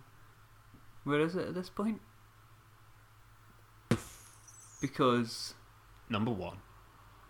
[1.05, 2.01] Where is it at this point?
[4.81, 5.55] Because
[6.09, 6.59] Number one.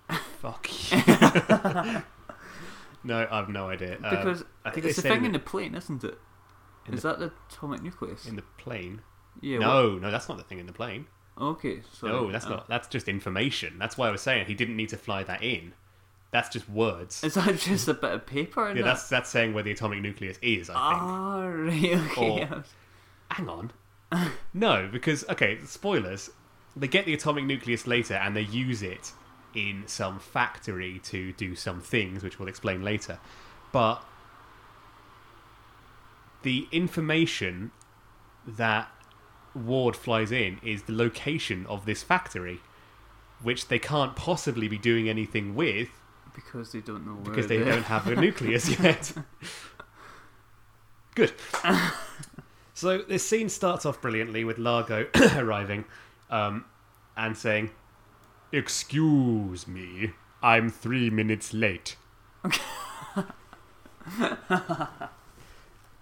[0.41, 0.99] Fuck you.
[3.05, 3.99] no, I have no idea.
[4.03, 6.19] Uh, because I think it's the thing in the- the plane, isn't it?
[6.93, 8.27] Is that the atomic nucleus?
[8.27, 9.01] in the plane.
[9.41, 9.59] Yeah.
[9.59, 11.07] what- No, no, that's not the thing in the plane.
[11.41, 11.81] Okay.
[11.93, 12.69] So no, that's uh, not.
[12.69, 13.77] That's just information.
[13.79, 15.73] That's why I was saying he didn't need to fly that in.
[16.31, 17.23] That's just words.
[17.25, 18.69] Is that just a bit of paper?
[18.69, 18.83] yeah, that?
[18.85, 20.71] that's that's saying where the atomic nucleus is.
[20.71, 21.03] I think.
[21.03, 22.11] Ah, right.
[22.19, 22.49] Okay.
[22.51, 22.65] Or-
[23.31, 23.73] Hang on.
[24.55, 26.31] no, because okay, spoilers.
[26.77, 29.13] They get the atomic nucleus later, and they use it
[29.55, 33.19] in some factory to do some things, which we'll explain later.
[33.73, 34.05] But
[36.43, 37.71] the information
[38.47, 38.89] that
[39.55, 42.61] Ward flies in is the location of this factory,
[43.43, 45.89] which they can't possibly be doing anything with
[46.35, 47.25] because they don't know where.
[47.25, 49.13] because they the- don't have a nucleus yet.
[51.15, 51.33] Good.
[52.75, 55.85] so this scene starts off brilliantly with Largo arriving
[56.29, 56.65] um,
[57.17, 57.71] and saying,
[58.51, 60.11] "Excuse me,
[60.43, 61.97] I'm three minutes late."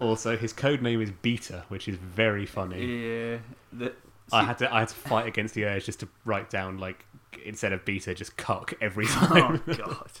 [0.03, 2.85] also, his code name is Beta, which is very funny.
[2.85, 3.37] Yeah.
[3.71, 3.93] The,
[4.31, 7.05] I had to I had to fight against the urge just to write down like
[7.45, 9.61] instead of Beta, just cock every time.
[9.67, 9.77] Oh time.
[9.77, 10.11] god.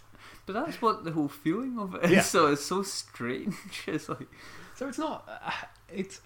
[0.45, 2.11] But that's what the whole feeling of it is.
[2.11, 2.21] Yeah.
[2.21, 3.55] So it's so strange.
[3.87, 4.27] It's like
[4.75, 5.27] So it's not.
[5.27, 5.51] Uh,
[5.91, 6.21] it's.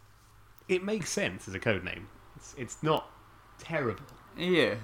[0.68, 2.08] It makes sense as a code name.
[2.36, 3.10] It's, it's not
[3.60, 4.04] terrible.
[4.38, 4.76] yeah,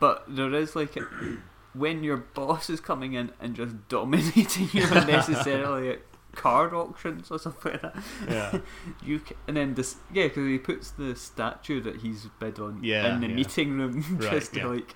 [0.00, 1.00] but there is like a,
[1.72, 5.98] when your boss is coming in and just dominating you unnecessarily
[6.34, 7.96] card auctions or something like that.
[8.28, 8.58] Yeah.
[9.04, 12.82] You ca and then this yeah because he puts the statue that he's bid on
[12.82, 13.34] Yeah, in the yeah.
[13.34, 14.66] meeting room Right, just to yeah.
[14.66, 14.94] like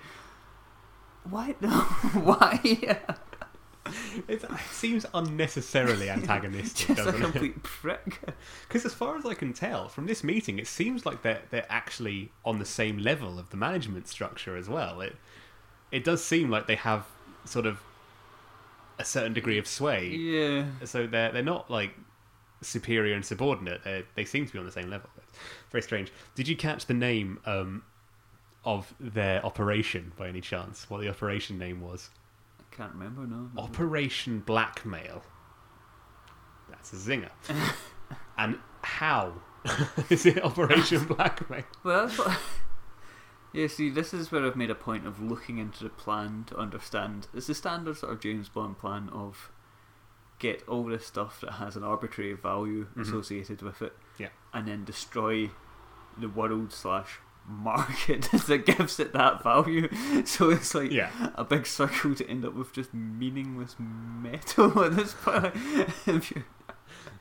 [1.24, 1.70] why no
[2.28, 2.61] why
[4.28, 7.24] It, it seems unnecessarily antagonistic, just a doesn't it?
[7.24, 8.20] complete prick.
[8.68, 11.66] Because as far as I can tell from this meeting, it seems like they're they're
[11.68, 15.01] actually on the same level of the management structure as well.
[15.01, 15.16] It
[15.91, 17.07] it does seem like they have
[17.45, 17.80] sort of
[19.03, 20.09] a certain degree of sway.
[20.09, 20.64] Yeah.
[20.84, 21.90] So they're they're not like
[22.62, 23.82] superior and subordinate.
[23.84, 25.11] They they seem to be on the same level.
[25.18, 25.32] It's
[25.70, 26.12] very strange.
[26.34, 27.82] Did you catch the name um,
[28.64, 30.88] of their operation by any chance?
[30.88, 32.11] What the operation name was?
[32.61, 33.50] I can't remember no.
[33.61, 35.22] Operation Blackmail.
[36.70, 37.30] That's a zinger.
[38.38, 39.34] and how
[40.11, 41.64] is it Operation Blackmail?
[41.82, 42.38] Well, that's what.
[43.53, 46.57] Yeah, see, this is where I've made a point of looking into the plan to
[46.57, 47.26] understand.
[47.34, 49.50] It's the standard sort of James Bond plan of
[50.38, 53.03] get all this stuff that has an arbitrary value mm-hmm.
[53.03, 54.28] associated with it, Yeah.
[54.53, 55.50] and then destroy
[56.18, 59.88] the world slash market that gives it that value.
[60.24, 61.11] So it's like Yeah.
[61.34, 65.55] a big circle to end up with just meaningless metal at this point.
[66.07, 66.44] You-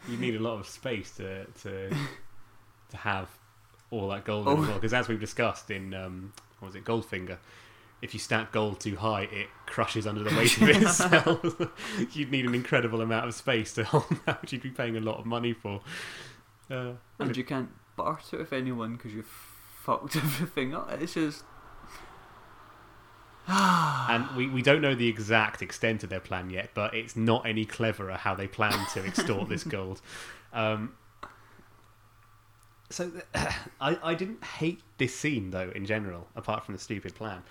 [0.08, 1.90] You need a lot of space to to
[2.90, 3.30] to have
[3.92, 4.54] all that gold Oh.
[4.62, 4.76] as well.
[4.76, 7.38] Because as we've discussed in um, what was it, Goldfinger,
[8.02, 11.62] if you stack gold too high, it crushes under the weight of itself.
[12.16, 15.02] You'd need an incredible amount of space to hold that, which you'd be paying a
[15.02, 15.82] lot of money for.
[16.70, 19.28] Uh, and you can't barter with anyone because you've
[19.84, 20.90] fucked everything up.
[21.02, 21.44] It's just
[23.48, 27.46] and we, we don't know the exact extent of their plan yet, but it's not
[27.46, 30.02] any cleverer how they plan to extort this gold.
[30.54, 30.94] Um,
[32.92, 33.26] so th-
[33.82, 37.42] I, I didn't hate this scene though in general, apart from the stupid plan.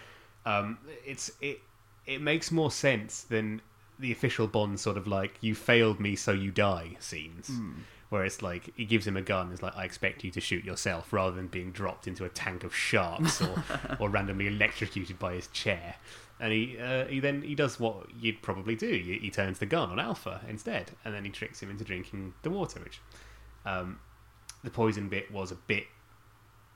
[0.46, 1.60] Um, it's it
[2.06, 3.60] it makes more sense than
[3.98, 7.50] the official Bond sort of like "you failed me, so you die" scenes,
[8.08, 10.64] where it's like he gives him a gun, it's like "I expect you to shoot
[10.64, 13.62] yourself," rather than being dropped into a tank of sharks or
[14.00, 15.96] or randomly electrocuted by his chair.
[16.38, 18.88] And he uh, he then he does what you'd probably do.
[18.88, 22.32] He, he turns the gun on Alpha instead, and then he tricks him into drinking
[22.42, 22.80] the water.
[22.80, 23.00] Which
[23.66, 24.00] um,
[24.64, 25.84] the poison bit was a bit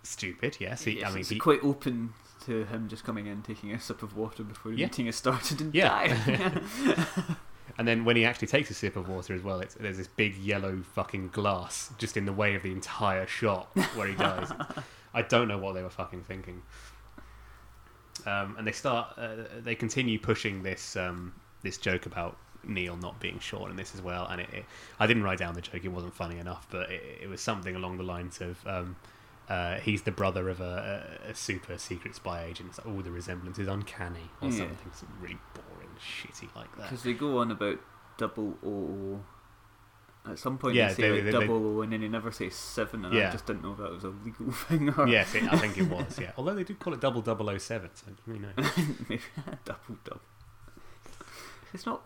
[0.03, 0.57] stupid.
[0.61, 2.13] Yes, he, yes, I mean it's he, quite open
[2.47, 4.87] to him just coming in, taking a sip of water before the Yeah.
[4.87, 5.89] meeting has started and Yeah.
[5.89, 6.61] dying.
[7.77, 10.07] And then when he actually takes a sip of water as well, it's, there's this
[10.07, 13.67] big yellow fucking glass just in the way of the entire shot
[13.97, 14.53] where he dies.
[15.15, 16.63] I don't know what they were fucking thinking.
[18.27, 22.37] Um, and they start, uh, they continue pushing this um, this joke about
[22.69, 24.27] Neil not being Sean in this as well.
[24.27, 24.65] And it, it,
[24.99, 27.75] I didn't write down the joke; it wasn't funny enough, but it, it was something
[27.77, 28.67] along the lines of.
[28.67, 28.97] Um,
[29.47, 32.71] uh, he's the brother of a, a, a super secret spy agent.
[32.71, 34.57] It's like, oh, the resemblance is uncanny, or Yeah.
[34.61, 36.85] something, something really boring, shitty like that.
[36.85, 37.79] Because they go on about
[38.17, 39.21] double O.
[40.27, 42.09] At some point Yeah, they say they- like they- they- double O, and then they
[42.09, 43.29] never say seven, and Yeah.
[43.29, 45.91] I just didn't know if that was a legal thing or Yes, I think it
[45.91, 46.19] was.
[46.19, 48.55] Yeah, although they do call it double double o seven, so who knows?
[49.11, 49.21] maybe
[49.67, 50.23] double double.
[51.75, 52.03] It's not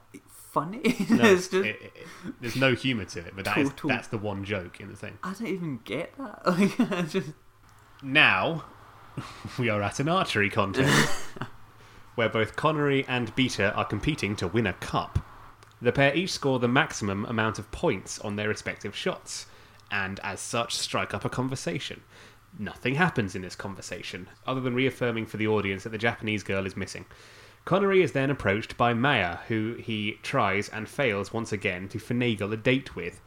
[0.52, 0.80] funny.
[1.10, 2.06] No, it's just it- it-
[2.40, 5.18] there's no humour to it, but that is, that's the one joke in the thing.
[5.22, 6.42] I don't even get that.
[6.90, 7.30] Like, just
[8.02, 8.64] Now
[9.58, 11.10] we are at an archery contest
[12.14, 15.18] where both Connery and Beta are competing to win a cup.
[15.80, 19.46] The pair each score the maximum amount of points on their respective shots,
[19.90, 22.00] and as such strike up a conversation.
[22.58, 26.66] Nothing happens in this conversation, other than reaffirming for the audience that the Japanese girl
[26.66, 27.04] is missing.
[27.64, 32.52] Connery is then approached by Maya, who he tries and fails once again to finagle
[32.52, 33.20] a date with.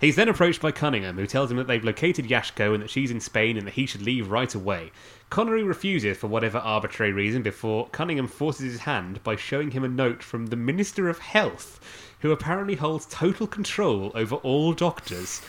[0.00, 3.10] He's then approached by Cunningham, who tells him that they've located Yashko and that she's
[3.10, 4.92] in Spain and that he should leave right away.
[5.28, 9.88] Connery refuses for whatever arbitrary reason before Cunningham forces his hand by showing him a
[9.88, 11.80] note from the Minister of Health,
[12.20, 15.42] who apparently holds total control over all doctors.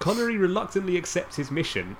[0.00, 1.96] Connery reluctantly accepts his mission,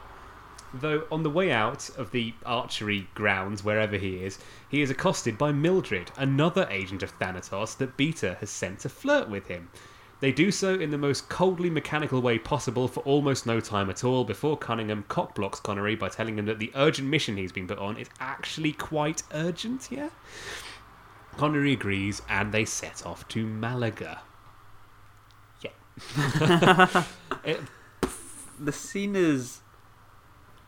[0.81, 5.39] though on the way out of the archery grounds, wherever he is, he is accosted
[5.39, 9.69] by Mildred, another agent of Thanatos that Beta has sent to flirt with him.
[10.21, 14.05] They do so in the most coldly mechanical way possible for almost no time at
[14.05, 17.79] all before Cunningham cockblocks Connery by telling him that the urgent mission he's been put
[17.79, 20.09] on is actually quite urgent, yeah?
[21.37, 24.23] Connery agrees and they set off to Malaga.
[25.63, 27.05] Yeah.
[27.45, 27.61] It-
[28.59, 29.61] the scene is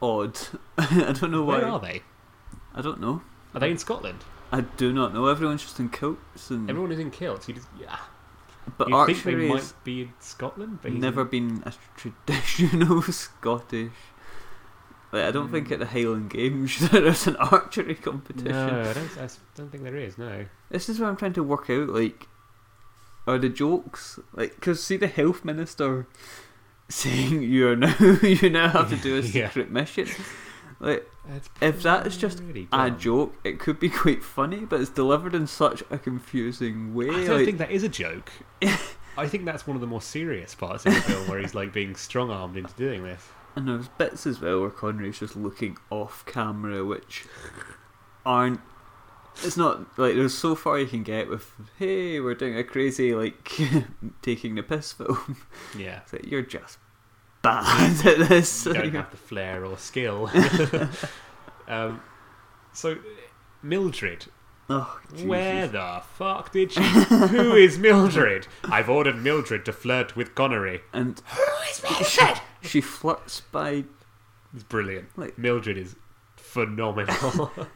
[0.00, 0.38] odd.
[0.78, 1.58] I don't know why.
[1.58, 2.02] where are they?
[2.74, 3.22] I don't know.
[3.54, 4.24] Are they in Scotland?
[4.52, 5.26] I do not know.
[5.26, 6.68] Everyone's just in kilts and.
[6.68, 7.48] Everyone is in kilts.
[7.48, 7.96] You just, yeah.
[8.78, 11.72] but You'd think they archery might be in Scotland, but he's never in- been a
[11.96, 13.92] traditional Scottish.
[15.12, 15.74] Like, I don't think hmm.
[15.74, 18.50] at the Highland Games there's an archery competition.
[18.50, 20.18] No, I don't, I don't think there is.
[20.18, 20.46] No.
[20.68, 21.88] This is what I'm trying to work out.
[21.88, 22.26] Like,
[23.26, 24.56] are the jokes like?
[24.56, 26.06] Because see the health minister
[26.88, 29.48] saying you are now you now have to do a Yeah.
[29.48, 30.08] secret mission.
[30.78, 31.10] Like,
[31.62, 32.40] if that is just
[32.72, 37.08] a joke, it could be quite funny, but it's delivered in such a confusing way.
[37.08, 38.30] I don't like, think that is a joke.
[39.16, 41.72] I think that's one of the more serious parts of the film where he's like
[41.72, 43.26] being strong armed into doing this.
[43.54, 47.24] And there's bits as well where Connery's just looking off camera, which
[48.26, 48.60] aren't.
[49.44, 53.14] It's not like there's so far you can get with, hey, we're doing a crazy,
[53.14, 53.50] like,
[54.22, 55.36] taking the piss film.
[55.76, 56.00] Yeah.
[56.02, 56.78] It's like, you're just
[57.42, 58.66] bad at this.
[58.66, 60.30] You don't have the flair or skill.
[61.68, 62.00] um,
[62.72, 62.96] so,
[63.62, 64.26] Mildred.
[64.70, 65.26] oh, Jesus.
[65.26, 66.82] Where the fuck did she?
[66.82, 68.46] Who is Mildred?
[68.64, 70.80] I've ordered Mildred to flirt with Connery.
[70.92, 72.06] And who is Mildred?
[72.06, 73.84] she, she flirts by.
[74.54, 75.08] It's brilliant.
[75.16, 75.94] Like- Mildred is
[76.36, 77.50] phenomenal.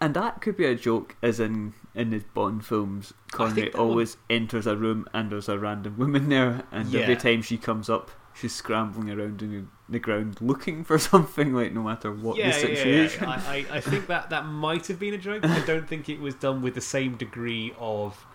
[0.00, 3.78] And that could be a joke, as in in his Bond films, Connery think that
[3.78, 7.56] would- always enters a room and there's a random woman there, and every time she
[7.56, 12.36] comes up, she's scrambling around in the ground looking for something, like no matter what
[12.36, 13.24] the situation.
[13.24, 15.40] Yeah, I, I, I think that that might have been a joke.
[15.42, 18.26] but I don't think it was done with the same degree of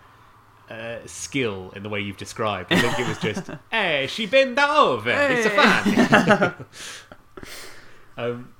[0.68, 2.72] uh, skill in the way you've described.
[2.72, 5.10] I think it was just, hey, she bend that over.
[5.10, 6.54] It's a fan.
[8.16, 8.52] um,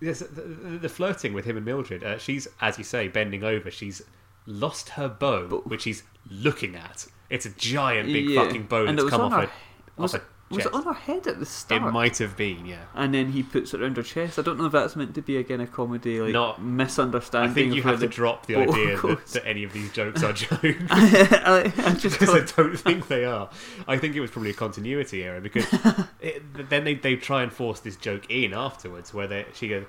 [0.00, 0.40] yes, the,
[0.80, 2.02] the, flirting with him and Mildred.
[2.04, 3.70] Uh, she's, as you say, bending over.
[3.70, 4.02] She's
[4.46, 5.56] lost her bow, Bow.
[5.66, 7.06] which she's looking at.
[7.28, 8.44] It's a giant, big Yeah.
[8.44, 9.50] fucking bow And that's come off her,
[9.98, 10.74] off it, her was chest.
[10.74, 11.82] it on her head at the start?
[11.82, 12.84] It might have been, yeah.
[12.94, 14.38] and then he puts it around her chest.
[14.38, 17.50] I don't know if that's meant to be again a comedy, like Not- misunderstanding.
[17.50, 20.32] I think you have to drop the idea that, that any of these jokes are
[20.32, 20.62] jokes.
[20.90, 23.48] I, I just because I don't think they are.
[23.86, 25.66] I think it was probably a continuity error because
[26.20, 29.86] it, then they, they try and force this joke in afterwards where they, she goes,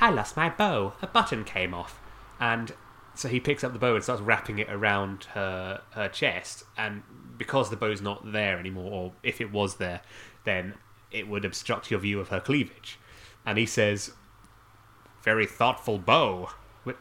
[0.00, 2.00] I lost my bow, a button came off.
[2.40, 2.72] And
[3.14, 6.64] so he picks up the bow and starts wrapping it around her, her chest.
[6.76, 7.02] And
[7.40, 10.02] because the bow's not there anymore, or if it was there,
[10.44, 10.74] then
[11.10, 12.98] it would obstruct your view of her cleavage.
[13.46, 14.12] And he says,
[15.22, 16.50] Very thoughtful bow.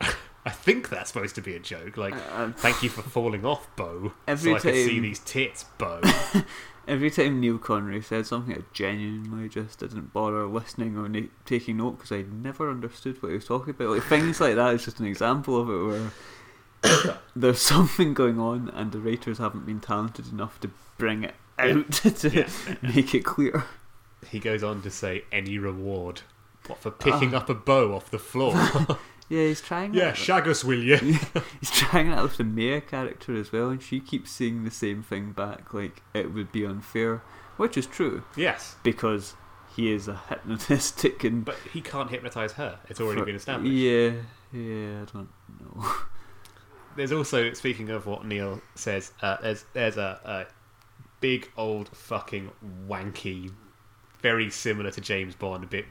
[0.00, 1.98] I think that's supposed to be a joke.
[1.98, 4.14] Like, uh, Thank you for falling off, Bo.
[4.26, 6.00] Every so I can see these tits, Bo.
[6.88, 11.76] every time Neil Connery said something, I genuinely just didn't bother listening or na- taking
[11.76, 13.90] note because I never understood what he was talking about.
[13.90, 16.10] Like things like that is just an example of it where
[17.36, 21.90] there's something going on and the writers haven't been talented enough to bring it out
[21.92, 22.48] to Yeah.
[22.82, 23.64] make it clear.
[24.30, 26.22] he goes on to say, any reward.
[26.66, 27.02] What, for ah.
[27.02, 28.54] picking up a bow off the floor?
[29.30, 29.92] Yeah, he's trying.
[29.92, 30.16] yeah, that.
[30.16, 30.96] shag us, will you?
[31.60, 35.02] He's trying that with the Maya character as well, and she keeps saying the same
[35.02, 37.22] thing back, like it would be unfair,
[37.58, 38.76] which is true yes.
[38.82, 39.34] because
[39.76, 42.78] he is a hypnotistic and But he can't hypnotise her.
[42.88, 43.70] It's already for- been established.
[43.70, 44.12] Yeah,
[44.50, 45.28] yeah, I don't
[45.60, 45.84] know.
[46.98, 50.46] There's also, speaking of what Neil says, uh, there's, there's a, a
[51.20, 52.50] big old fucking
[52.88, 53.52] wanky,
[54.20, 55.84] very similar to James Bond, a bit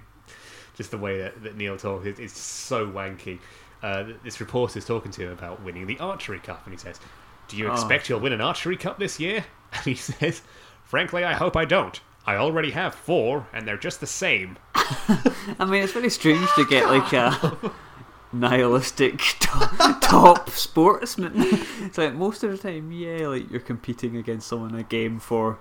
[0.75, 3.39] just the way that, that Neil talks is, so wanky.
[3.81, 4.39] Uh, this
[4.75, 6.99] is talking to him about winning the archery cup, and he says,
[7.47, 7.71] "Do you Oh.
[7.73, 10.41] expect you'll win an archery cup this year?" And he says,
[10.83, 11.99] "Frankly, I hope I don't.
[12.25, 16.65] I already have four, and they're just the same." I mean, it's very strange to
[16.65, 17.57] get like a
[18.31, 21.33] nihilistic top, top sportsman.
[21.81, 25.19] It's like most of the time, yeah, like you're competing against someone in a game
[25.19, 25.59] for.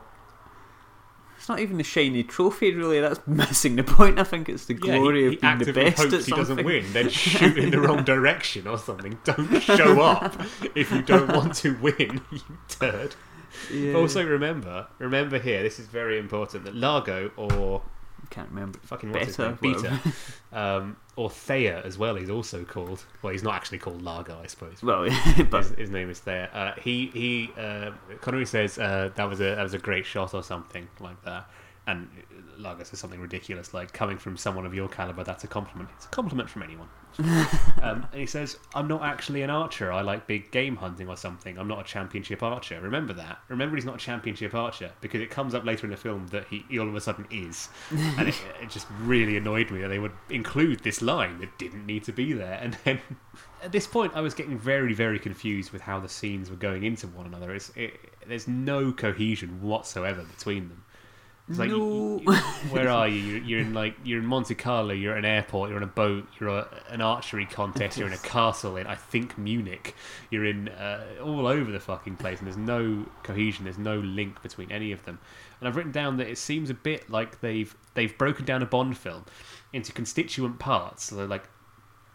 [1.36, 3.00] It's not even a shiny trophy, really.
[3.00, 4.18] That's missing the point.
[4.18, 6.64] I think it's the Yeah, glory he, of being the best hopes at he doesn't
[6.64, 9.18] win, then shoot in the wrong direction or something.
[9.24, 10.34] Don't show up
[10.74, 13.14] if you don't want to win, you turd.
[13.72, 13.94] Yeah.
[13.94, 17.82] Also remember, remember here, this is very important that Largo or
[18.30, 18.78] can't remember.
[18.82, 19.74] fucking what's his Beta, name?
[19.74, 20.00] Beta,
[20.52, 22.14] um, or Thayer as well.
[22.14, 23.04] He's also called.
[23.22, 24.82] Well, he's not actually called Largo, I suppose.
[24.82, 25.08] Well,
[25.50, 26.50] but his, his name is Thayer.
[26.52, 27.50] Uh, he he.
[27.56, 31.22] Uh, Connery says uh, that was a that was a great shot or something like
[31.24, 31.48] that,
[31.86, 32.08] and
[32.58, 35.24] Largo says something ridiculous like coming from someone of your caliber.
[35.24, 35.90] That's a compliment.
[35.96, 36.88] It's a compliment from anyone.
[37.82, 39.92] um, and he says, "I'm not actually an archer.
[39.92, 41.58] I like big game hunting or something.
[41.58, 42.80] I'm not a championship archer.
[42.80, 43.38] Remember that.
[43.48, 46.46] Remember, he's not a championship archer because it comes up later in the film that
[46.48, 49.88] he, he all of a sudden is, and it, it just really annoyed me that
[49.88, 52.58] they would include this line that didn't need to be there.
[52.60, 53.00] And then
[53.62, 56.84] at this point, I was getting very, very confused with how the scenes were going
[56.84, 57.54] into one another.
[57.54, 60.84] It's, it, there's no cohesion whatsoever between them.
[61.49, 62.20] It's like, No.
[62.20, 62.32] you-
[62.70, 63.20] where are you?
[63.20, 64.92] You're, you're in like you're in Monte Carlo.
[64.92, 65.68] You're at an airport.
[65.70, 66.26] You're on a boat.
[66.40, 67.97] You're at an archery contest.
[67.97, 69.94] You're in a castle in I think Munich.
[70.30, 73.64] You're in uh, all over the fucking place, and there's no cohesion.
[73.64, 75.20] There's no link between any of them.
[75.61, 78.66] And I've written down that it seems a bit like they've they've broken down a
[78.66, 79.24] Bond film
[79.72, 81.05] into constituent parts.
[81.05, 81.44] So they're like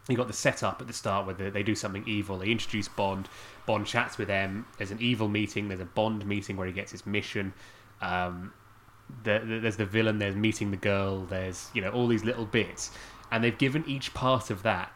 [0.10, 2.38] you got the setup at the start where they, they do something evil.
[2.40, 3.30] They introduce Bond.
[3.66, 4.66] Bond chats with them.
[4.78, 5.70] There's an evil meeting.
[5.70, 7.54] There's a Bond meeting where he gets his mission.
[8.02, 8.52] Um,
[9.24, 10.20] the, the, there's the villain.
[10.20, 11.26] There's meeting the girl.
[11.26, 12.92] There's you know all these little bits,
[13.32, 14.92] and they've given each part of that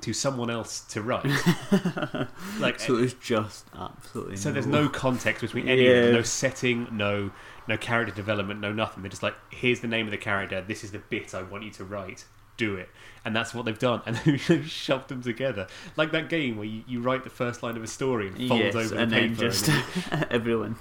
[0.00, 1.24] to someone else to write.
[2.60, 4.36] like so it's just absolutely.
[4.36, 6.12] so there's no context between any of them, Yeah.
[6.12, 7.30] no setting, no
[7.66, 9.02] no character development, no nothing.
[9.02, 11.64] They're just like, here's the name of the character, this is the bit I want
[11.64, 12.24] you to write,
[12.56, 12.88] do it.
[13.24, 14.00] And that's what they've done.
[14.06, 15.66] And they've shoved them together.
[15.96, 18.62] Like that game where you, you write the first line of a story and folds
[18.62, 19.34] yes, over the and paper.
[19.34, 19.68] just
[20.10, 20.76] and everyone.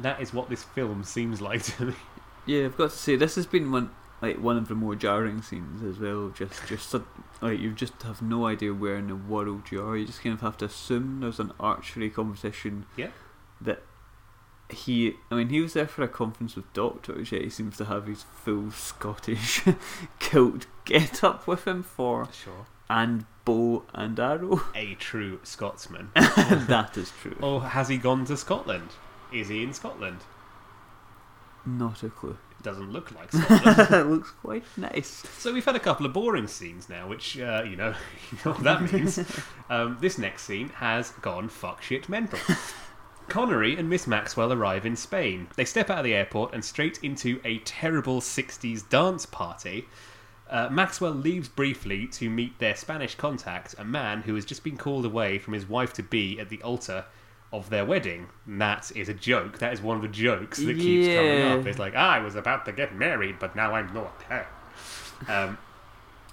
[0.00, 1.94] That is what this film seems like to me.
[2.46, 3.90] Yeah, I've got to say this has been one
[4.20, 6.28] like one of the more jarring scenes as well.
[6.30, 6.94] Just just
[7.40, 9.96] like you just have no idea where in the world you are.
[9.96, 12.86] You just kind of have to assume there's an archery competition.
[12.96, 13.10] Yeah.
[13.60, 13.82] That
[14.70, 17.30] he, I mean, he was there for a conference with doctors.
[17.30, 19.60] Yet he seems to have his full Scottish
[20.18, 22.66] kilt get up with him for Sure.
[22.88, 24.62] and bow and arrow.
[24.74, 26.10] A true Scotsman.
[26.14, 27.36] that is true.
[27.42, 28.88] or has he gone to Scotland?
[29.32, 30.18] Is he in Scotland?
[31.64, 32.36] Not a clue.
[32.58, 33.94] It doesn't look like Scotland.
[33.94, 35.24] it looks quite nice.
[35.38, 37.94] so we've had a couple of boring scenes now, which, uh, you, know,
[38.32, 39.18] you know what that means.
[39.70, 42.38] um, this next scene has gone fuck shit mental.
[43.28, 45.46] Connery and Miss Maxwell arrive in Spain.
[45.56, 49.86] They step out of the airport and straight into a terrible 60s dance party.
[50.50, 54.76] Uh, Maxwell leaves briefly to meet their Spanish contact, a man who has just been
[54.76, 57.06] called away from his wife to be at the altar
[57.52, 58.28] of their wedding.
[58.46, 59.58] And that is a joke.
[59.58, 61.66] That is one of the jokes that keeps coming up.
[61.66, 64.14] It's like, "Ah, I was about to get married, but now I'm not.
[65.28, 65.56] Um,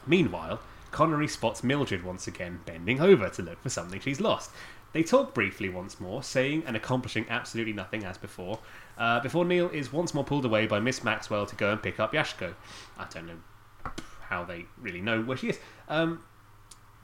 [0.08, 0.60] meanwhile,
[0.90, 4.50] Connery spots Mildred once again, bending over to look for something she's lost.
[4.94, 8.58] They talk briefly once more, saying and accomplishing absolutely nothing as before,
[8.98, 12.00] uh, before Neil is once more pulled away by Miss Maxwell to go and pick
[12.00, 12.56] up Yashko.
[12.98, 13.92] I don't know
[14.22, 15.60] how they really know where she is.
[15.88, 16.24] Um,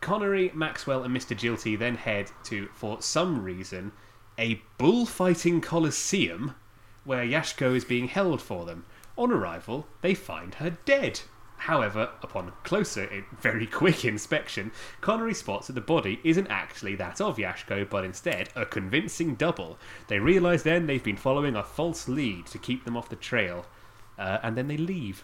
[0.02, 1.38] Connery, Maxwell, and Mr.
[1.38, 3.92] Jilty then head to, for some reason,
[4.38, 6.56] a bullfighting coliseum
[7.04, 8.86] where Yashko is being held for them.
[9.18, 11.22] On arrival, they find her dead.
[11.58, 14.72] However, upon closer, eh, very quick inspection,
[15.02, 19.78] Connery spots that the body isn't actually that of Yashko, but instead a convincing double.
[20.08, 23.66] They realise then they've been following a false lead to keep them off the trail,
[24.20, 25.24] uh, and then they leave.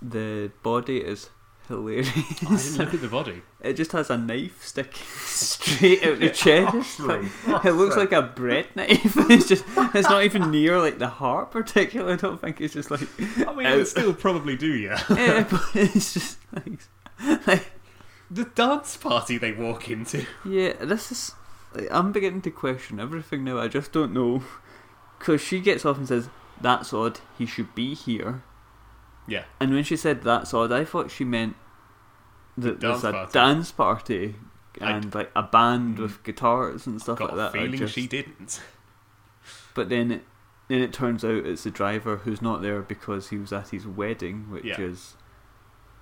[0.00, 1.30] The body is
[1.68, 2.78] hilarious.
[2.78, 3.42] look at the body.
[3.60, 7.00] It just has a knife sticking straight out the chest.
[7.04, 7.22] Like,
[7.64, 9.16] it looks like a bread knife.
[9.30, 12.14] It's just it's not even near like the heart particularly.
[12.14, 13.08] I don't think it's just like
[13.46, 14.94] I mean, it would still probably do you.
[15.10, 17.72] yeah, but it's just like, like
[18.30, 20.26] the dance party they walk into.
[20.44, 20.72] yeah.
[20.80, 21.32] This is
[21.74, 23.58] like, I'm beginning to question everything now.
[23.58, 24.42] I just don't know
[25.18, 26.28] because she gets off and says
[26.60, 27.20] that's odd.
[27.38, 28.42] He should be here.
[29.26, 29.44] Yeah.
[29.60, 31.56] And when she said that's odd, I thought she meant
[32.58, 33.32] that dance there's a party.
[33.32, 34.34] dance party
[34.80, 36.02] and like a band Mm.
[36.02, 37.48] with guitars and stuff Got like a that.
[37.50, 38.60] I feeling just- she didn't.
[39.74, 40.24] But then it
[40.68, 43.86] then it turns out it's the driver who's not there because he was at his
[43.86, 44.80] wedding, which Yeah.
[44.80, 45.16] is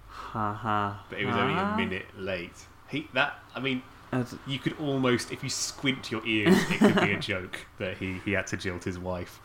[0.09, 1.05] ha ha.
[1.09, 1.77] But it was only a ha.
[1.77, 2.67] minute late.
[2.89, 3.83] He that I mean,
[4.47, 8.21] you could almost if you squint your ears, it could be a joke that he
[8.25, 9.41] he had to jilt his wife.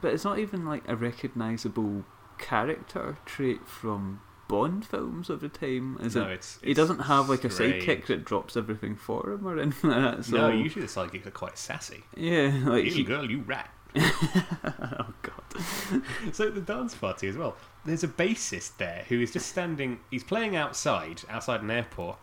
[0.00, 2.04] But it's not even like a recognisable
[2.40, 4.20] character trait from
[4.50, 5.96] Bond films of the time.
[6.00, 6.32] Is no, it?
[6.32, 7.84] it's, He doesn't have like a strange.
[7.84, 10.24] sidekick that drops everything for him or anything like that.
[10.24, 12.02] So No, usually the sidekicks are quite sassy.
[12.16, 13.70] yeah, like You he, girl, you rat.
[13.96, 17.56] oh god, So the dance party as well.
[17.84, 20.00] There's a bassist there who is just standing.
[20.10, 22.18] He's playing outside, outside an airport.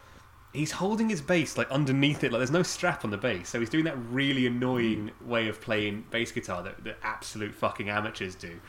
[0.54, 3.48] He's holding his bass like underneath it, like there's no strap on the bass.
[3.50, 5.30] So he's doing that really annoying hmm.
[5.30, 8.60] way of playing bass guitar that, that absolute fucking amateurs do,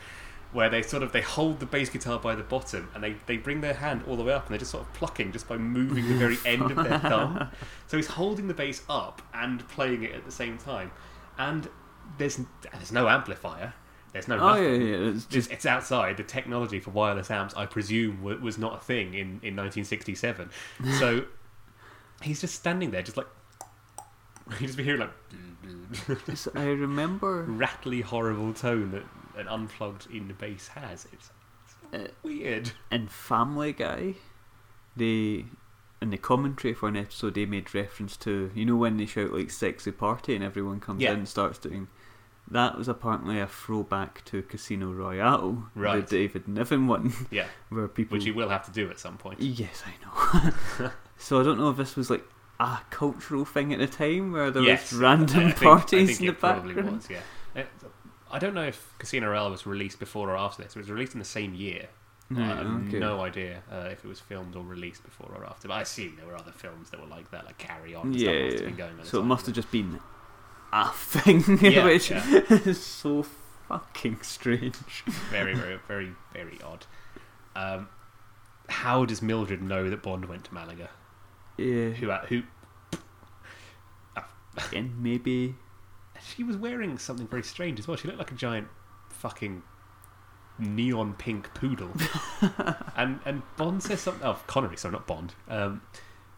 [0.51, 3.37] where they sort of they hold the bass guitar by the bottom and they, they
[3.37, 5.57] bring their hand all the way up and they're just sort of plucking just by
[5.57, 7.49] moving the very end of their thumb.
[7.87, 10.91] So he's holding the bass up and playing it at the same time,
[11.37, 11.69] and
[12.17, 12.39] there's
[12.73, 13.73] there's no amplifier.
[14.11, 15.09] There's no oh yeah, yeah.
[15.11, 16.17] It's just it's outside.
[16.17, 20.49] The technology for wireless amps, I presume, was not a thing in, in 1967.
[20.97, 21.25] So
[22.23, 23.27] he's just standing there, just like
[24.59, 29.03] you just be hearing like I remember rattly, horrible tone that
[29.37, 31.07] an unplugged in the bass has.
[31.13, 31.29] It's,
[31.65, 32.71] it's Uh, weird.
[32.91, 34.15] in Family Guy,
[34.95, 35.45] they
[36.01, 39.33] in the commentary for an episode they made reference to you know when they shout
[39.33, 41.11] like "sexy party" and everyone comes Yeah.
[41.11, 41.87] in and starts doing.
[42.51, 46.07] That was apparently a throwback to Casino Royale, Right.
[46.07, 48.17] the David Niven one, Yeah, where people.
[48.17, 49.39] which you will have to do at some point.
[49.39, 49.93] Yes, I
[50.83, 50.91] know.
[51.17, 52.25] so I don't know if this was like
[52.59, 56.07] a cultural thing at the time where there yes, was random I think- I parties
[56.07, 56.97] think in the it probably background.
[56.97, 57.09] was.
[57.09, 57.63] Yeah.
[58.31, 60.75] I don't know if Casino Royale was released before or after this.
[60.75, 61.89] It was released in the same year.
[62.35, 62.99] I have okay.
[62.99, 66.15] no idea uh, if it was filmed or released before or after, but I assume
[66.15, 68.13] there were other films that were like that, like Carry On.
[68.13, 69.99] Yeah, must have been going on so it must have just been
[70.71, 72.23] a thing, Yeah, which yeah.
[72.49, 73.25] is so
[73.67, 74.75] fucking strange.
[75.31, 76.85] very, very, very, very odd.
[77.55, 77.89] Um,
[78.67, 80.89] how does Mildred know that Bond went to Malaga?
[81.57, 82.11] Yeah, Who?
[82.11, 82.43] uh, Who?
[84.73, 85.55] and maybe
[86.23, 87.97] She was wearing something very strange as well.
[87.97, 88.67] She looked like a giant
[89.09, 89.63] fucking
[90.57, 91.91] neon pink poodle.
[92.95, 94.25] and and Bond says something.
[94.25, 95.33] Oh, Connery, sorry, not Bond.
[95.47, 95.81] Um,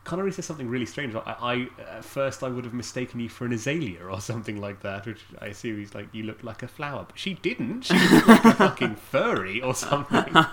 [0.04, 1.16] Connery says something really strange.
[1.16, 1.68] I, I
[1.98, 5.22] at first I would have mistaken you for an azalea or something like that, which
[5.40, 7.84] I assume he's like you look like a flower, but she didn't.
[7.84, 10.36] She looked like a fucking furry or something.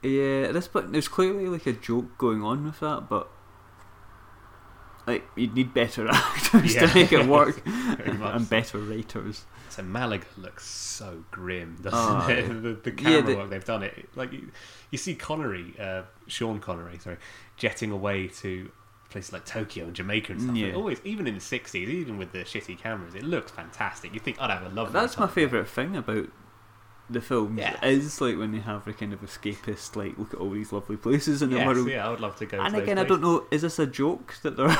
[0.00, 3.28] Yeah, at this point, there's clearly like a joke going on with that, but
[5.08, 6.86] like you'd need better actors Yeah.
[6.86, 9.44] to make it work and better writers.
[9.70, 12.46] So Malaga looks so grim, doesn't Oh, it?
[12.46, 12.52] yeah.
[12.60, 14.08] the, the Yeah, camera the- work they've done it.
[14.16, 14.50] Like you,
[14.90, 17.18] you see Connery, uh, Sean Connery, sorry,
[17.56, 18.70] jetting away to
[19.10, 20.56] places like Tokyo and Jamaica and stuff.
[20.56, 20.72] Yeah.
[20.74, 24.12] Always, even in the '60s, even with the shitty cameras, it looks fantastic.
[24.14, 24.92] You think I'd have a love.
[24.92, 26.28] That's my favourite thing about
[27.10, 27.58] the film.
[27.58, 27.82] Yeah.
[27.84, 30.96] Is like when they have the kind of escapist, like look at all these lovely
[30.96, 31.88] places in the Yes, world.
[31.88, 32.60] yeah, I would love to go.
[32.60, 34.68] And again, I don't know, is this a joke that they're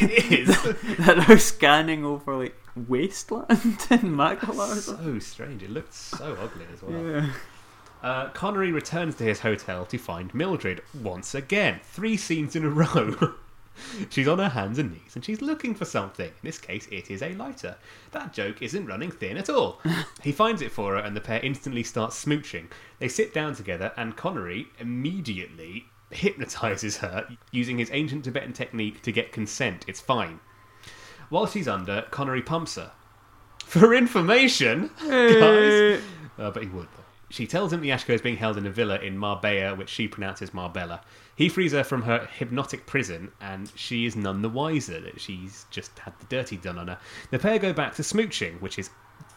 [0.00, 0.48] it is
[0.98, 2.54] that they're scanning over like
[2.88, 4.72] wasteland in Magdala?
[4.72, 5.62] or so strange.
[5.62, 7.02] It looked so ugly as well.
[7.04, 7.32] Yeah.
[8.02, 11.80] Uh, Connery returns to his hotel to find Mildred once again.
[11.84, 13.34] Three scenes in a row.
[14.10, 16.28] she's on her hands and knees and she's looking for something.
[16.28, 17.76] In this case, it is a lighter.
[18.12, 19.80] That joke isn't running thin at all.
[20.22, 22.66] he finds it for her and the pair instantly start smooching.
[22.98, 29.12] They sit down together and Connery immediately hypnotizes her using his ancient Tibetan technique to
[29.12, 29.84] get consent.
[29.86, 30.40] It's fine.
[31.28, 32.92] While she's under, Connery pumps her.
[33.64, 36.00] For information, guys.
[36.36, 36.88] Uh, but he would.
[36.96, 37.04] Though.
[37.30, 40.08] She tells him the Ashko is being held in a villa in Marbella, which she
[40.08, 41.00] pronounces Marbella.
[41.40, 45.64] He frees her from her hypnotic prison, and she is none the wiser that she's
[45.70, 46.98] just had the dirty done on her.
[47.30, 48.90] The pair go back to smooching, which is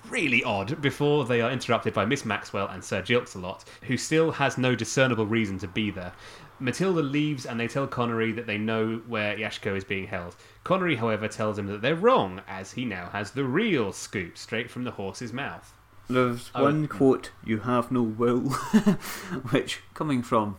[0.10, 4.58] really odd, before they are interrupted by Miss Maxwell and Sir Gilks-a-Lot, who still has
[4.58, 6.12] no discernible reason to be there.
[6.60, 10.36] Matilda leaves and they tell Connery that they know where Yashko is being held.
[10.66, 14.70] Connery, however, tells him that they're wrong, as he now has the real scoop straight
[14.70, 15.74] from the horse's mouth.
[16.10, 16.64] There's Oh.
[16.64, 18.50] one quote, "You have no will,"
[19.52, 20.58] which coming from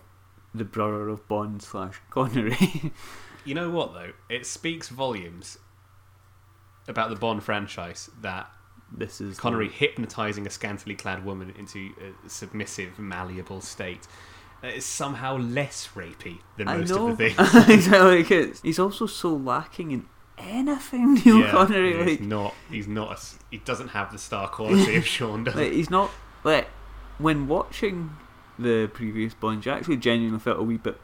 [0.55, 2.93] the brother of Bond slash Connery.
[3.47, 4.12] You know what, though?
[4.31, 5.59] It speaks volumes
[6.89, 8.51] about the Bond franchise that
[8.90, 14.06] this is Connery hypnotizing a scantily clad woman into a submissive, malleable state
[14.62, 17.09] uh, is somehow less rapey than I most know.
[17.10, 17.68] of the things.
[17.68, 18.24] exactly.
[18.24, 20.06] 'cause He's also so lacking in
[20.39, 21.12] anything.
[21.24, 22.55] Neil Yeah, Connery, he's like, not.
[22.70, 23.12] He's not.
[23.12, 23.20] A,
[23.51, 25.44] he doesn't have the star quality of Sean.
[25.44, 26.10] Does like he's not
[26.44, 26.68] like
[27.18, 28.16] when watching
[28.59, 31.01] the previous Bond, you actually genuinely felt a wee bit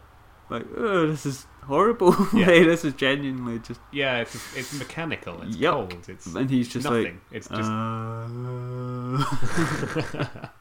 [0.51, 2.15] like, oh, this is horrible.
[2.35, 2.47] Yeah.
[2.47, 5.41] like, this is genuinely just, Yeah, it's it's mechanical.
[5.43, 5.71] It's Yuck.
[5.73, 6.09] cold.
[6.09, 7.05] It's and he's just nothing.
[7.05, 10.49] like, it's just uh...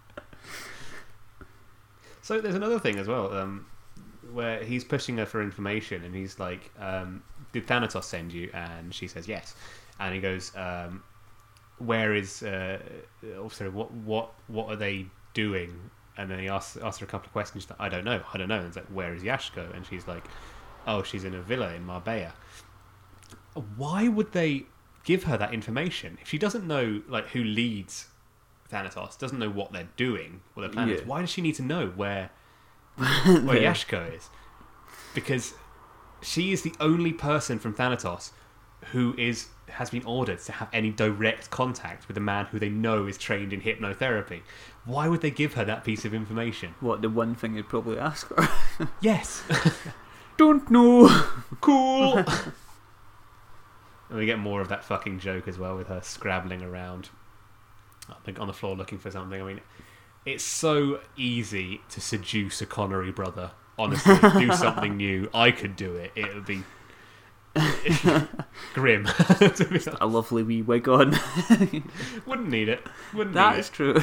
[2.21, 3.65] So there's another thing as well, um,
[4.31, 8.93] where he's pushing her for information, and he's like, um, "Did Thanatos send you?" And
[8.93, 9.55] she says yes,
[9.99, 11.01] and he goes, um,
[11.79, 12.43] "Where is?
[12.43, 12.77] Uh,
[13.35, 15.89] oh, sorry, what what what are they doing?"
[16.19, 17.65] And then he asks asks her a couple of questions.
[17.67, 18.21] That, I don't know.
[18.33, 18.57] I don't know.
[18.57, 20.25] And it's like, "Where is Yashko?" And she's like,
[20.85, 22.33] "Oh, she's in a villa in Marbella."
[23.77, 24.65] Why would they
[25.05, 28.07] give her that information if she doesn't know like who leads
[28.67, 31.05] Thanatos, doesn't know what they're doing, what their plan is?
[31.05, 32.29] Why does she need to know where
[32.97, 33.73] where Yeah.
[33.73, 34.29] Yashko is?
[35.15, 35.53] Because
[36.21, 38.31] she is the only person from Thanatos
[38.91, 42.69] who is has been ordered to have any direct contact with a man who they
[42.69, 44.41] know is trained in hypnotherapy.
[44.85, 46.75] Why would they give her that piece of information?
[46.79, 48.87] What the one thing you'd probably ask her?
[49.01, 49.43] Yes,
[50.37, 51.09] Don't know.
[51.61, 52.17] cool.
[54.09, 57.09] and we get more of that fucking joke as well with her scrabbling around
[58.09, 59.39] I think on the floor looking for something.
[59.41, 59.61] I mean,
[60.25, 63.51] it's so easy to seduce a Connery brother.
[63.77, 65.29] Honestly, do something new.
[65.33, 66.11] I could do it.
[66.15, 66.63] It would be
[68.73, 69.07] grim.
[70.02, 71.18] A lovely wee wig on.
[72.26, 72.86] Wouldn't need it.
[73.14, 74.02] Wouldn't that need is true.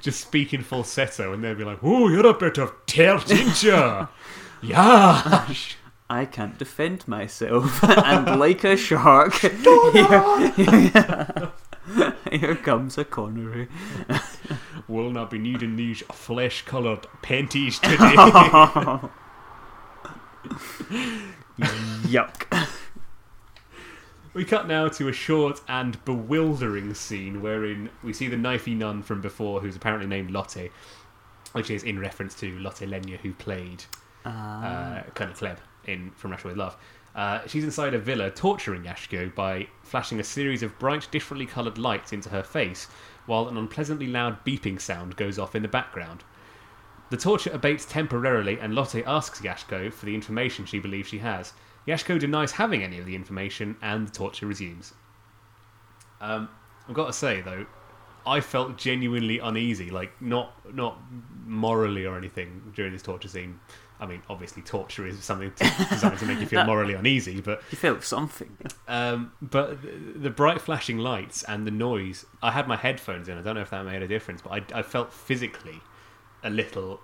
[0.00, 3.62] Just speak in falsetto, and they'd be like, "Oh, you're a bit of tear, didn't
[3.62, 4.08] you?
[4.62, 5.48] yeah."
[6.10, 9.52] I can't defend myself, and like a shark, here,
[12.30, 13.68] here comes a Connery.
[14.88, 18.14] Will not be needing these flesh-coloured panties today.
[21.58, 22.67] Yuck.
[24.38, 29.02] We cut now to a short and bewildering scene wherein we see the knifey nun
[29.02, 30.70] from before, who's apparently named Lotte,
[31.54, 33.82] which is in reference to Lotte Lenya, who played
[34.24, 35.56] uh, Colonel Klebb
[35.86, 36.76] in From Russia with Love.
[37.16, 41.76] Uh, she's inside a villa torturing Yashko by flashing a series of bright, differently coloured
[41.76, 42.86] lights into her face,
[43.26, 46.22] while an unpleasantly loud beeping sound goes off in the background.
[47.10, 51.54] The torture abates temporarily, and Lotte asks Yashko for the information she believes she has.
[51.88, 54.92] Yashko denies having any of the information, and the torture resumes.
[56.20, 56.48] Um,
[56.86, 57.66] I've got to say though,
[58.26, 60.98] I felt genuinely uneasy, like not not
[61.46, 63.58] morally or anything during this torture scene.
[64.00, 67.62] I mean, obviously, torture is something to, designed to make you feel morally uneasy, but
[67.72, 68.56] You felt something.
[68.86, 69.88] um, but the,
[70.18, 72.24] the bright flashing lights and the noise.
[72.42, 73.38] I had my headphones in.
[73.38, 75.80] I don't know if that made a difference, but I, I felt physically
[76.44, 77.00] a little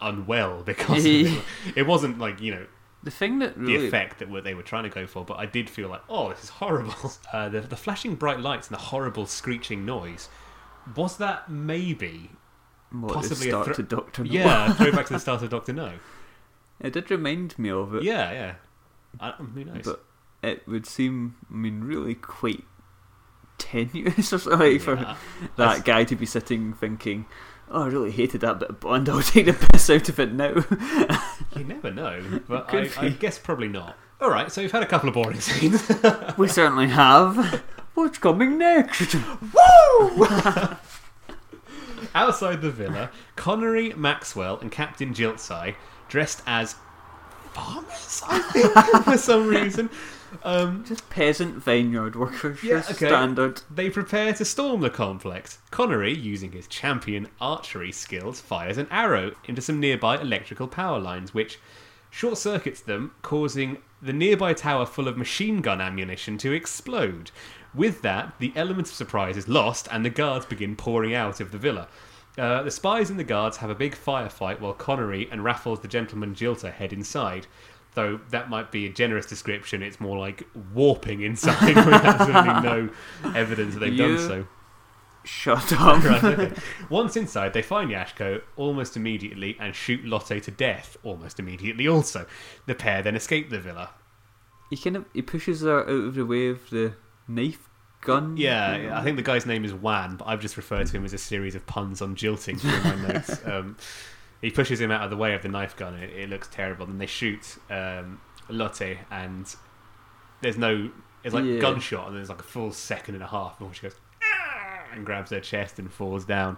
[0.00, 1.42] unwell because of it.
[1.76, 2.66] it wasn't like you know
[3.02, 5.70] The thing that the effect that they were trying to go for, but I did
[5.70, 6.94] feel like, oh, this is horrible.
[7.32, 10.28] Uh, the, the flashing bright lights and the horrible screeching noise.
[10.96, 12.30] Was that maybe,
[12.90, 14.30] what, possibly a thro- to Doctor No.
[14.30, 15.92] yeah, throwback to the start of Doctor No?
[16.80, 18.02] it did remind me of it.
[18.02, 18.54] Yeah, yeah.
[19.20, 19.82] I, who knows?
[19.84, 20.04] But
[20.42, 22.64] it would seem, I mean, really quite
[23.58, 25.16] tenuous or something like for Yeah.
[25.56, 27.26] that guy to be sitting thinking,
[27.70, 29.08] "Oh, I really hated that bit of Bond.
[29.10, 30.64] I'll take the piss out of it now."
[31.56, 33.96] You never know, but I, I guess probably not.
[34.20, 35.82] All right, so we've had a couple of boring scenes.
[36.36, 37.62] we certainly have.
[37.94, 39.14] What's coming next?
[39.14, 40.26] Woo!
[42.14, 45.74] Outside the villa, Connery, Maxwell, and Captain Jiltsai,
[46.08, 46.76] dressed as
[47.54, 49.90] farmers, I think, for some reason,
[50.42, 52.62] um, Just peasant vineyard workers.
[52.62, 53.06] Yeah, okay.
[53.08, 53.62] standard.
[53.70, 55.58] they prepare to storm the complex.
[55.70, 61.34] Connery, using his champion archery skills, fires an arrow into some nearby electrical power lines,
[61.34, 61.58] which
[62.10, 67.30] short circuits them, causing the nearby tower full of machine gun ammunition to explode.
[67.74, 71.50] With that, the element of surprise is lost, and the guards begin pouring out of
[71.50, 71.88] the villa.
[72.38, 75.88] Uh, the spies and the guards have a big firefight while Connery and Raffles the
[75.88, 77.48] gentleman Jilter head inside.
[77.98, 82.90] Though that might be a generous description, it's more like warping inside with absolutely no
[83.36, 84.46] evidence that they've You- done so.
[85.24, 86.04] Shut up.
[86.04, 86.52] Right, okay.
[86.88, 92.24] Once inside, they find Yashko almost immediately and shoot Lotte to death almost immediately also.
[92.66, 93.90] The pair then escape the villa.
[94.70, 96.94] He kind of he pushes her out of the way of the
[97.26, 97.68] knife
[98.00, 98.36] gun.
[98.36, 101.12] Yeah, I think the guy's name is Wan, but I've just referred to him as
[101.12, 103.44] a series of puns on jilting through my notes.
[103.44, 103.76] Um,
[104.40, 105.94] he pushes him out of the way of the knife gun.
[105.94, 106.86] It, it looks terrible.
[106.86, 109.54] Then they shoot um, Lotte, and
[110.40, 110.90] there's no.
[111.24, 111.58] It's like Yeah.
[111.58, 115.04] gunshot, and there's like a full second and a half before she goes "Ah!" and
[115.04, 116.56] grabs her chest and falls down,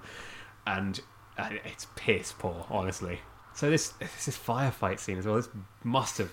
[0.66, 1.00] and
[1.38, 3.20] uh, it's piss poor, honestly.
[3.54, 5.36] So this this is firefight scene as well.
[5.36, 5.48] This
[5.82, 6.30] must have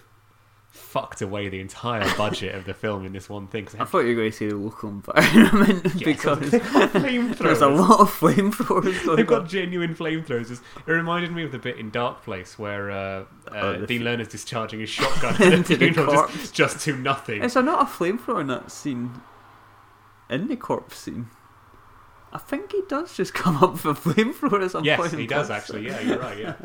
[0.70, 3.68] fucked away the entire budget of the film in this one thing.
[3.80, 8.00] I thought you were going to say the local environment Yes, because there's a lot
[8.02, 9.48] of flamethrowers They've got on.
[9.48, 10.52] genuine flamethrowers.
[10.52, 13.24] It reminded me of the bit in Darkplace where uh, uh,
[13.54, 16.34] Oh, the Dean f- Lerner's discharging his shotgun Into the corpse.
[16.34, 17.44] just, just to nothing.
[17.44, 19.22] Is there not a flamethrower in that scene?
[20.30, 21.28] In the corpse scene?
[22.34, 25.14] I think he does just come up with a flamethrower at some yes, point.
[25.14, 25.88] in he does actually.
[25.88, 26.38] Yeah, you're right.
[26.38, 26.56] Yeah.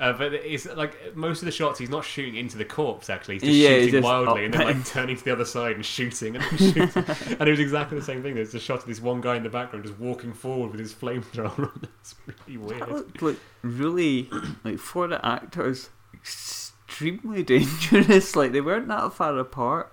[0.00, 3.10] Uh, but it's like most of the shots, he's not shooting into the corpse.
[3.10, 5.32] Actually, he's just Yeah, he's shooting just wildly up and then like turning to the
[5.32, 7.04] other side and shooting and then shooting.
[7.40, 8.34] and it was exactly the same thing.
[8.36, 10.94] There's a shot of this one guy in the background just walking forward with his
[10.94, 11.70] flamethrower.
[12.00, 12.80] it's really weird.
[12.82, 14.30] That looked like really
[14.64, 18.36] like for the actors extremely dangerous.
[18.36, 19.92] Like they weren't that far apart,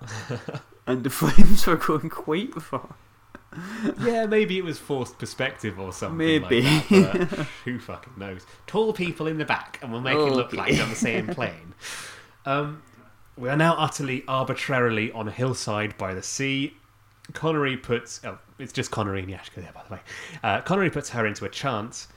[0.86, 2.94] and the flames were going quite far.
[4.00, 6.18] Yeah, maybe it was forced perspective or something.
[6.18, 6.62] Maybe.
[6.62, 7.28] Like that,
[7.64, 8.46] who fucking knows?
[8.66, 11.28] Tall people in the back, and we'll make it look like they're on the same
[11.28, 11.74] plane.
[12.44, 12.82] Um,
[13.36, 16.74] we are now utterly arbitrarily on a hillside by the sea.
[17.32, 18.20] Connery puts.
[18.24, 20.00] Oh, it's just Connery and Yashko there, by the way.
[20.42, 22.08] Uh, Connery puts her into a trance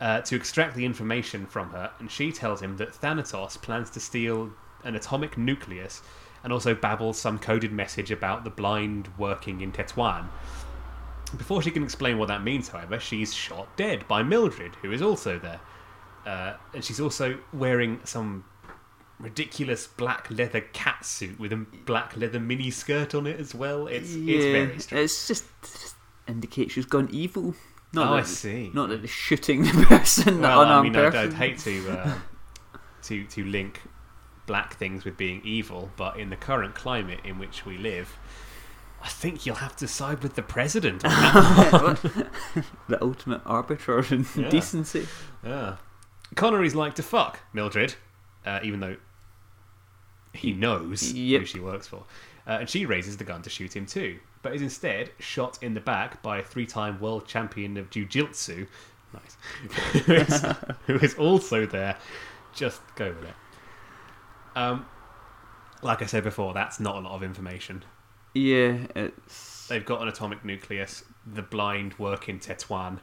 [0.00, 4.00] uh, to extract the information from her, and she tells him that Thanatos plans to
[4.00, 4.50] steal
[4.84, 6.02] an atomic nucleus
[6.44, 10.26] and also babbles some coded message about the blind working in Tetuan.
[11.36, 15.02] Before she can explain what that means, however, she's shot dead by Mildred, who is
[15.02, 15.60] also there.
[16.26, 18.44] Uh, and she's also wearing some
[19.18, 23.86] ridiculous black leather cat suit with a black leather mini skirt on it as well.
[23.86, 25.04] It's it's very strange.
[25.04, 25.96] It's just, just
[26.26, 27.54] indicates she's gone evil.
[27.92, 28.70] Not oh, I see.
[28.74, 31.30] Not that they're shooting the person, well, I mean, I'd, person.
[31.30, 32.14] I'd hate to uh,
[33.04, 33.80] to to link
[34.46, 38.18] black things with being evil, but in the current climate in which we live,
[39.02, 41.02] I think you'll have to side with the president.
[41.02, 42.28] the
[43.00, 44.48] ultimate arbiter in Yeah.
[44.48, 45.06] decency.
[45.44, 45.76] Yeah.
[46.34, 47.94] Connery's like to fuck Mildred,
[48.44, 48.96] uh, even though
[50.32, 52.04] he knows who she works for.
[52.46, 55.74] Uh, and she raises the gun to shoot him too, but is instead shot in
[55.74, 58.66] the back by a three time world champion of Jiu-Jitsu.
[59.12, 59.36] Nice.
[60.04, 60.44] who, is,
[60.86, 61.96] who is also there.
[62.52, 63.34] Just go with it.
[64.56, 64.86] Um,
[65.82, 67.84] like I said before, that's not a lot of information.
[68.38, 71.04] Yeah, it's They've got an atomic nucleus.
[71.26, 73.00] The blind work in Tetuan.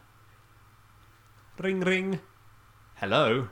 [1.60, 2.22] Ring ring.
[2.96, 3.50] Hello.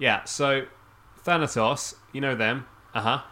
[0.00, 0.66] Yeah, so
[1.22, 2.66] Thanatos, you know them.
[2.94, 3.22] Uh huh.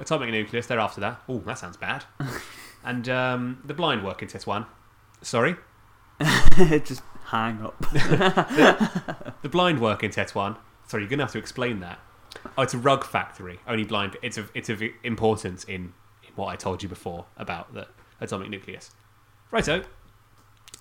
[0.00, 1.22] Atomic nucleus, they're after that.
[1.28, 2.04] Oh, that sounds bad.
[2.84, 4.66] and um, the blind work in Tetuan.
[5.22, 5.54] Sorry?
[6.84, 7.76] just hang up.
[9.42, 10.56] The blind work in Tetuan.
[10.88, 12.00] Sorry, you're going to have to explain that.
[12.58, 13.60] Oh, it's a rug factory.
[13.66, 14.16] Only blind.
[14.22, 15.94] It's of, it's of importance in
[16.40, 17.86] what I told you before about the
[18.20, 18.90] atomic nucleus.
[19.50, 19.82] Righto.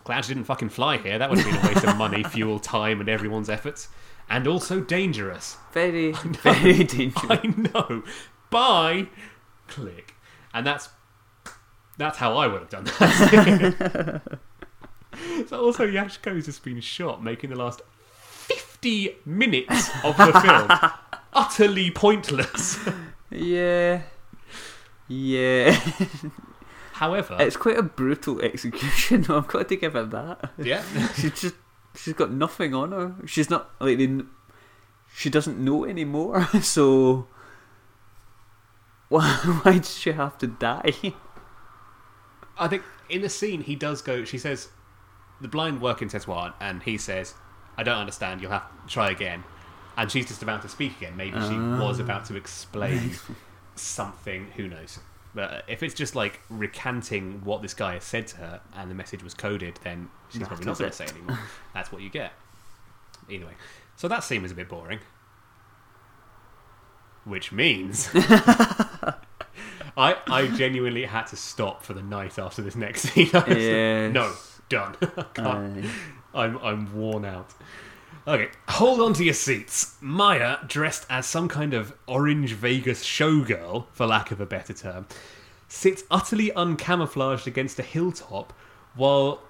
[0.04, 1.20] Glad she didn't fucking fly here.
[1.20, 3.90] That would have been a waste of money, fuel, time, and everyone's efforts.
[4.30, 5.58] And also dangerous.
[5.74, 6.12] Very,
[6.44, 7.26] very dangerous.
[7.30, 8.04] I know.
[8.50, 9.08] Bye.
[9.68, 10.16] Click.
[10.54, 10.90] And that's
[11.98, 14.22] that's how I would have done that.
[15.48, 17.82] so also Yashko's has just been shot, making the last
[18.22, 20.92] fifty minutes of the film
[21.34, 22.80] utterly pointless.
[23.30, 24.02] Yeah.
[25.10, 25.78] Yeah.
[26.94, 29.26] However, it's quite a brutal execution.
[29.30, 30.52] I've got to give her that.
[30.58, 30.84] yeah,
[31.16, 31.56] She's just
[31.96, 33.16] she's got nothing on her.
[33.26, 34.20] She's not like they,
[35.14, 36.48] she doesn't know anymore.
[36.62, 37.28] So
[39.08, 39.30] why
[39.64, 40.94] why does she have to die?
[42.58, 44.24] I think in the scene he does go.
[44.26, 44.68] She says,
[45.42, 47.34] "The blind work says what," and he says,
[47.78, 48.42] "I don't understand.
[48.42, 49.46] You'll have to try again."
[49.98, 51.16] And she's just about to speak again.
[51.18, 51.82] Maybe she ah.
[51.82, 53.12] was about to explain
[53.80, 54.48] something.
[54.56, 55.00] Who knows?
[55.36, 58.96] But if it's just like recanting what this guy has said to her, and the
[58.96, 61.40] message was coded, then she's probably not going to say anymore.
[61.74, 62.34] That's what you get.
[63.30, 63.54] Either way,
[63.96, 65.00] so that scene was a bit boring.
[67.26, 69.14] Which means I
[69.98, 73.30] I genuinely had to stop for the night after this next scene.
[73.34, 74.14] I was like, Yes.
[74.14, 74.34] no,
[74.70, 74.96] done.
[75.16, 75.86] I can't.
[76.34, 77.52] I'm I'm worn out.
[78.28, 79.96] Okay, hold on to your seats.
[80.02, 85.08] Maya, dressed as some kind of orange Vegas showgirl, for lack of a better term,
[85.68, 88.54] sits utterly uncamouflaged against a hilltop
[88.94, 89.42] while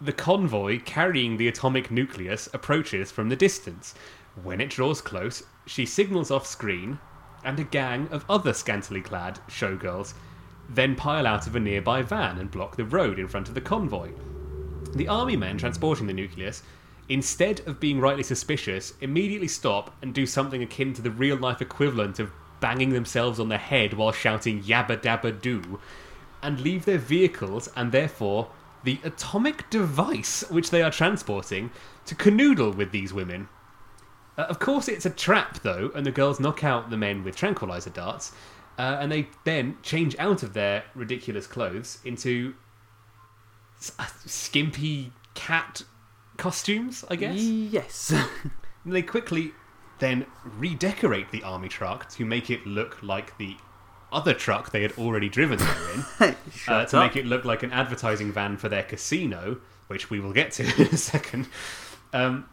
[0.00, 3.94] the convoy carrying the atomic nucleus approaches from the distance.
[4.42, 6.98] When it draws close, she signals off screen,
[7.44, 10.14] and a gang of other scantily clad showgirls
[10.68, 13.60] then pile out of a nearby van and block the road in front of the
[13.60, 14.10] convoy.
[14.94, 16.62] The army men transporting the nucleus,
[17.08, 21.62] instead of being rightly suspicious, immediately stop and do something akin to the real life
[21.62, 22.30] equivalent of
[22.60, 25.80] banging themselves on the head while shouting yabba dabba doo,
[26.42, 28.50] and leave their vehicles and therefore
[28.84, 31.70] the atomic device which they are transporting
[32.04, 33.48] to canoodle with these women.
[34.36, 37.34] Uh, of course, it's a trap, though, and the girls knock out the men with
[37.34, 38.32] tranquilizer darts,
[38.78, 42.54] uh, and they then change out of their ridiculous clothes into
[44.26, 45.82] skimpy cat
[46.38, 47.36] costumes, I guess.
[47.36, 48.10] Yes.
[48.10, 48.30] And
[48.94, 49.52] they quickly
[49.98, 50.24] then
[50.56, 53.56] redecorate the army truck to make it look like the
[54.10, 56.04] other truck they had already driven there in,
[56.68, 57.04] uh, to up.
[57.04, 59.58] make it look like an advertising van for their casino,
[59.88, 61.48] which we will get to in a second.
[62.12, 62.48] Um,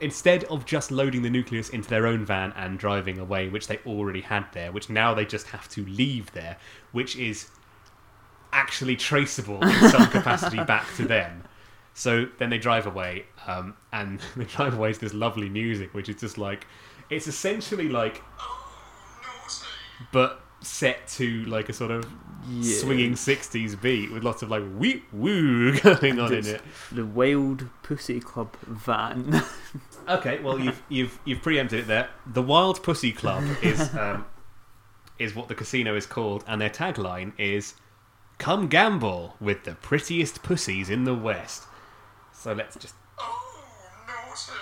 [0.00, 3.78] instead of just loading the nucleus into their own van and driving away, which they
[3.78, 6.56] already had there, which now they just have to leave there,
[6.92, 7.48] which is
[8.52, 11.42] actually traceable in some capacity back to them.
[11.98, 16.08] So then they drive away, um, and they drive away to this lovely music, which
[16.08, 16.64] is just like
[17.10, 18.22] it's essentially like,
[20.12, 22.04] but set to like a sort of
[22.48, 22.76] Yeah.
[22.78, 26.62] swinging '60s beat with lots of like wee woo going on in it.
[26.92, 29.42] The Wild Pussy Club van.
[30.08, 32.08] Okay, well you've you've you've preempted it there.
[32.26, 34.24] The Wild Pussy Club is um,
[35.18, 37.74] is what the casino is called, and their tagline is
[38.38, 41.64] "Come gamble with the prettiest pussies in the West."
[42.38, 43.64] So let's just Oh,
[44.06, 44.52] naughty!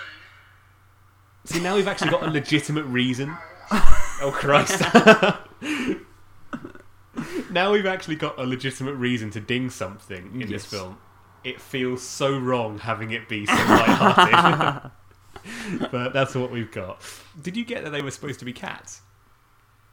[1.45, 3.37] see now we've actually got a legitimate reason.
[4.19, 4.81] Oh Christ!
[7.51, 10.97] now we've actually got a legitimate reason to ding something in this film.
[11.43, 14.91] It feels so wrong having it be so light-hearted.
[15.91, 16.99] but that's what we've got.
[17.39, 19.01] Did you get that they were supposed to be cats?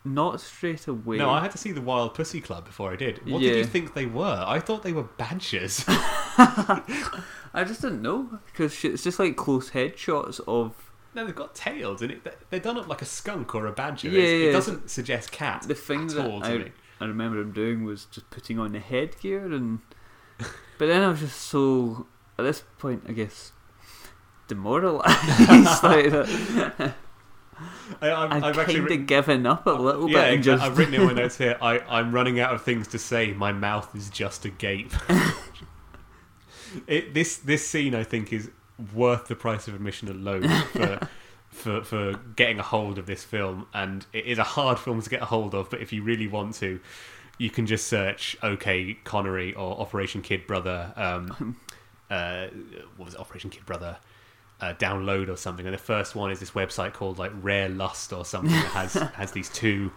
[0.04, 1.16] Not straight away.
[1.16, 3.26] No, I had to see the Wild Pussy Club before I did.
[3.30, 4.44] What did you think they were?
[4.46, 5.84] I thought they were badgers.
[5.88, 10.74] I just didn't know because it's just like close headshots of
[11.14, 14.08] no, they've got tails, and it, they're done up like a skunk or a badger.
[14.08, 16.72] Yeah, It's- yeah, it doesn't suggest cat the thing at that all to I, me.
[17.00, 19.80] I remember him doing was just putting on the headgear and
[20.38, 22.06] but then I was just so
[22.38, 23.52] at this point I guess
[24.48, 26.94] demoralised like that.
[28.00, 30.42] I, I've actually kind written, of given up a little yeah, bit exactly.
[30.42, 31.56] just I've written in my notes here.
[31.60, 33.32] I, I'm running out of things to say.
[33.32, 34.92] My mouth is just agape.
[36.86, 38.50] it, this this scene, I think, is
[38.94, 41.08] worth the price of admission alone for
[41.50, 43.66] for for getting a hold of this film.
[43.72, 46.26] And it is a hard film to get a hold of, but if you really
[46.26, 46.80] want to,
[47.38, 51.56] you can just search "OK Connery" or "Operation Kid Brother." Um,
[52.10, 52.48] uh,
[52.96, 53.20] what was it?
[53.20, 53.98] Operation Kid Brother.
[54.60, 58.12] Uh, download or something, and the first one is this website called like Rare Lust
[58.12, 59.92] or something that has has these two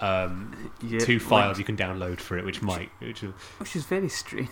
[0.00, 3.76] um, yeah, two like- files you can download for it, which might which is which
[3.76, 4.48] is very strange.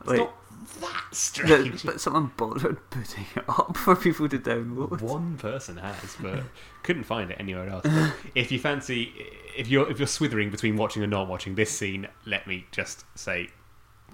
[0.00, 0.34] it's like not
[0.80, 1.82] that that, strange.
[1.84, 5.00] but someone bothered putting it up for people to download.
[5.02, 6.44] One person has, but
[6.82, 7.82] couldn't find it anywhere else.
[7.82, 9.12] But if you fancy,
[9.56, 13.04] if you're if you're swithering between watching and not watching this scene, let me just
[13.16, 13.48] say,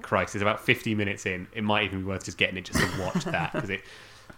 [0.03, 1.49] Christ, it's about 50 minutes in.
[1.53, 3.83] It might even be worth just getting it just to watch that because it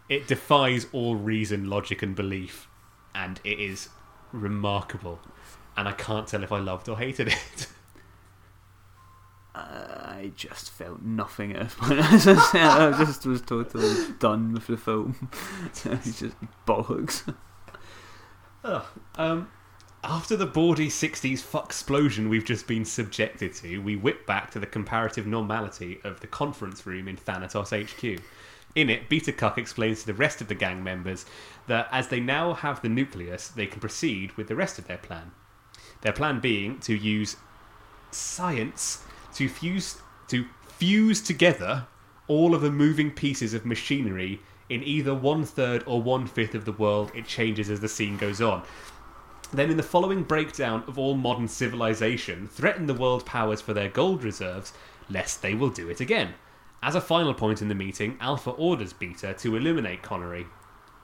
[0.08, 2.68] it defies all reason, logic, and belief,
[3.14, 3.88] and it is
[4.32, 5.20] remarkable.
[5.76, 7.66] And I can't tell if I loved or hated it.
[9.54, 12.00] I just felt nothing at this point.
[12.00, 15.28] I just was totally done with the film.
[15.84, 16.36] it's just
[16.66, 17.34] bollocks.
[18.64, 18.84] Ugh.
[19.16, 19.48] Um,
[20.04, 24.60] after the bawdy 60s fuck explosion we've just been subjected to, we whip back to
[24.60, 28.20] the comparative normality of the conference room in Thanatos HQ.
[28.78, 31.26] In it, Beta Cuck explains to the rest of the gang members
[31.66, 34.98] that as they now have the nucleus, they can proceed with the rest of their
[34.98, 35.32] plan.
[36.02, 37.38] Their plan being to use
[38.12, 39.02] science
[39.34, 41.88] to fuse to fuse together
[42.28, 46.64] all of the moving pieces of machinery in either one third or one fifth of
[46.64, 47.10] the world.
[47.16, 48.62] It changes as the scene goes on.
[49.52, 53.88] Then, in the following breakdown of all modern civilization, threaten the world powers for their
[53.88, 54.72] gold reserves,
[55.10, 56.34] lest they will do it again.
[56.82, 60.46] As a final point in the meeting, Alpha orders Beta to eliminate Connery.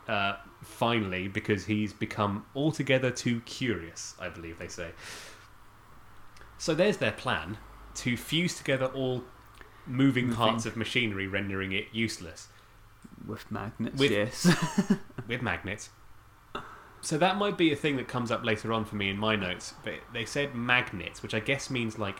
[0.06, 4.90] Uh, finally, because he's become altogether too curious, I believe they say.
[6.58, 7.58] So there's their plan
[7.96, 9.24] to fuse together all
[9.86, 12.48] moving parts of machinery, rendering it useless
[13.26, 14.46] With magnets, With- yes.
[15.28, 15.90] with magnets.
[17.00, 19.36] So that might be a thing that comes up later on for me in my
[19.36, 19.74] notes.
[19.84, 22.18] But they said magnets, which I guess means like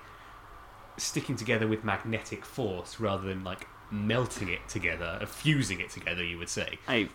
[0.97, 6.25] sticking together with magnetic force rather than like melting it together, or fusing it together.
[6.25, 6.79] You would say.
[6.89, 7.09] I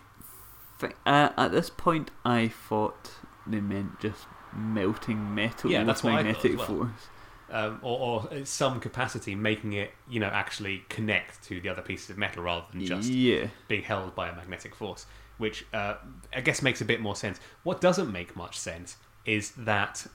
[0.79, 3.11] think, uh, at this point, I thought
[3.45, 6.67] they meant just melting metal Yeah, with that's what I thought magnetic well.
[6.67, 7.07] force.
[7.51, 12.09] um, or, or some capacity making it, you know, actually connect to the other pieces
[12.11, 13.47] of metal rather than just yeah.
[13.67, 15.05] being held by a magnetic force,
[15.37, 15.95] which uh,
[16.33, 17.39] I guess makes a bit more sense.
[17.63, 20.07] What doesn't make much sense is that.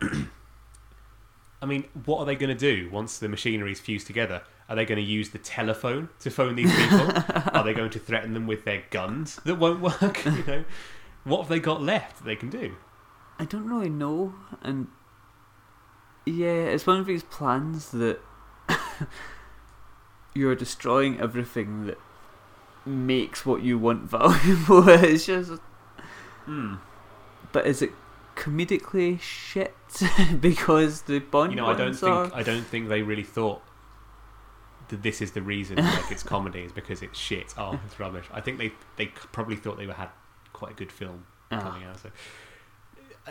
[1.66, 4.42] I mean, what are they going to do once the machinery is fused together?
[4.68, 7.10] Are they going to use the telephone to phone these people?
[7.52, 10.24] are they going to threaten them with their guns that won't work?
[10.24, 10.64] You know,
[11.24, 12.76] what have they got left that they can do?
[13.40, 14.86] I don't really know, and
[16.24, 18.20] yeah, it's one of these plans that
[20.34, 21.98] you're destroying everything that
[22.84, 24.88] makes what you want valuable.
[24.88, 25.50] it's just,
[26.44, 26.76] Hmm.
[27.50, 27.90] but is it
[28.36, 29.74] comedically shit
[30.40, 32.30] because the Bond You know, I don't ones think are?
[32.34, 33.62] I don't think they really thought
[34.88, 37.54] that this is the reason like it's comedy is because it's shit.
[37.58, 38.26] Oh, it's rubbish.
[38.32, 40.10] I think they they probably thought they had
[40.52, 41.60] quite a good film Ah.
[41.60, 41.98] coming out.
[42.00, 42.10] So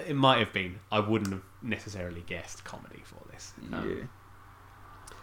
[0.08, 0.80] it might have been.
[0.92, 3.54] I wouldn't have necessarily guessed comedy for this.
[3.72, 5.16] Um, yeah.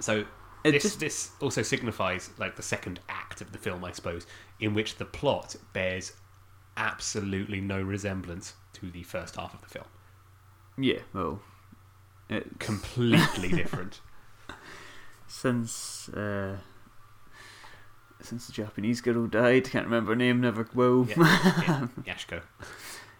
[0.00, 0.24] So
[0.64, 4.26] It this just this also signifies like the second act of the film, I suppose,
[4.58, 6.12] in which the plot bears
[6.76, 9.86] absolutely no resemblance to the first half of the film.
[10.78, 11.40] yeah, well,
[12.28, 14.00] it, Completely different.
[15.26, 16.56] since uh,
[18.20, 21.06] since the Japanese girl died, can't remember her name, never will.
[21.08, 22.42] Yeah, yeah, Yashko.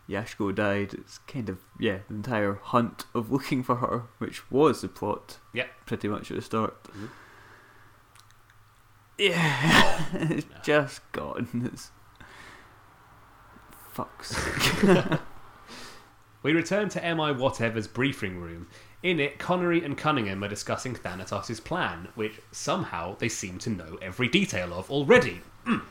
[0.09, 0.93] Yashko died.
[0.95, 5.39] It's kind of yeah, the entire hunt of looking for her, which was the plot.
[5.55, 5.69] Yep.
[5.87, 6.83] pretty much at the start.
[6.85, 7.09] Mhm.
[9.19, 11.71] Yeah, it's just gone.
[11.73, 11.91] It's
[13.95, 15.21] fucks.
[16.43, 18.67] We return to MI Whatever's briefing room.
[19.03, 23.99] In it, Connery and Cunningham are discussing Thanatos' plan, which somehow they seem to know
[24.01, 25.43] every detail of already.
[25.67, 25.83] Mm.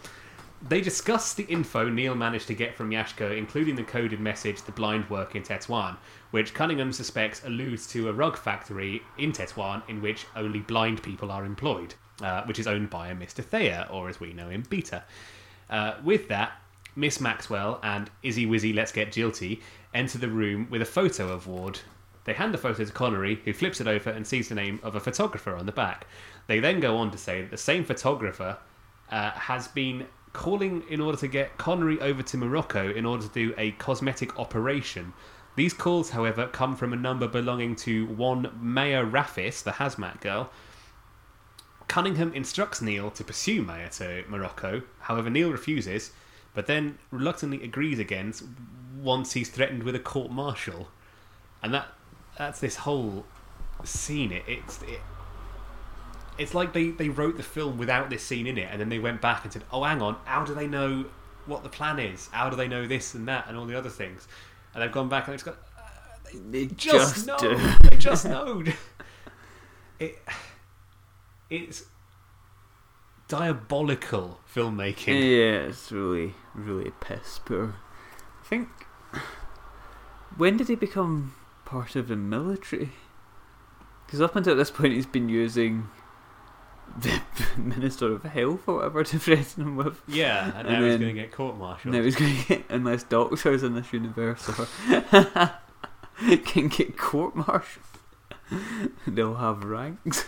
[0.68, 4.72] They discuss the info Neil managed to get from Yashko, including the coded message The
[4.72, 5.98] Blind Work in Tetuan,
[6.32, 11.32] which Cunningham suspects alludes to a rug factory in Tetuan in which only blind people
[11.32, 13.44] are employed, uh, which is owned by a Mr.
[13.44, 15.04] Thayer, or as we know him, Beta.
[15.70, 16.54] Uh, with that,
[16.96, 19.62] Miss Maxwell and Izzy Wizzy Let's Get Jilty
[19.94, 21.80] enter the room with a photo of Ward.
[22.26, 24.96] They hand the photo to Connery, who flips it over and sees the name of
[24.96, 26.06] a photographer on the back.
[26.48, 28.58] They then go on to say that the same photographer
[29.12, 33.34] uh, has been calling in order to get Connery over to Morocco in order to
[33.34, 35.14] do a cosmetic operation.
[35.56, 40.52] These calls, however, come from a number belonging to one Maya Raffis, the hazmat girl,
[41.90, 44.84] Cunningham instructs Neil to pursue Maya to Morocco.
[45.00, 46.12] However, Neil refuses,
[46.60, 48.34] but then reluctantly agrees again
[49.02, 50.90] once he's threatened with a court martial.
[51.64, 51.88] And that
[52.38, 53.24] that's this whole
[53.86, 54.34] scene.
[54.34, 55.00] It, it's it,
[56.38, 59.00] it's like they, they wrote the film without this scene in it, and then they
[59.00, 61.06] went back and said, "Oh, hang on, how do they know
[61.46, 62.28] what the plan is?
[62.28, 64.28] How do they know this and that and all the other things?"
[64.74, 65.82] And they've gone back and it's got uh,
[66.50, 67.38] they just, just, know.
[67.38, 67.58] do.
[67.90, 68.66] They just know.
[69.98, 70.20] It,
[71.50, 71.86] it's
[73.30, 75.08] diabolical filmmaking.
[75.08, 77.76] Yeah, it's really, really piss poor.
[78.44, 78.68] I think.
[80.36, 81.34] When did he become
[81.64, 82.90] part of the military?
[84.06, 85.88] Because up until this point, he's been using
[86.98, 87.22] the
[87.58, 90.02] Minister of Health or whatever to threaten him with.
[90.08, 91.94] Yeah, and, And now he's going to get court-martialed.
[91.94, 94.68] Now he's going to get, unless doctors in this universe or
[96.46, 97.86] can get court martialed,
[99.08, 100.26] they'll have ranks.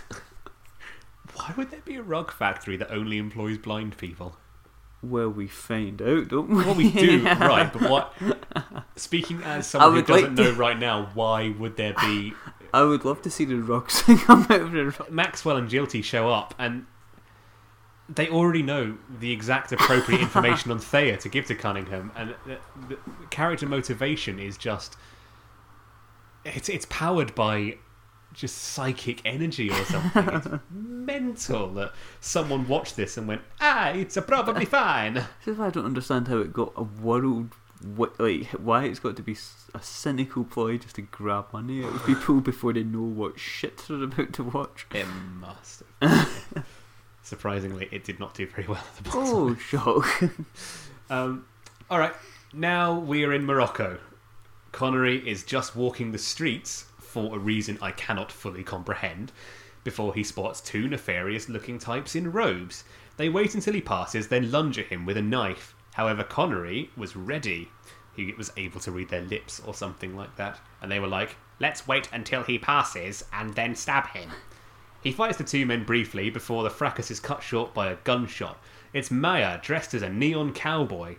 [1.35, 4.37] Why would there be a rug factory that only employs blind people?
[5.03, 6.55] Well, we find out, don't we?
[6.57, 7.71] Well, we do, right?
[7.71, 8.13] But what?
[8.95, 12.33] Speaking as someone who doesn't like know to- right now, why would there be
[12.73, 15.11] I would love to see the rocks come out of the rock.
[15.11, 16.85] Maxwell and Jilty show up and
[18.07, 22.57] they already know the exact appropriate information on Thayer to give to Cunningham, and the,
[22.89, 22.97] the
[23.29, 24.97] character motivation is just
[26.43, 27.77] it's it's powered by
[28.33, 30.29] just psychic energy or something.
[30.29, 35.13] It's mental that someone watched this and went, ah, it's a probably fine.
[35.45, 37.49] This is why I don't understand how it got a world.
[38.19, 39.35] Like, why it's got to be
[39.73, 43.77] a cynical ploy just to grab money out of people before they know what shit
[43.87, 44.85] they're about to watch.
[44.93, 45.07] It
[45.39, 46.63] must have.
[47.23, 50.23] Surprisingly, it did not do very well at the box Oh, shock.
[51.09, 51.45] Um,
[51.89, 52.13] all right,
[52.53, 53.97] now we are in Morocco.
[54.71, 59.33] Connery is just walking the streets for a reason I cannot fully comprehend
[59.83, 62.85] before he spots two nefarious looking types in robes.
[63.17, 65.75] They wait until he passes, then lunge at him with a knife.
[65.93, 67.69] However, Connery was ready.
[68.15, 70.59] He was able to read their lips or something like that.
[70.81, 74.29] And they were like, let's wait until he passes and then stab him.
[75.03, 78.57] He fights the two men briefly before the fracas is cut short by a gunshot.
[78.93, 81.15] It's Maya, dressed as a neon cowboy,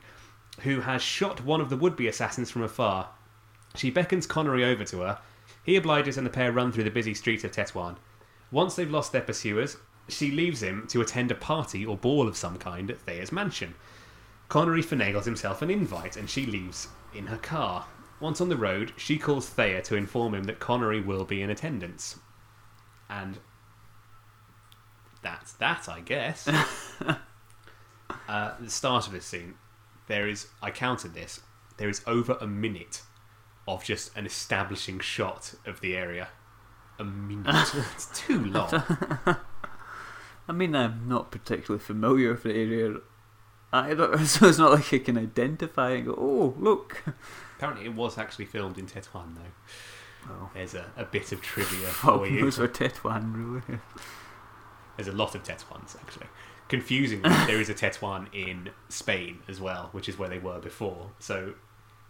[0.60, 3.10] who has shot one of the would be assassins from afar.
[3.74, 5.19] She beckons Connery over to her.
[5.64, 7.97] He obliges and the pair run through the busy streets of Tetuan.
[8.51, 9.76] Once they've lost their pursuers,
[10.09, 13.74] she leaves him to attend a party or ball of some kind at Thayer's mansion.
[14.48, 17.86] Connery finagles himself an invite and she leaves in her car.
[18.20, 21.51] Once on the road, she calls Thayer to inform him that Connery will be in
[21.51, 22.18] attendance.
[23.09, 23.39] And
[25.22, 26.48] that's that, I guess.
[28.28, 29.55] uh, the start of this scene,
[30.09, 31.40] there is, I counted this,
[31.78, 33.02] there is over a minute
[33.66, 36.28] of just an establishing shot of the area.
[36.98, 37.72] A minute.
[37.94, 38.70] it's too long.
[40.48, 42.97] I mean, I'm not particularly familiar with the area
[43.72, 47.02] either, so it's not like I can identify and go, oh, look.
[47.56, 50.30] Apparently, it was actually filmed in Tetuan, though.
[50.30, 52.44] Oh, There's a, a bit of trivia for you.
[52.44, 53.80] where Tetuan really
[54.97, 56.26] There's a lot of Tetuans, actually.
[56.68, 61.10] Confusingly, there is a Tetuan in Spain as well, which is where they were before.
[61.18, 61.55] So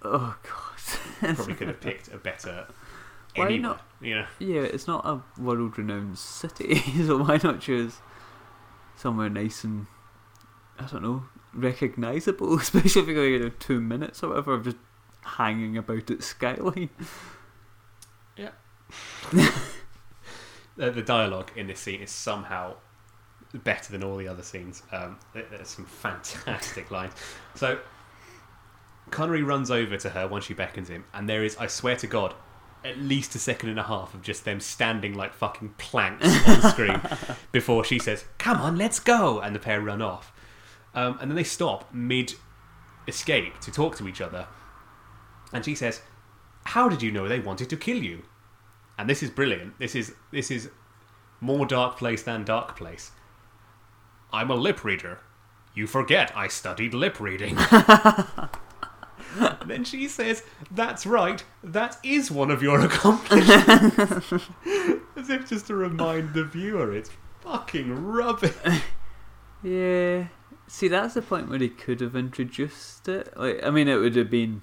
[0.04, 1.34] Oh, God.
[1.36, 2.66] probably could have picked a better.
[3.34, 3.86] Why anywhere, not?
[4.00, 6.74] You know, Yeah, it's not a world renowned city,
[7.06, 7.98] so why not choose
[8.96, 9.86] somewhere nice and,
[10.78, 11.24] I don't know,
[11.54, 12.58] recognisable?
[12.58, 14.76] Especially if you're going to two minutes or whatever of just
[15.22, 16.90] hanging about its skyline.
[20.76, 22.74] the, the dialogue in this scene is somehow
[23.54, 24.82] better than all the other scenes.
[24.92, 27.12] Um, there's some fantastic lines.
[27.54, 27.78] So
[29.12, 32.06] Connery runs over to her once she beckons him, and there is, I swear to
[32.06, 32.34] God,
[32.84, 36.62] at least a second and a half of just them standing like fucking planks on
[36.62, 37.00] screen
[37.52, 40.32] before she says, "Come on, let's go," and the pair run off.
[40.94, 42.34] Um, and then they stop mid
[43.06, 44.48] escape to talk to each other,
[45.52, 46.02] and she says,
[46.64, 48.22] "How did you know they wanted to kill you?"
[48.98, 49.78] And this is brilliant.
[49.78, 50.70] This is this is
[51.40, 53.10] more Darkplace than Darkplace.
[54.32, 55.20] I'm a lip reader.
[55.74, 57.58] You forget I studied lip reading.
[59.70, 64.32] then she says, That's right, that is one of your accomplishments.
[65.16, 67.10] As if just to remind the viewer it's
[67.40, 68.54] fucking rubbish.
[69.62, 70.26] Yeah.
[70.66, 73.32] See, that's the point where he could have introduced it.
[73.36, 74.62] Like, I mean, it would have been,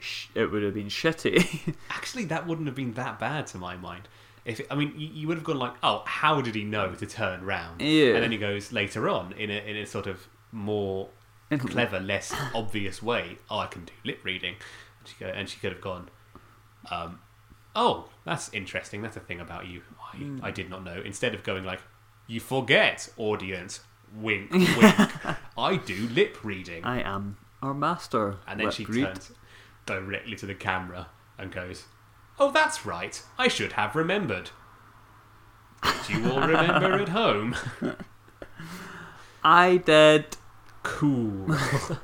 [0.00, 1.76] sh- it would have been shitty.
[1.90, 4.08] Actually, that wouldn't have been that bad to my mind.
[4.44, 6.92] If it, I mean, you, you would have gone like, "Oh, how did he know
[6.94, 8.14] to turn round?" Yeah.
[8.14, 11.10] And then he goes later on in a in a sort of more
[11.58, 13.38] clever, less obvious way.
[13.50, 14.54] Oh, I can do lip reading,
[14.98, 16.08] and she go, and she could have gone.
[16.90, 17.20] Um,
[17.74, 19.02] oh, that's interesting.
[19.02, 19.82] That's a thing about you
[20.12, 21.00] I, I did not know.
[21.04, 21.80] Instead of going like,
[22.26, 23.80] "You forget, audience."
[24.12, 24.94] Wink, wink.
[25.56, 28.38] I do lip reading, I am our master.
[28.48, 29.04] and then she read.
[29.04, 29.30] turns
[29.86, 31.06] directly to the camera
[31.38, 31.84] and goes,
[32.40, 33.22] "Oh, that's right.
[33.38, 34.50] I should have remembered."
[35.84, 37.54] Did you all remember at home?
[39.44, 40.36] I did.
[40.82, 41.54] Cool.
[41.56, 41.98] so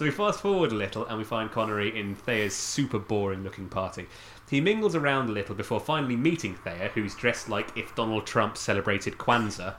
[0.00, 4.06] we fast forward a little and we find Connery in Thayer's super boring looking party.
[4.48, 8.56] He mingles around a little before finally meeting Thayer, who's dressed like if Donald Trump
[8.56, 9.76] celebrated Kwanzaa.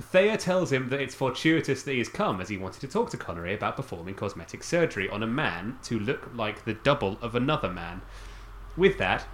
[0.00, 3.10] Thayer tells him that it's fortuitous that he has come as he wanted to talk
[3.10, 7.34] to Connery about performing cosmetic surgery on a man to look like the double of
[7.34, 8.00] another man.
[8.76, 9.26] With that,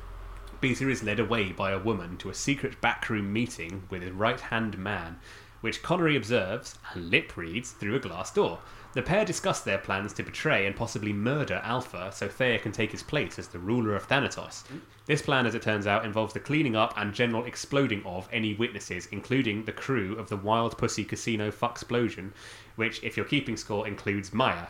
[0.61, 4.41] Beta is led away by a woman to a secret backroom meeting with his right
[4.41, 5.21] hand man,
[5.61, 8.59] which Connery observes and lip reads through a glass door.
[8.95, 12.93] The pair discuss their plans to betray and possibly murder Alpha so Thayer can take
[12.93, 14.65] his place as the ruler of Thanatos.
[15.07, 18.55] This plan, as it turns out, involves the cleaning up and general exploding of any
[18.55, 22.33] witnesses, including the crew of the Wild Pussy Casino Fucksplosion,
[22.77, 24.69] which, if you're keeping score, includes Maya.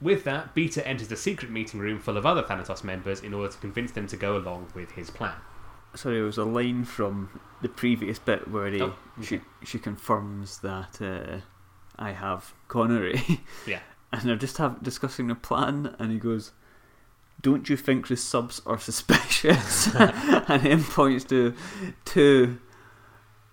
[0.00, 3.52] With that, Beta enters the secret meeting room full of other Thanatos members in order
[3.52, 5.36] to convince them to go along with his plan.
[5.96, 9.44] Sorry, there was a line from the previous bit where he, Oh, she okay.
[9.64, 11.40] she confirms that uh,
[11.98, 13.80] I have Connery, Yeah.
[14.12, 16.52] and they're just have, discussing the plan, and he goes,
[17.40, 21.54] "Don't you think the subs are suspicious?" and then points to
[22.04, 22.58] two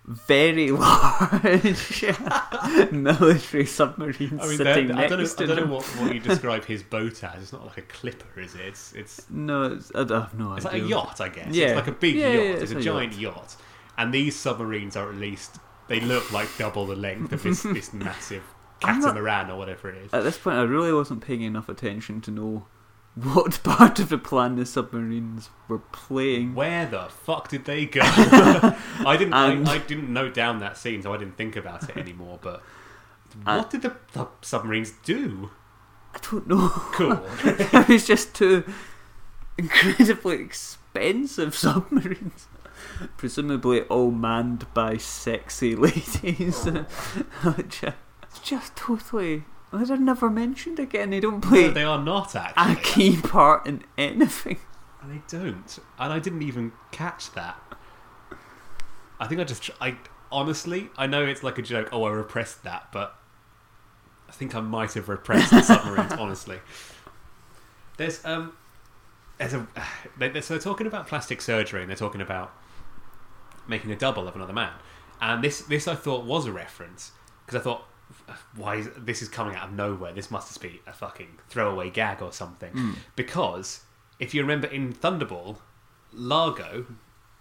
[0.06, 1.90] very large
[2.92, 5.84] military submarines I mean, sitting they're- I next don't know, to I don't know what,
[5.84, 7.42] what you describe his boat as.
[7.42, 8.60] It's not like a clipper, is it?
[8.62, 11.54] It's it's No, it's, I have no it's like a yacht, I guess.
[11.54, 11.66] Yeah.
[11.68, 12.34] It's like a big Yeah, yacht.
[12.44, 13.56] yeah, it's, it's a, a giant yacht.
[13.96, 15.56] And these submarines are at least
[15.88, 18.42] they look like double the length of this this massive
[18.82, 20.12] I'm not- catamaran or whatever it is.
[20.12, 22.66] At this point, I really wasn't paying enough attention to know
[23.32, 26.54] what part of the plan the submarines were playing.
[26.54, 28.00] Where the fuck did they go?
[28.04, 29.34] I didn't.
[29.34, 32.38] And- I, I didn't note down that scene, so I didn't think about it anymore.
[32.42, 32.62] But
[33.44, 35.50] what And- did the, the submarines do?
[36.14, 36.68] I don't know.
[36.68, 37.20] Cool.
[37.44, 38.64] it was just two
[39.58, 42.46] incredibly expensive submarines.
[43.16, 46.64] Presumably all manned by sexy ladies.
[46.66, 47.92] Which, uh,
[48.42, 49.44] just totally.
[49.74, 51.10] They're never mentioned again.
[51.10, 54.58] They don't play No, they are not actually a key part in anything.
[55.02, 55.78] And they don't.
[55.98, 57.60] And I didn't even catch that.
[59.20, 59.70] I think I just.
[59.80, 59.96] I
[60.30, 61.88] honestly, I know it's like a joke.
[61.92, 63.16] Oh, I repressed that, but
[64.28, 66.12] I think I might have repressed the submarines.
[66.18, 66.58] honestly,
[67.96, 68.52] there's um,
[69.38, 69.66] there's a.
[70.18, 72.52] They, so they're talking about plastic surgery, and they're talking about
[73.66, 74.72] making a double of another man.
[75.20, 77.12] And this this I thought was a reference
[77.44, 77.86] because I thought.
[78.56, 80.12] Why is this is coming out of nowhere?
[80.12, 82.94] This must just be a fucking throwaway gag or something.
[83.16, 83.80] Because
[84.18, 85.58] if you remember in Thunderball,
[86.12, 86.86] Largo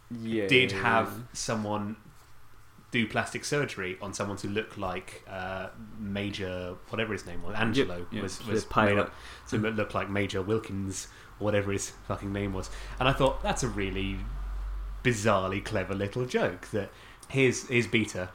[0.09, 0.47] Yeah.
[0.47, 1.97] did have someone
[2.91, 8.05] do plastic surgery on someone to look like uh, Major, whatever his name was, Angelo
[8.21, 8.95] was the was pilot.
[8.95, 9.13] made up
[9.49, 11.07] to look like Major Wilkins
[11.39, 12.69] or whatever his fucking name was,
[12.99, 14.17] and I thought that's a really
[15.03, 16.91] bizarrely clever little joke that
[17.29, 18.29] here's here's Beta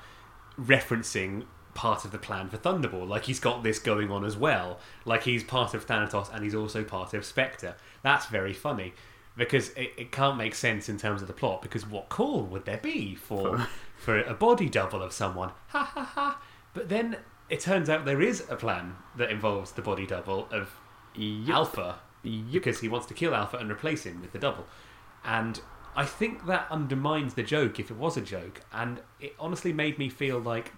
[0.60, 1.44] referencing
[1.78, 3.09] part of the plan for Thunderball.
[3.09, 4.80] Like he's got this going on as well.
[5.05, 7.76] Like he's part of Thanatos and he's also part of Spectre.
[8.02, 8.94] That's very funny
[9.36, 11.62] because it, it can't make sense in terms of the plot.
[11.62, 15.50] Because what call would there be for for a body double of someone?
[15.68, 16.42] Ha ha ha!
[16.74, 17.16] But then
[17.48, 20.74] it turns out there is a plan that involves the body double of
[21.14, 21.55] Yep.
[21.56, 22.52] Alpha Yep.
[22.52, 24.66] because he wants to kill Alpha and replace him with the double.
[25.24, 25.60] And
[25.96, 28.62] I think that undermines the joke if it was a joke.
[28.72, 30.72] And it honestly made me feel like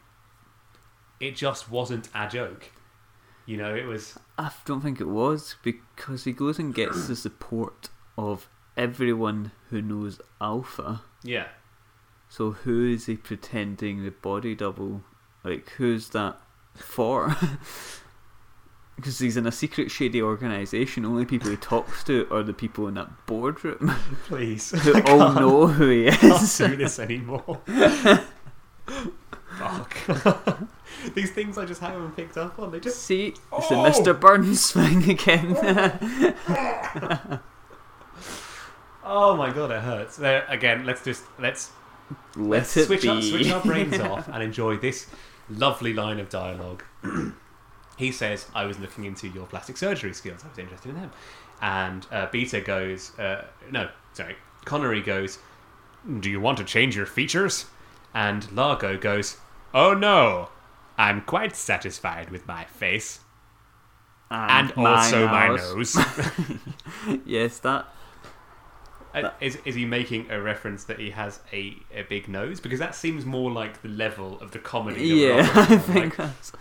[1.21, 2.71] it just wasn't a joke.
[3.47, 4.19] You know, it was.
[4.39, 9.83] I don't think it was because he goes and gets the support of everyone who
[9.83, 11.03] knows Alpha.
[11.23, 11.49] Yeah.
[12.29, 15.03] So who is he pretending the body double?
[15.43, 16.39] Like who's that
[16.75, 17.37] for?
[18.97, 21.07] Because he's in a secret shady organisation.
[21.07, 23.89] Only people he talks to are the people in that boardroom
[24.27, 24.73] Please.
[24.83, 26.59] who I all know who he can't is.
[26.59, 27.61] do this anymore.
[29.59, 29.97] Fuck.
[31.15, 32.71] These things I just haven't picked up on.
[32.71, 33.03] They just.
[33.03, 33.85] See, it's the Oh!
[33.85, 34.19] Mr.
[34.19, 35.57] Burns thing again.
[39.03, 40.17] Oh my god, it hurts.
[40.17, 41.73] There, again, let's just let's
[42.37, 45.07] Let Let's it switch, switch our brains off and enjoy this
[45.49, 46.85] lovely line of dialogue.
[47.97, 50.45] he says, I was looking into your plastic surgery skills.
[50.45, 51.11] I was interested in them.
[51.61, 54.37] And uh, Beta goes, uh, no, sorry.
[54.65, 55.39] Connery goes,
[56.21, 57.67] Do you want to change your features?
[58.15, 59.39] And Largo goes,
[59.75, 60.51] Oh no,
[61.01, 63.21] I'm quite satisfied with my face.
[64.31, 65.97] And, also my nose.
[67.25, 67.87] yes, that.
[69.15, 72.61] Uh, is, is he making a reference that he has a, a big nose?
[72.61, 75.27] Because that seems more like the level of the comedy.
[75.27, 76.53] That Yeah, I think Like, that's.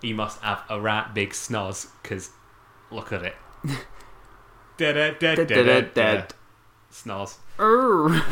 [0.00, 1.88] he must have a rat big snoz.
[2.02, 2.30] Because
[2.90, 3.36] look at it.
[4.78, 6.34] Dead, dead, dead, dead, dead, Dead.
[6.90, 7.36] Snoz.
[7.58, 8.22] Err.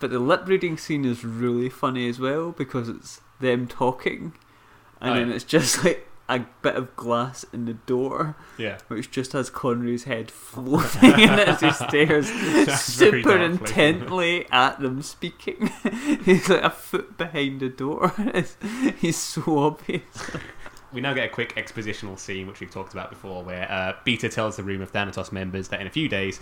[0.00, 4.32] But the lip reading scene is really funny as well because it's them talking,
[5.00, 5.34] and Oh, then yeah.
[5.34, 8.78] it's just like a bit of glass in the door, Yeah.
[8.88, 12.28] which just has Connery's head floating in it as he stares
[12.80, 15.70] super intently at them speaking.
[16.24, 18.12] He's like a foot behind the door.
[18.18, 18.56] It's-
[18.98, 20.02] He's so obvious.
[20.92, 24.28] we now get a quick expositional scene, which we've talked about before, where uh, Beta
[24.28, 26.40] tells the room of Thanatos members that in a few days,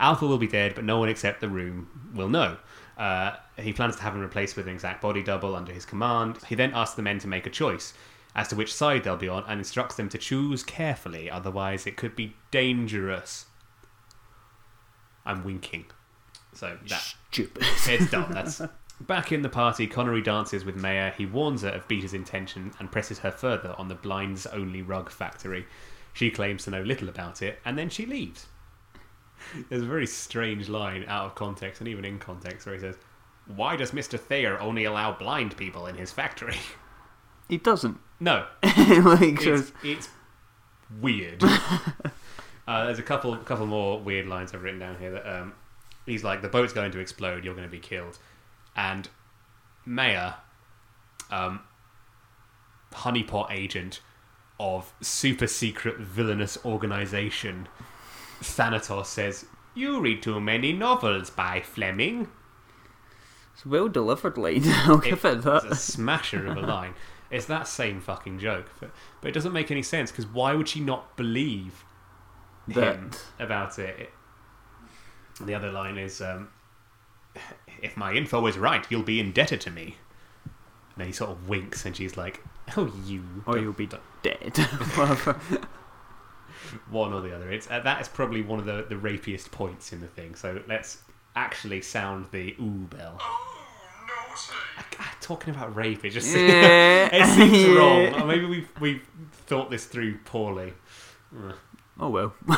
[0.00, 2.56] Alpha will be dead, but no one except the room will know.
[2.96, 6.38] Uh, he plans to have him replaced with an exact body double under his command.
[6.48, 7.92] He then asks the men to make a choice
[8.36, 11.96] as to which side they'll be on and instructs them to choose carefully, otherwise, it
[11.96, 13.46] could be dangerous.
[15.24, 15.86] I'm winking.
[16.52, 17.64] So that Stupid.
[17.86, 18.30] it's dumb.
[18.32, 18.60] That's
[19.00, 19.86] back in the party.
[19.86, 21.12] Connery dances with Maya.
[21.16, 25.10] He warns her of Beta's intention and presses her further on the blinds only rug
[25.10, 25.66] factory.
[26.12, 28.46] She claims to know little about it, and then she leaves.
[29.68, 32.96] There's a very strange line out of context and even in context where he says,
[33.46, 36.58] "Why does Mister Thayer only allow blind people in his factory?"
[37.48, 37.98] He doesn't.
[38.18, 40.08] no, like, it's, it's
[41.00, 41.44] weird.
[41.44, 45.12] uh, there's a couple couple more weird lines I've written down here.
[45.12, 45.52] That um,
[46.06, 47.44] he's like, the boat's going to explode.
[47.44, 48.18] You're going to be killed,
[48.74, 49.08] and
[49.84, 50.32] Maya,
[51.30, 51.60] um,
[52.92, 54.00] honeypot agent
[54.58, 57.68] of super secret villainous organization,
[58.40, 62.28] Thanatos says, "You read too many novels by Fleming."
[63.54, 64.62] it's well delivered line.
[64.66, 65.64] I'll give it that.
[65.64, 66.94] It's a smasher of a line.
[67.30, 68.90] It's that same fucking joke, but,
[69.20, 71.84] but it doesn't make any sense because why would she not believe
[72.68, 73.98] him That about it?
[73.98, 74.12] It-
[75.44, 76.48] The other line is, um,
[77.82, 79.96] "If my info is right, you'll be indebted to me."
[80.44, 82.42] And then he sort of winks, and she's like,
[82.76, 83.88] "Oh, you." or you'll be
[84.22, 84.56] dead.
[86.66, 86.82] Whatever.
[86.90, 87.50] one or the other.
[87.50, 90.34] It's uh, that is probably one of the the rapiest points in the thing.
[90.34, 90.98] So let's
[91.34, 93.20] actually sound the ooh bell.
[94.98, 97.08] God, talking about rape, it just Yeah.
[97.12, 98.22] it seems wrong.
[98.22, 100.72] Or maybe we've we've thought this through poorly.
[101.98, 102.34] Oh well.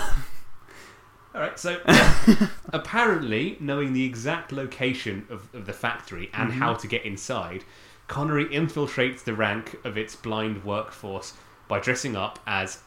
[1.34, 1.80] All right, so
[2.72, 7.64] apparently, knowing the exact location of, of the factory and how to get inside,
[8.08, 11.34] Connery infiltrates the rank of its blind workforce
[11.68, 12.80] by dressing up as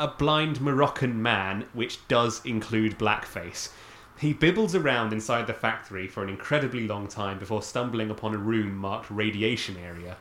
[0.00, 3.68] a blind Moroccan man, which does include blackface.
[4.18, 8.38] He bibbles around inside the factory for an incredibly long time before stumbling upon a
[8.38, 10.16] room marked radiation area.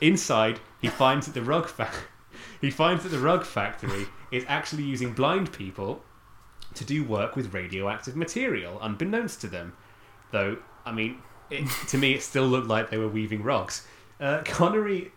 [0.00, 1.90] Inside, he finds that the rug fa-
[2.60, 6.02] he finds that the rug factory is actually using blind people
[6.74, 9.74] to do work with radioactive material, unbeknownst to them.
[10.32, 13.86] Though, I mean, it, to me, it still looked like they were weaving rugs.
[14.18, 15.12] Uh, Connery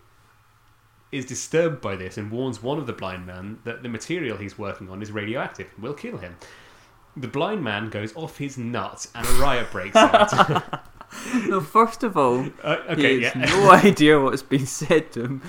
[1.10, 4.58] is disturbed by this and warns one of the blind men that the material he's
[4.58, 6.36] working on is radioactive and will kill him.
[7.16, 10.32] The blind man goes off his nuts and a riot breaks out.
[11.46, 13.44] no, first of all, Uh, okay, he has yeah.
[13.46, 15.42] no idea what's been said to him.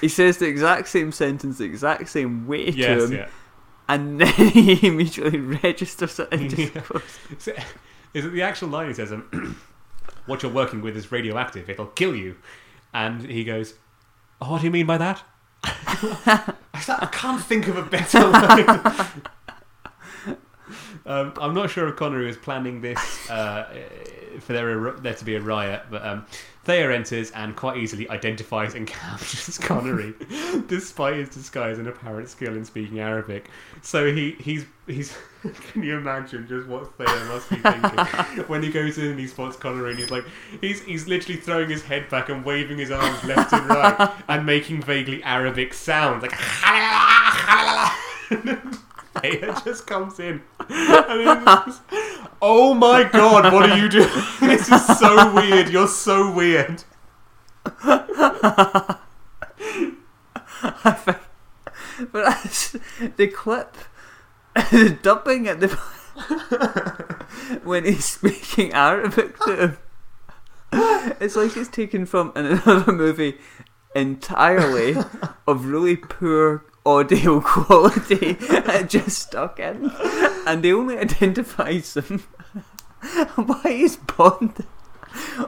[0.00, 3.28] He says the exact same sentence, the exact same way to him, yeah.
[3.88, 6.80] and then he immediately registers it and just Yeah.
[6.88, 7.02] goes,
[7.38, 7.52] So,
[8.14, 8.88] is it the actual line?
[8.88, 9.56] He says, um,
[10.26, 11.68] "What you're working with is radioactive.
[11.70, 12.36] It'll kill you."
[12.94, 13.74] And he goes,
[14.42, 15.22] oh, "What do you mean by that?"
[15.64, 18.80] I can't think of a better line.
[21.06, 23.72] um, I'm not sure if Connery was planning this uh,
[24.40, 26.26] for there, there to be a riot, but um,
[26.64, 30.14] Thayer enters and quite easily identifies and captures Connery,
[30.68, 33.50] despite his disguise and apparent skill in speaking Arabic.
[33.82, 35.16] So he he's he's.
[35.72, 39.26] Can you imagine just what Thayer must be thinking when he goes in and he
[39.26, 40.24] spots Connery and he's like
[40.60, 44.46] he's he's literally throwing his head back and waving his arms left and right and
[44.46, 46.32] making vaguely Arabic sounds like.
[49.30, 51.82] Thayer just comes in just,
[52.40, 54.08] oh my god, what are you doing?
[54.40, 55.68] This is so weird.
[55.70, 56.82] You're so weird.
[57.64, 58.98] but
[63.16, 63.76] the clip,
[64.54, 65.68] the dubbing at the
[67.62, 69.78] when he's speaking Arabic to him.
[71.20, 73.38] It's like it's taken from another movie
[73.94, 74.96] entirely
[75.46, 79.90] of really poor audio quality and just stuck in,
[80.46, 82.24] and they only identifies them.
[83.34, 84.64] Why is Bond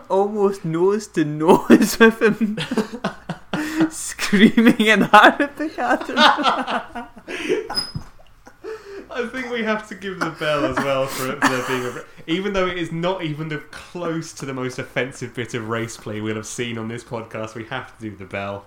[0.09, 2.59] almost nose to nose with him?
[3.90, 6.16] screaming in Arabic at him.
[9.16, 12.05] I think we have to give the bell as well for, for being a.
[12.27, 15.97] Even though it is not even the close to the most offensive bit of race
[15.97, 18.66] play we'll have seen on this podcast, we have to do the bell.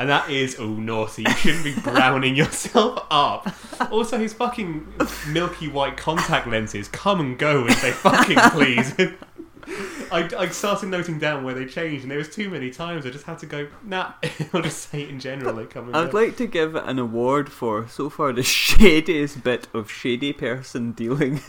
[0.00, 1.24] And that is, oh, naughty.
[1.24, 3.54] You shouldn't be browning yourself up.
[3.92, 4.90] Also, his fucking
[5.28, 8.94] milky white contact lenses come and go as they fucking please.
[10.10, 13.04] I, I started noting down where they changed, and there was too many times.
[13.04, 14.14] I just had to go, nah,
[14.54, 15.54] I'll just say it in general.
[15.54, 16.18] They come and I would go.
[16.18, 21.42] like to give an award for so far the shadiest bit of shady person dealing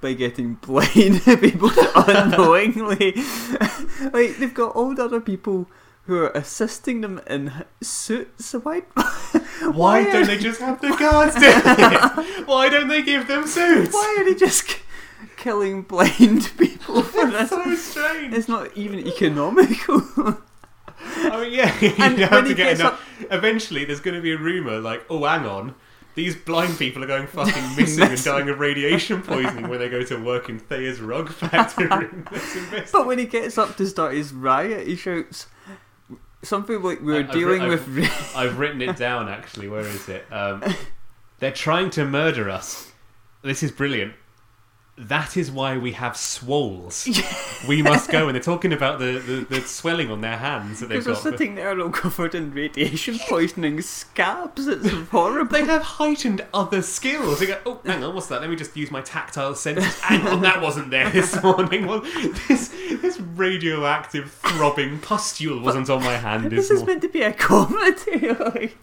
[0.00, 3.12] by getting blind people unknowingly
[4.14, 5.68] like they've got all the other people
[6.04, 8.46] who are assisting them in suits.
[8.52, 8.80] So why?
[9.70, 12.46] Why, don't they just have the guards do it?
[12.48, 13.92] Why don't they give them suits?
[13.94, 14.76] Why are they just
[15.36, 17.50] killing blind people for this?
[17.50, 18.34] so strange.
[18.34, 20.02] It's not even economical.
[20.98, 23.00] I mean, yeah, you And have when to he get gets enough.
[23.30, 25.74] Eventually, there's going to be a rumor like, oh, hang on.
[26.14, 30.02] These blind people are going fucking missing and dying of radiation poisoning when they go
[30.02, 32.08] to work in Thayer's rug factory.
[32.92, 35.46] But when he gets up to start his riot, he shouts
[36.42, 39.68] something like, "We're I've dealing writ- with." I've- I've written it down actually.
[39.68, 40.24] Where is it?
[40.32, 40.62] Um,
[41.38, 42.92] they're trying to murder us.
[43.42, 44.14] This is brilliant.
[44.98, 47.08] That is why we have swoles.
[47.68, 50.90] we must go, and they're talking about the, the, the swelling on their hands that
[50.90, 54.68] they've Because they're sitting there all covered in radiation poisoning scabs.
[54.68, 55.50] It's horrible.
[55.50, 57.40] They have heightened other skills.
[57.40, 58.42] They go, oh, hang on, what's that?
[58.42, 59.98] Let me just use my tactile sense.
[60.00, 61.86] Hang on, that wasn't there this morning.
[61.86, 62.00] Well,
[62.48, 62.68] this
[63.00, 67.32] this radioactive throbbing pustule wasn't on my hand This this is meant to be a
[67.32, 68.28] comedy.
[68.28, 68.76] Like,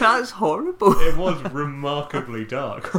[0.00, 1.00] that's horrible.
[1.00, 2.92] It was remarkably dark.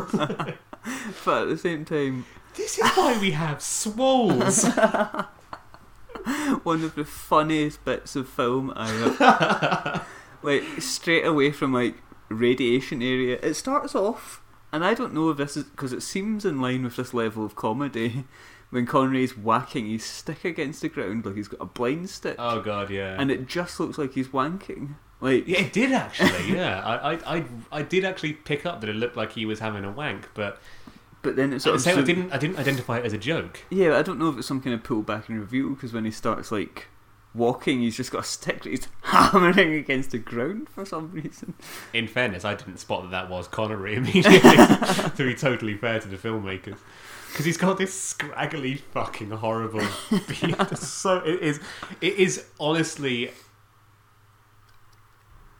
[1.25, 2.25] But at the same time,
[2.57, 4.65] this is why we have swoles.
[6.63, 10.07] one of the funniest bits of film I have.
[10.43, 11.95] like straight away from like
[12.29, 16.43] radiation area, it starts off, and I don't know if this is because it seems
[16.45, 18.25] in line with this level of comedy.
[18.69, 22.59] When Connery's whacking his stick against the ground like he's got a blind stick, Oh
[22.59, 23.15] god, yeah.
[23.17, 24.95] and it just looks like he's wanking.
[25.21, 26.53] Like yeah, it did actually.
[26.53, 29.59] Yeah, I, I, I, I did actually pick up that it looked like he was
[29.59, 30.59] having a wank, but
[31.27, 33.65] But then it's sort of I didn't, I didn't identify it as a joke.
[33.69, 36.05] Yeah, I don't know if it's some kind of pull back and reveal because when
[36.05, 36.87] he starts like
[37.33, 41.55] walking, he's just got a stick that he's hammering against the ground for some reason.
[41.91, 44.39] In fairness, I didn't spot that that was Connery immediately.
[44.39, 46.77] to be totally fair to the filmmakers,
[47.29, 50.77] because he's got this scraggly, fucking horrible beard.
[50.77, 51.59] So it is,
[51.99, 53.31] it is honestly,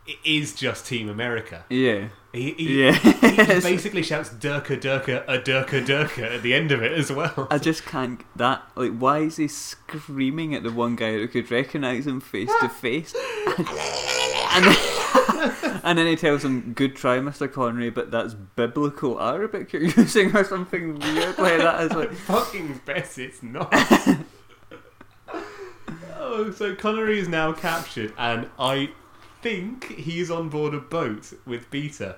[0.08, 1.66] it is just Team America.
[1.70, 2.92] Yeah, He, he, yeah.
[2.94, 7.12] he just basically shouts "Durka Durka a Durka Durka" at the end of it as
[7.12, 7.48] well.
[7.52, 8.22] I just can't.
[8.36, 12.52] That like, why is he screaming at the one guy who could recognise him face
[12.62, 13.14] to face?
[13.58, 19.74] And then, and then he tells him, "Good try, Mister Connery, but that's biblical Arabic
[19.74, 23.70] you're using or something weird like that." It's like, fucking bet it's not.
[26.18, 28.92] oh, so Connery is now captured, and I
[29.42, 32.18] think he's on board a boat with Beta.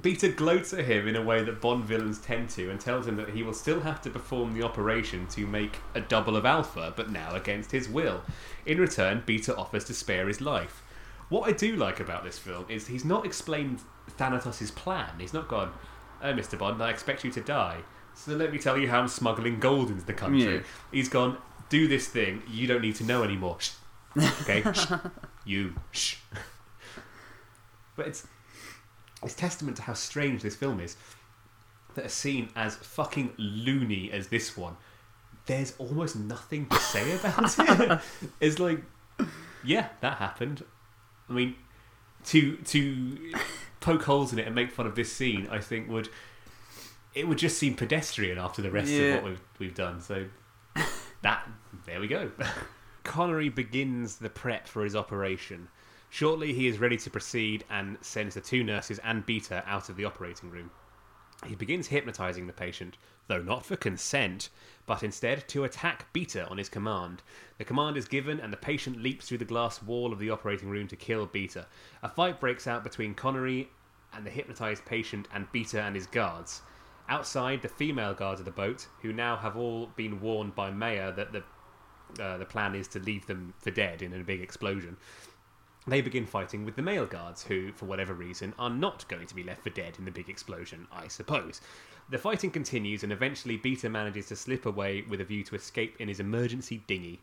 [0.00, 3.16] Beta gloats at him in a way that Bond villains tend to and tells him
[3.16, 6.92] that he will still have to perform the operation to make a double of Alpha,
[6.96, 8.22] but now against his will.
[8.64, 10.82] In return, Beta offers to spare his life.
[11.28, 15.10] What I do like about this film is he's not explained Thanatos' plan.
[15.18, 15.72] He's not gone,
[16.22, 16.58] oh, Mr.
[16.58, 17.78] Bond, I expect you to die.
[18.14, 20.56] So let me tell you how I'm smuggling gold into the country.
[20.56, 20.62] Yeah.
[20.92, 21.38] He's gone,
[21.68, 22.42] do this thing.
[22.50, 23.58] You don't need to know anymore.
[24.16, 24.62] Okay?
[24.72, 24.92] Shh.
[25.44, 25.74] You.
[25.92, 26.16] Shh.
[27.96, 28.26] But it's
[29.22, 30.96] it's testament to how strange this film is.
[31.94, 34.76] That a scene as fucking loony as this one,
[35.46, 38.00] there's almost nothing to say about it.
[38.40, 38.80] it's like,
[39.64, 40.62] yeah, that happened.
[41.28, 41.56] I mean,
[42.26, 43.32] to to
[43.80, 46.08] poke holes in it and make fun of this scene, I think would
[47.12, 49.00] it would just seem pedestrian after the rest Yeah.
[49.00, 50.00] of what we've we've done.
[50.00, 50.26] So
[51.22, 51.44] that
[51.86, 52.30] there we go.
[53.04, 55.68] Connery begins the prep for his operation.
[56.08, 59.96] Shortly, he is ready to proceed and sends the two nurses and Beta out of
[59.96, 60.70] the operating room.
[61.46, 64.50] He begins hypnotizing the patient, though not for consent,
[64.84, 67.22] but instead to attack Beta on his command.
[67.56, 70.68] The command is given, and the patient leaps through the glass wall of the operating
[70.68, 71.66] room to kill Beta.
[72.02, 73.70] A fight breaks out between Connery
[74.12, 76.60] and the hypnotized patient and Beta and his guards.
[77.08, 81.12] Outside, the female guards of the boat, who now have all been warned by Maya
[81.12, 81.42] that the
[82.18, 84.96] uh, the plan is to leave them for dead in a big explosion.
[85.86, 89.34] They begin fighting with the male guards, who, for whatever reason, are not going to
[89.34, 91.60] be left for dead in the big explosion, I suppose.
[92.10, 95.96] The fighting continues, and eventually Beta manages to slip away with a view to escape
[95.98, 97.20] in his emergency dinghy.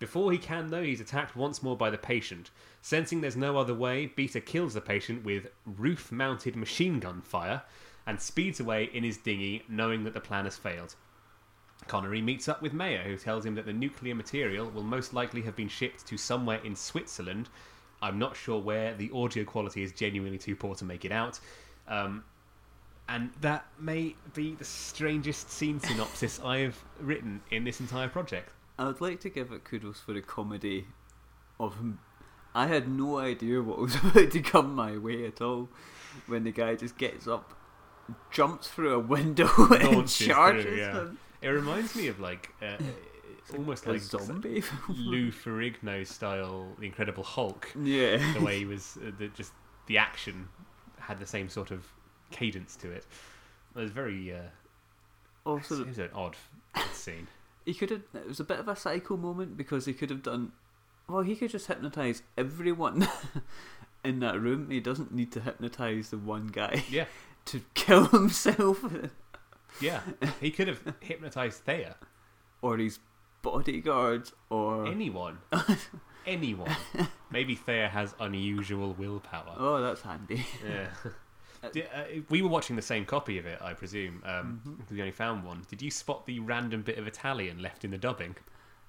[0.00, 2.50] Before he can, though, he's attacked once more by the patient.
[2.82, 7.62] Sensing there's no other way, Beta kills the patient with roof mounted machine gun fire
[8.06, 10.96] and speeds away in his dinghy, knowing that the plan has failed.
[11.88, 15.42] Connery meets up with Maya, who tells him that the nuclear material will most likely
[15.42, 17.48] have been shipped to somewhere in Switzerland.
[18.02, 18.94] I'm not sure where.
[18.94, 21.40] The audio quality is genuinely too poor to make it out.
[21.88, 22.24] Um,
[23.08, 28.50] and that may be the strangest scene synopsis I have written in this entire project.
[28.78, 30.86] I would like to give it kudos for the comedy
[31.60, 31.76] of.
[32.54, 35.68] I had no idea what was about to come my way at all
[36.26, 37.54] when the guy just gets up,
[38.30, 40.92] jumps through a window, and Launches through, charges yeah.
[40.92, 41.18] him.
[41.44, 42.76] It reminds me of like uh,
[43.56, 44.62] almost a like zombie.
[44.88, 47.70] Lou Ferrigno style, The Incredible Hulk.
[47.80, 48.16] yeah.
[48.32, 49.52] The way he was, uh, the, just
[49.86, 50.48] the action
[50.98, 51.84] had the same sort of
[52.30, 53.04] cadence to it.
[53.76, 54.32] It was very.
[54.32, 54.48] Uh,
[55.44, 56.36] Also, it was an odd
[56.92, 57.28] scene.
[57.66, 58.02] he could have.
[58.14, 60.52] It was a bit of a psycho moment because he could have done.
[61.08, 63.06] Well, he could just hypnotize everyone
[64.04, 64.70] in that room.
[64.70, 67.04] He doesn't need to hypnotize the one guy Yeah,
[67.46, 68.82] to kill himself
[69.80, 70.00] yeah.
[70.40, 71.94] He could have hypnotized Thayer.
[72.62, 72.98] or his
[73.42, 74.86] bodyguards or.
[74.86, 75.38] Anyone.
[76.26, 76.74] Anyone.
[77.30, 79.54] Maybe Thayer has unusual willpower.
[79.58, 80.46] Oh, that's handy.
[80.66, 80.88] Yeah.
[81.72, 84.22] Di- uh, we were watching the same copy of it, I presume.
[84.24, 84.94] Um, Mm-hmm.
[84.94, 85.64] We only found one.
[85.68, 88.36] Did you spot the random bit of Italian left in the dubbing?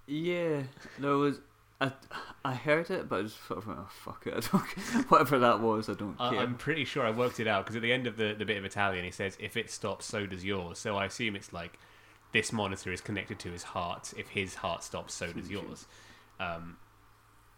[0.07, 0.63] Yeah,
[0.99, 1.39] there was.
[1.81, 1.91] I,
[2.43, 4.33] I heard it, but I just sort of went, oh, fuck it.
[4.33, 4.63] I don't,
[5.09, 6.39] whatever that was, I don't I care.
[6.39, 8.57] I'm pretty sure I worked it out because at the end of the, the bit
[8.57, 11.77] of Italian, he says, "If it stops, so does yours." So I assume it's like
[12.31, 14.13] this monitor is connected to his heart.
[14.17, 15.85] If his heart stops, so does yours.
[16.39, 16.77] Um,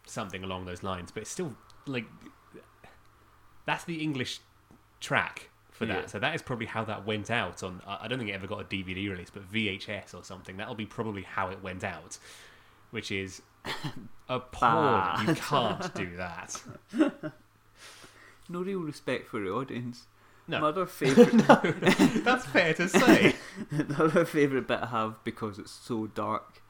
[0.05, 1.11] something along those lines.
[1.11, 2.05] But it's still like
[3.65, 4.39] that's the English
[4.99, 6.01] track for that.
[6.01, 6.05] Yeah.
[6.07, 7.81] So that is probably how that went out on.
[7.85, 10.57] I don't think it ever got a DVD release, but VHS or something.
[10.57, 12.17] That'll be probably how it went out,
[12.89, 13.41] which is
[14.29, 15.01] appalling.
[15.01, 15.27] Ah.
[15.27, 16.61] you can't do that.
[18.49, 20.07] no real respect for the audience.
[20.47, 20.61] No.
[20.61, 21.73] My other favourite, no,
[22.23, 23.35] That's fair to say.
[23.69, 26.61] the other favourite bit I have because it's so dark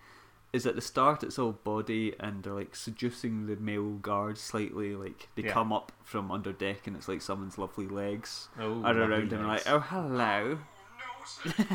[0.53, 4.95] is at the start it's all body and they're like seducing the male guards slightly.
[4.95, 5.51] Like they Yeah.
[5.51, 9.29] come up from under deck and it's like someone's lovely legs Oh, are lovely around
[9.29, 9.65] them legs.
[9.67, 10.57] like, oh hello,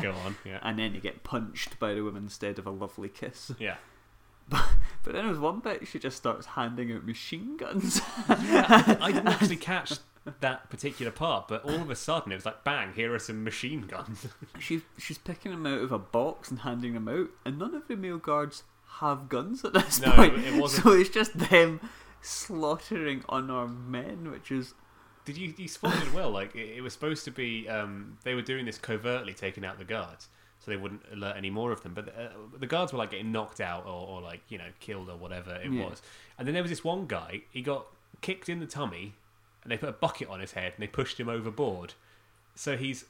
[0.01, 0.57] Go on, yeah.
[0.63, 3.51] and then you get punched by the woman instead of a lovely kiss.
[3.59, 3.75] Yeah.
[4.49, 4.65] But
[5.03, 8.01] but then there's one bit she just starts handing out machine guns.
[8.29, 9.93] I didn't actually catch
[10.39, 13.43] that particular part, but all of a sudden it was like, bang, here are some
[13.43, 14.27] machine guns.
[14.59, 17.87] She she's picking them out of a box and handing them out, and none of
[17.87, 18.63] the male guards
[18.99, 20.15] have guns at this point.
[20.17, 20.45] No, point.
[20.45, 21.79] it wasn't- So it's just them
[22.21, 24.73] slaughtering unarmed men, which is
[25.25, 26.29] Did you, you spotted it well?
[26.31, 29.77] Like, it, it was supposed to be, um, they were doing this covertly, taking out
[29.77, 30.27] the guards,
[30.63, 31.93] so they wouldn't alert any more of them.
[31.93, 35.09] But uh, the guards were like getting knocked out or, or like, you know, killed
[35.09, 35.89] or whatever it Yeah.
[35.89, 36.01] was.
[36.37, 37.85] And then there was this one guy, he got
[38.21, 39.13] kicked in the tummy,
[39.63, 41.93] and they put a bucket on his head and they pushed him overboard.
[42.55, 43.05] So he's.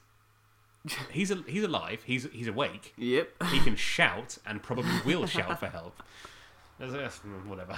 [1.11, 2.03] He's a, he's alive.
[2.05, 2.93] He's he's awake.
[2.97, 3.30] yep.
[3.51, 6.03] he can shout and probably will shout for help.
[6.77, 7.15] There's,
[7.47, 7.77] whatever.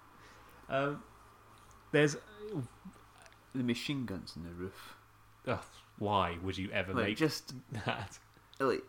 [0.70, 1.02] um,
[1.92, 2.16] there's
[3.54, 4.94] The machine guns in the roof.
[5.46, 5.62] ugh,
[5.98, 7.52] why would you ever Like make just
[7.84, 8.18] that?
[8.58, 8.82] like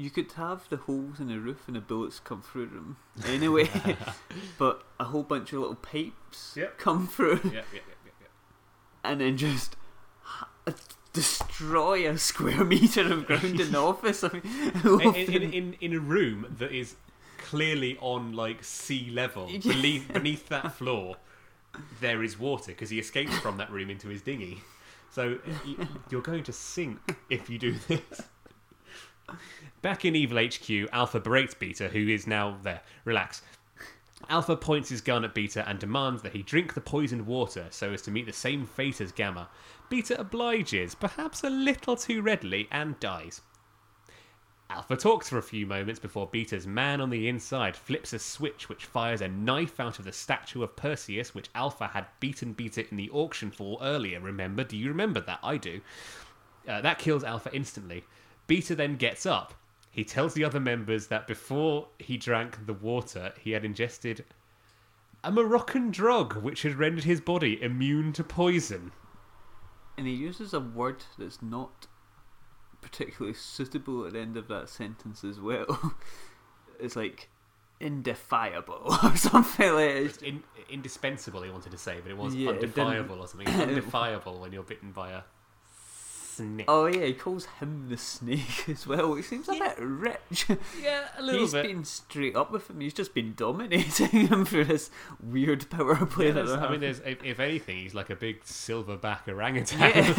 [0.00, 2.96] you could have the holes in the roof and the bullets come through them
[3.26, 3.68] anyway,
[4.58, 6.78] but a whole bunch of little pipes Yep.
[6.78, 7.80] come through yeah, yeah.
[9.04, 9.74] and then just
[10.66, 10.74] h-
[11.12, 14.22] destroy a square meter of ground in the office.
[14.22, 16.94] I mean, In, in, in, in a room that is
[17.38, 21.16] clearly on like sea level, beneath, beneath that floor,
[22.00, 24.60] there is water because he escapes from that room into his dinghy.
[25.10, 25.38] So
[26.10, 26.98] you're going to sink
[27.30, 28.22] if you do this.
[29.80, 32.80] Back in Evil HQ, Alpha berates Beta, who is now there.
[33.04, 33.42] Relax.
[34.28, 37.92] Alpha points his gun at Beta and demands that he drink the poisoned water so
[37.92, 39.48] as to meet the same fate as Gamma.
[39.88, 43.40] Beta obliges, perhaps a little too readily, and dies.
[44.68, 48.68] Alpha talks for a few moments before Beta's man on the inside flips a switch
[48.68, 52.84] which fires a knife out of the statue of Perseus, which Alpha had beaten Beta
[52.90, 54.20] in the auction for earlier.
[54.20, 54.64] Remember?
[54.64, 55.38] Do you remember that?
[55.42, 55.80] I do.
[56.66, 58.04] Uh, that kills Alpha instantly.
[58.48, 59.54] Beta then gets up.
[59.98, 64.24] He tells the other members that before he drank the water, he had ingested
[65.24, 68.92] a Moroccan drug which had rendered his body immune to poison.
[69.96, 71.88] and he uses a word that's not
[72.80, 75.94] particularly suitable at the end of that sentence as well.
[76.78, 77.28] it's like
[77.80, 80.22] indefiable or something like it.
[80.22, 83.48] In, indispensable, he wanted to say, but it was Yeah, undefiable or something.
[83.48, 85.22] It's Undefiable when you're bitten by a
[86.38, 86.66] snake.
[86.68, 89.68] Oh yeah, he calls him the snake as well, which seems a Yeah.
[89.74, 90.46] bit rich.
[90.82, 91.64] yeah, a little He's bit.
[91.66, 92.80] He's been straight up with him.
[92.80, 94.90] He's just been dominating him through this
[95.22, 98.42] weird power play Yeah, that I mean, there's if, if anything, he's like a big
[98.44, 100.12] silverback orangutan, Yeah, a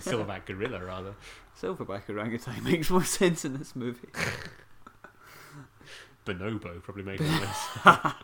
[0.00, 1.14] silverback gorilla rather.
[1.60, 4.08] Silverback orangutan makes more sense in this movie.
[6.26, 8.14] Bonobo probably made it worse.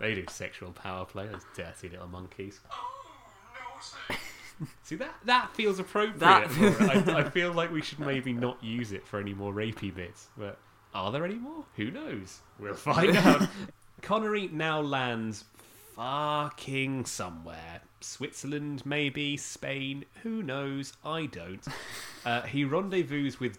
[0.00, 1.26] they do sexual power play.
[1.26, 2.60] Those dirty little monkeys.
[2.70, 4.16] Oh,
[4.82, 6.18] See that that feels appropriate.
[6.20, 9.94] That- I, I feel like we should maybe not use it for any more rapey
[9.94, 10.28] bits.
[10.36, 10.58] But
[10.94, 11.64] are there any more?
[11.76, 12.40] Who knows?
[12.58, 13.48] We'll find out.
[14.02, 15.44] Connery now lands
[15.94, 17.80] fucking somewhere.
[18.00, 20.04] Switzerland, maybe Spain.
[20.22, 20.92] Who knows?
[21.04, 21.66] I don't.
[22.24, 23.58] Uh, he rendezvous with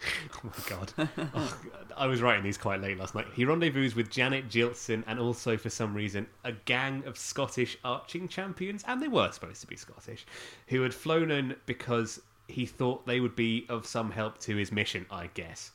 [0.44, 0.92] Oh my god.
[1.34, 1.60] Oh,
[1.96, 3.26] I was writing these quite late last night.
[3.34, 8.28] He rendezvous with Janet Jilson and also, for some reason, a gang of Scottish arching
[8.28, 10.24] champions, and they were supposed to be Scottish,
[10.68, 14.70] who had flown in because he thought they would be of some help to his
[14.70, 15.72] mission, I guess.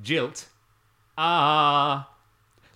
[0.00, 0.46] Jilt,
[1.18, 2.10] ah,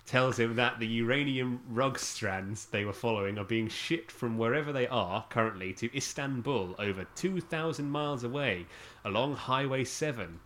[0.05, 4.73] tells him that the uranium rug strands they were following are being shipped from wherever
[4.73, 8.65] they are currently to Istanbul, over 2,000 miles away,
[9.05, 10.41] along Highway 7.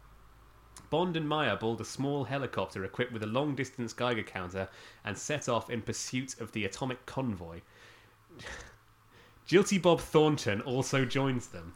[0.96, 4.70] Bond and Maya board a small helicopter equipped with a long distance Geiger counter
[5.04, 7.60] and set off in pursuit of the atomic convoy.
[9.50, 11.74] Guilty Bob Thornton also joins them.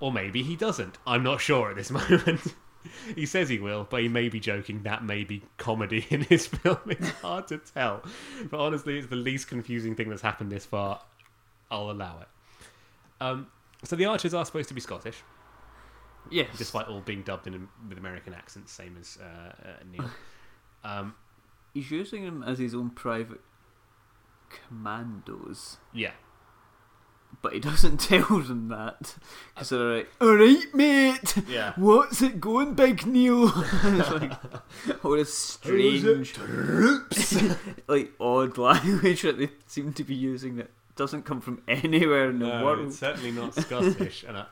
[0.00, 0.98] Or maybe he doesn't.
[1.06, 2.42] I'm not sure at this moment.
[3.14, 4.82] he says he will, but he may be joking.
[4.82, 6.76] That may be comedy in his film.
[6.88, 8.02] It's hard to tell.
[8.50, 11.00] But honestly, it's the least confusing thing that's happened this far.
[11.70, 12.28] I'll allow it.
[13.18, 13.46] Um,
[13.84, 15.22] so the archers are supposed to be Scottish
[16.30, 16.48] Yes.
[16.58, 20.10] despite all being dubbed in with American accents, same as uh, uh, Neil.
[20.84, 21.14] Um,
[21.74, 23.40] He's using them as his own private
[24.48, 26.12] commandos, yeah,
[27.42, 29.14] but he doesn't tell them that.
[29.54, 31.34] Because they're like, alright, mate!
[31.48, 31.72] yeah.
[31.76, 33.52] What's it going, Big Neil?
[33.54, 34.32] it's like
[35.04, 37.36] all this strange, troops,
[37.86, 42.38] like odd language that they seem to be using that doesn't come from anywhere in
[42.38, 42.86] the No, world.
[42.88, 44.46] it's certainly not Scottish, and I,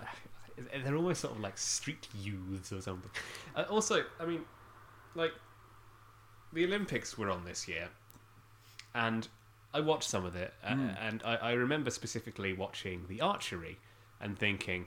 [0.85, 3.11] they're almost sort of like street youths or something.
[3.55, 4.43] Uh, also, I mean,
[5.15, 5.33] like
[6.53, 7.89] the Olympics were on this year,
[8.95, 9.29] and
[9.75, 10.97] I watched some of it, uh, Mm.
[11.01, 13.79] and I, I remember specifically watching the archery
[14.21, 14.87] and thinking,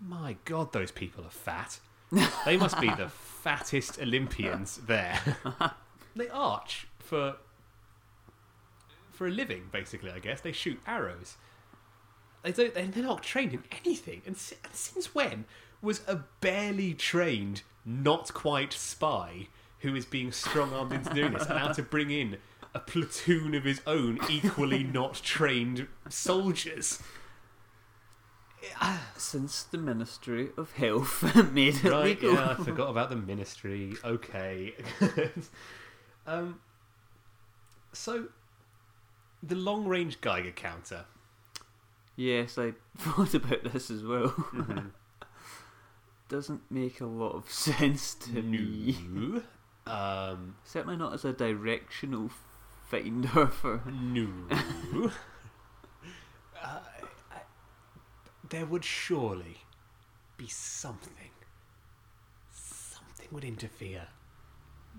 [0.00, 1.80] "My God, those people are fat.
[2.44, 5.18] They must be the fattest Olympians there.
[6.16, 7.36] they arch for."
[9.12, 11.36] For a living, basically, I guess they shoot arrows.
[12.42, 12.74] They don't.
[12.74, 14.22] They're not trained in anything.
[14.26, 15.44] And, si- and since when
[15.82, 19.48] was a barely trained, not quite spy
[19.80, 22.36] who is being strong armed into doing this allowed to bring in
[22.74, 27.00] a platoon of his own equally not trained soldiers?
[29.16, 31.22] Since the Ministry of Health
[31.52, 32.04] made it Right?
[32.20, 32.34] legal.
[32.34, 33.94] Yeah, I forgot about the ministry.
[34.04, 34.74] Okay.
[36.26, 36.60] um.
[37.92, 38.26] So,
[39.42, 41.04] the long range Geiger counter.
[42.20, 44.28] Yes, I thought about this as well.
[44.28, 44.90] Mhm.
[46.28, 49.40] Doesn't make a lot of sense to me.
[49.86, 50.56] Um.
[50.64, 52.30] Certainly not as a directional
[52.90, 53.80] finder for.
[53.90, 54.28] No.
[56.62, 56.80] uh,
[57.32, 57.40] I-
[58.48, 59.62] there would surely
[60.36, 61.30] be something.
[62.52, 64.08] Something would interfere.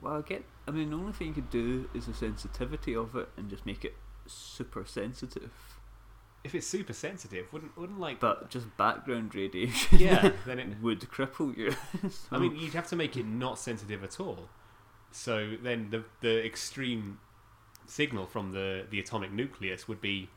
[0.01, 0.43] Well, I get.
[0.67, 3.65] I mean, the only thing you could do is the sensitivity of it and just
[3.67, 3.95] make it
[4.25, 5.51] super sensitive.
[6.43, 10.77] If it's super sensitive, wouldn't wouldn't like But just background radiation yeah, then it.
[10.81, 11.75] would cripple you.
[12.31, 14.49] I mean, you'd have to make it not sensitive at all.
[15.11, 17.19] So then the the extreme
[17.85, 20.29] signal from the the atomic nucleus would be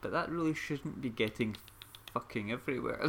[0.00, 1.56] but that really shouldn't be getting
[2.12, 3.00] fucking everywhere.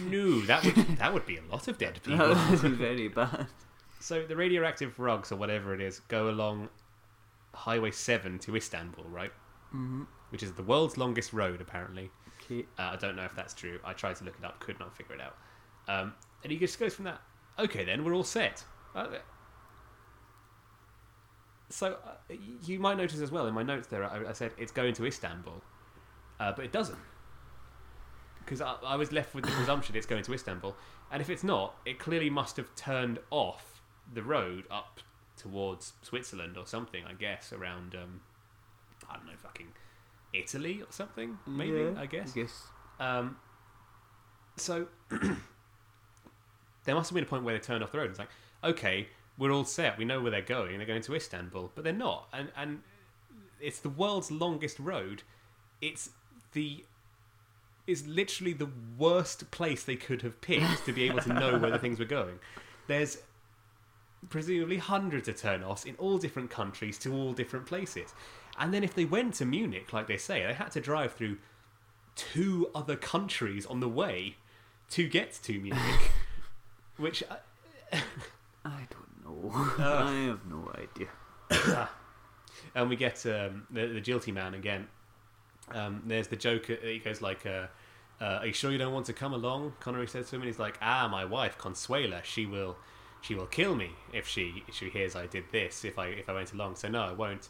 [0.00, 0.40] no.
[0.42, 2.34] That would that would be a lot of dead people.
[2.34, 3.46] that would be very bad.
[4.00, 6.68] So the radioactive rugs or whatever it is go along
[7.54, 9.32] Highway Seven to Istanbul, right?
[9.70, 10.04] hmm
[10.36, 12.10] Which is the world's longest road, apparently.
[12.50, 13.80] Uh, I don't know if that's true.
[13.82, 15.34] I tried to look it up, could not figure it out.
[15.88, 17.22] Um, and he just goes from that.
[17.58, 18.62] Okay, then we're all set.
[18.94, 19.06] Uh,
[21.70, 22.34] so uh,
[22.66, 25.06] you might notice as well in my notes there, I, I said it's going to
[25.06, 25.62] Istanbul,
[26.38, 26.98] uh, but it doesn't.
[28.40, 30.76] Because I, I was left with the presumption it's going to Istanbul,
[31.10, 33.80] and if it's not, it clearly must have turned off
[34.12, 35.00] the road up
[35.34, 37.06] towards Switzerland or something.
[37.06, 38.20] I guess around um,
[39.08, 39.68] I don't know, fucking
[40.38, 41.38] Italy or something.
[41.46, 42.32] Maybe Yeah, I guess.
[42.32, 42.62] I guess.
[42.98, 43.36] Um,
[44.56, 48.10] so there must have been a point where they turned off the road.
[48.10, 48.30] It's like,
[48.64, 49.08] okay,
[49.38, 49.98] we're all set.
[49.98, 50.78] We know where they're going.
[50.78, 52.28] They're going to Istanbul, but they're not.
[52.32, 52.82] And and
[53.60, 55.22] it's the world's longest road.
[55.80, 56.10] It's
[56.52, 56.84] the
[57.86, 58.68] is literally the
[58.98, 62.04] worst place they could have picked to be able to know where the things were
[62.04, 62.38] going.
[62.88, 63.18] There's
[64.28, 68.12] presumably hundreds of turn-offs in all different countries to all different places.
[68.58, 71.38] And then if they went to Munich, like they say, they had to drive through
[72.14, 74.36] two other countries on the way
[74.90, 76.10] to get to Munich,
[76.96, 77.36] which uh,
[78.64, 79.50] I don't know.
[79.78, 81.88] I have no idea.
[82.74, 84.86] and we get um, the, the guilty man again.
[85.72, 86.70] Um, there's the joke.
[86.70, 87.66] uh, He goes like, uh,
[88.20, 90.48] uh, "Are you sure you don't want to come along?" Connery says to him, and
[90.48, 92.76] he's like, "Ah, my wife Consuela, she will,
[93.20, 95.84] she will kill me if she if she hears I did this.
[95.84, 97.48] If I if I went along, so no, I won't.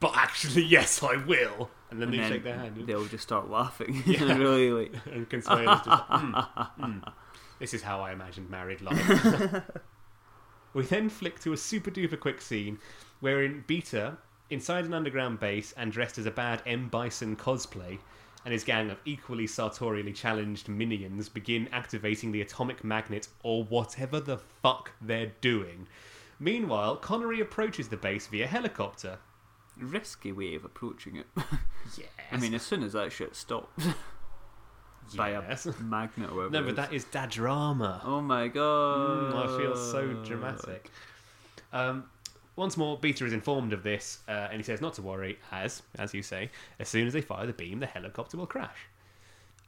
[0.00, 3.06] But actually, yes, I will." And then And they then shake their hand, They all
[3.06, 4.02] just start laughing.
[4.06, 4.36] Yeah.
[4.36, 4.94] really like.
[5.10, 6.48] and Consuela's just, mm,
[6.78, 7.12] mm.
[7.58, 9.62] This is how I imagined married life.
[10.74, 12.78] we then flick to a super duper quick scene
[13.20, 14.18] wherein Beta,
[14.50, 16.88] inside an underground base and dressed as a bad M.
[16.88, 17.98] Bison cosplay,
[18.44, 24.20] and his gang of equally sartorially challenged minions begin activating the atomic magnet or whatever
[24.20, 25.88] the fuck they're doing.
[26.38, 29.18] Meanwhile, Connery approaches the base via helicopter.
[29.78, 31.26] Risky way of approaching it.
[31.96, 32.08] Yes.
[32.30, 33.86] I mean, as soon as that shit stops
[35.16, 35.40] by a
[35.80, 36.50] magnet or whatever.
[36.50, 38.02] No, but that is da drama.
[38.04, 39.32] Oh my god.
[39.32, 40.90] Mm, I feel so dramatic.
[41.72, 42.04] Um,
[42.56, 45.80] once more, Beta is informed of this, uh, and he says not to worry, as,
[45.98, 48.88] as you say, as soon as they fire the beam, the helicopter will crash.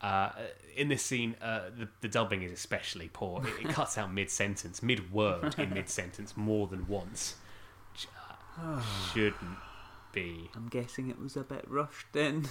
[0.01, 0.31] Uh,
[0.77, 3.43] in this scene, uh, the, the dubbing is especially poor.
[3.47, 7.37] It, it cuts out mid sentence, mid word in mid sentence more than once.
[8.59, 8.83] Uh,
[9.15, 9.57] Shouldn't
[10.13, 10.51] be.
[10.55, 12.49] I'm guessing it was a bit rushed then.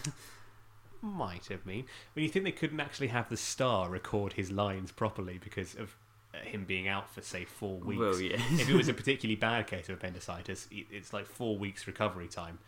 [1.01, 1.85] Might have been.
[2.13, 5.95] When you think they couldn't actually have the star record his lines properly because of
[6.33, 7.99] uh, him being out for, say, four weeks.
[7.99, 8.37] Well, yeah.
[8.51, 12.59] if it was a particularly bad case of appendicitis, it's like four weeks recovery time.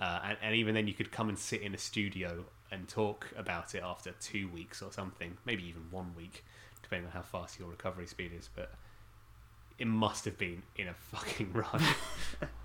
[0.00, 3.30] Uh, and, and even then, you could come and sit in a studio and talk
[3.36, 6.44] about it after two weeks or something, maybe even one week,
[6.82, 8.48] depending on how fast your recovery speed is.
[8.54, 8.72] But
[9.78, 11.94] it must have been in a fucking rush.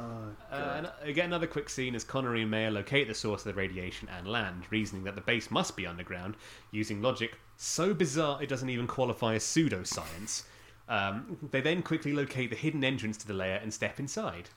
[0.00, 3.52] Oh, Uh, and again, another quick scene as Connery and Maya locate the source of
[3.52, 6.36] the radiation and land, reasoning that the base must be underground,
[6.70, 10.44] using logic so bizarre it doesn't even qualify as pseudoscience.
[10.88, 14.48] Um, they then quickly locate the hidden entrance to the layer and step inside.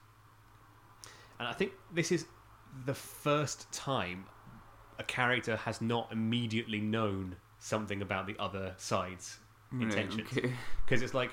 [1.39, 2.25] And I think this is
[2.85, 4.25] the first time
[4.97, 9.37] a character has not immediately known something about the other side's
[9.71, 10.53] intentions Right, okay.
[10.85, 11.31] because it's like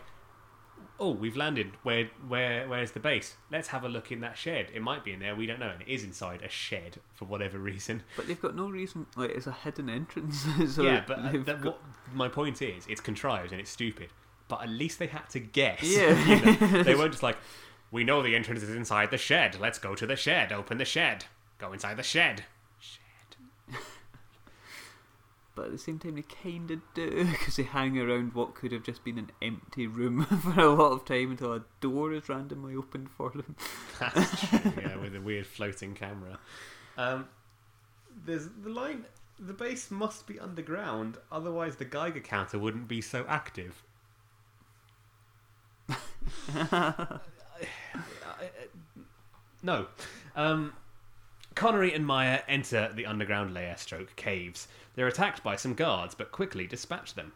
[1.00, 1.72] oh we've landed.
[1.82, 3.36] Where where where's the base?
[3.50, 4.68] Let's have a look in that shed.
[4.72, 5.34] It might be in there.
[5.34, 5.70] We don't know.
[5.70, 8.02] And it is inside a shed for whatever reason.
[8.16, 9.06] But they've got no reason.
[9.16, 10.46] Like, it's a hidden entrance.
[10.74, 11.80] so yeah but uh, that, got- what
[12.14, 14.10] my point is it's contrived and it's stupid.
[14.48, 15.82] But at least they had to guess.
[15.82, 16.10] Yeah.
[16.26, 16.82] You know?
[16.82, 17.38] they weren't just like
[17.90, 19.58] we know the entrance is inside the shed.
[19.58, 20.52] Let's go to the shed.
[20.52, 21.24] Open the shed.
[21.58, 22.44] Go inside the shed shed
[25.54, 28.72] But at the same time, they kind of do because they hang around what could
[28.72, 32.28] have just been an empty room for a lot of time until a door is
[32.28, 33.56] randomly opened for them.
[34.00, 36.38] That's true, yeah, with a weird floating camera.
[36.96, 37.28] Um,
[38.24, 39.06] there's the line.
[39.38, 43.82] The base must be underground, otherwise the Geiger counter wouldn't be so active.
[49.62, 49.86] no.
[50.36, 50.74] Um,
[51.54, 54.68] Connery and Maya enter the underground layer stroke caves.
[55.00, 57.32] They're attacked by some guards, but quickly dispatch them.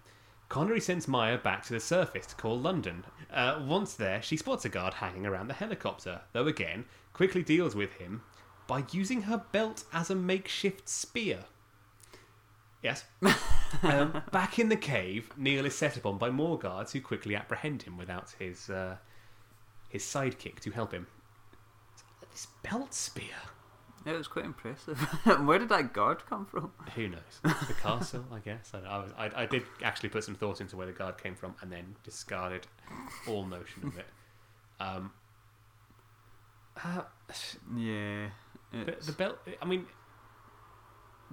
[0.51, 3.07] Connery sends Maya back to the surface to call London.
[3.33, 6.85] Uh, once there, she spots a guard hanging around the helicopter, though again,
[7.15, 8.21] quickly deals with him
[8.67, 11.47] by using her belt as a makeshift spear.
[12.83, 13.07] Yes.
[13.83, 17.85] um, back in the cave, Neil is set upon by more guards who quickly apprehend
[17.85, 18.97] him without his uh,
[19.89, 21.07] his sidekick to help him.
[22.31, 23.41] This belt spear.
[24.07, 24.99] It was quite impressive.
[25.45, 26.73] Where did that guard come from?
[26.95, 27.41] Who knows?
[27.43, 28.73] The castle, I guess.
[28.75, 31.35] I, I, was, I, I did actually put some thought into where the guard came
[31.35, 32.67] from, and then discarded
[33.27, 34.07] all notion of it.
[34.79, 35.13] Um,
[36.85, 37.03] uh,
[37.75, 38.29] Yeah.
[38.73, 39.39] the, the belt.
[39.63, 39.87] I mean,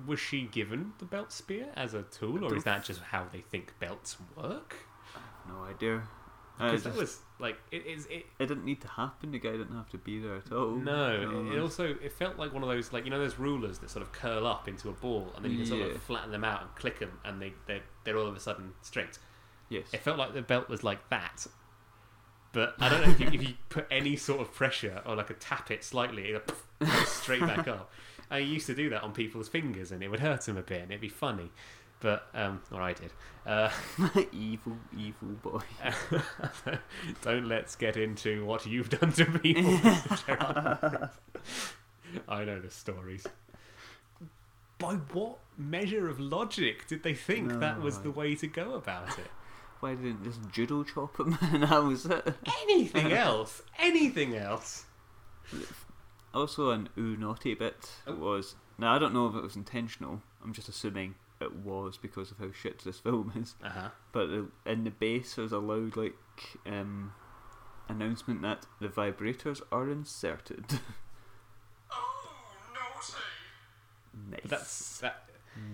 [0.07, 3.41] was she given the belt spear as a tool, or is that just how they
[3.41, 4.75] think belts work?
[5.15, 6.03] I have no idea.
[6.61, 8.05] Because it, that was like it is.
[8.07, 9.31] It, it didn't need to happen.
[9.31, 10.75] The guy didn't have to be there at all.
[10.75, 13.79] no, it, it also it felt like one of those like you know those rulers
[13.79, 16.31] that sort of curl up into a ball, and then you can sort of flatten
[16.31, 19.17] them out and click them, and they they're, they're all of a sudden straight.
[19.69, 19.87] yes.
[19.93, 21.47] It felt like the belt was like that.
[22.53, 25.29] But I don't know if you, if you put any sort of pressure or like
[25.29, 26.41] a tap it slightly, it'll
[27.05, 27.89] straight back up.
[28.29, 30.81] I used to do that on people's fingers and it would hurt them a bit
[30.81, 31.49] and it'd be funny.
[32.01, 33.11] But, um, or I did.
[33.45, 33.69] Uh,
[34.33, 35.61] evil, evil boy.
[37.21, 39.79] don't let's get into what you've done to people,
[42.27, 43.25] I know the stories.
[44.79, 48.73] By what measure of logic did they think that was No, the way to go
[48.73, 49.27] about it?
[49.79, 52.33] Why didn't just judo chop him and that was it?
[52.63, 54.85] anything else anything else
[56.33, 58.15] Also, an ooh naughty bit Oh.
[58.15, 58.55] was.
[58.77, 60.21] Now, I don't know if it was intentional.
[60.43, 63.55] I'm just assuming it was because of how shit this film is.
[63.63, 64.29] uh-huh But
[64.65, 66.15] in the base, there's a loud like
[66.65, 67.13] um,
[67.89, 70.65] announcement that the vibrators are inserted.
[74.29, 74.41] nice.
[74.41, 75.29] but that's that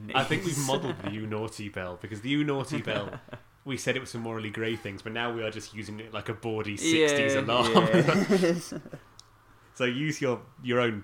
[0.05, 0.15] nice.
[0.15, 3.09] i think we've modelled the you naughty bell because the you naughty bell
[3.65, 6.13] we said it was some morally grey things but now we are just using it
[6.13, 8.79] like a bawdy 60s Yeah, alarm yeah.
[9.75, 11.03] so use your your own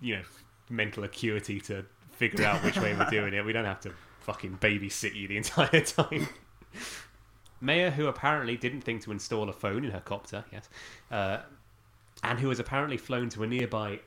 [0.00, 0.22] you know
[0.68, 1.84] mental acuity to
[2.20, 3.90] figure out which way we're doing it we don't have to
[4.20, 6.28] fucking babysit you the entire time.
[7.62, 10.68] Maya, who apparently didn't think to install a phone in her copter, yes,
[11.10, 11.38] uh,
[12.22, 13.98] and who was apparently flown to a nearby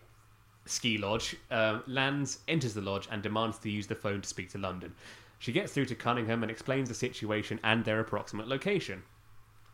[0.66, 4.50] ski lodge, uh, lands, enters the lodge, and demands to use the phone to speak
[4.52, 4.94] to London.
[5.40, 9.02] She gets through to Cunningham and explains the situation and their approximate location.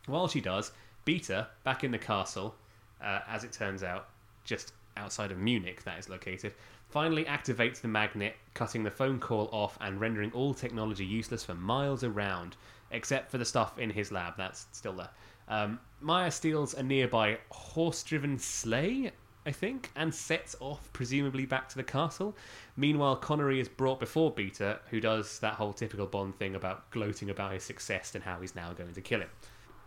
[0.06, 0.72] While she does,
[1.04, 2.54] Beta, back in the castle,
[3.02, 4.08] uh, as it turns out,
[4.44, 6.54] just outside of Munich, that is located,
[6.90, 11.54] finally activates the magnet, cutting the phone call off and rendering all technology useless for
[11.54, 12.56] miles around,
[12.90, 14.34] except for the stuff in his lab.
[14.36, 15.10] That's still there.
[15.48, 19.12] Um, Maya steals a nearby horse driven sleigh,
[19.46, 22.36] I think, and sets off, presumably back to the castle.
[22.76, 27.30] Meanwhile, Connery is brought before Beta, who does that whole typical Bond thing about gloating
[27.30, 29.30] about his success and how he's now going to kill him.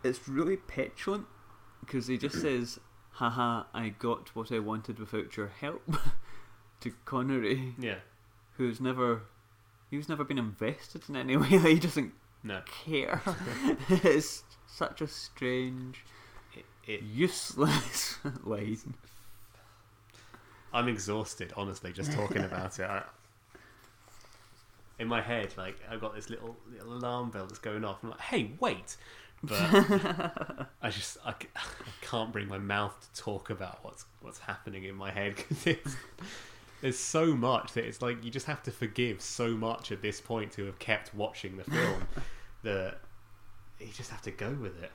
[0.02, 1.26] It's really petulant
[1.80, 2.78] because he just says,
[3.12, 5.82] "Haha, I got what I wanted without your help."
[6.84, 7.96] to Connery, Yeah.
[8.56, 9.22] who's never,
[9.90, 11.50] he's never been invested in any way.
[11.50, 12.12] Like, he doesn't
[12.42, 12.62] No.
[12.84, 13.20] care.
[13.88, 16.04] it's such a strange,
[16.54, 18.94] It, it, useless line.
[20.72, 22.84] I'm exhausted, honestly, just talking about it.
[22.88, 23.02] I,
[24.98, 27.98] in my head, like I've got this little, little alarm bell that's going off.
[28.02, 28.96] I'm like, "Hey, wait!"
[29.42, 29.58] But
[30.82, 31.62] I just I, I
[32.00, 35.96] can't bring my mouth to talk about what's what's happening in my head because it's
[36.84, 40.20] there's so much that it's like you just have to forgive so much at this
[40.20, 42.06] point to have kept watching the film
[42.62, 42.98] that
[43.80, 44.92] you just have to go with it.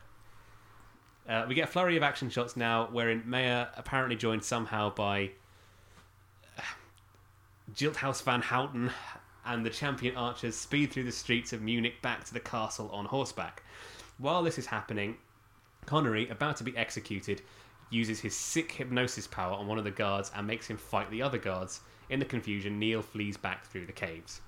[1.28, 5.32] Uh, we get a flurry of action shots now, wherein Maya apparently joined somehow by
[7.74, 8.92] Jilthouse Van Houten
[9.44, 13.06] and the champion archers speed through the streets of Munich back to the castle on
[13.06, 13.64] horseback.
[14.20, 15.18] While this is happening,
[15.88, 17.42] Connery, about to be executed,
[17.90, 21.22] uses his sick hypnosis power on one of the guards and makes him fight the
[21.22, 21.82] other guards.
[22.10, 24.42] In the confusion, Neil flees back through the caves.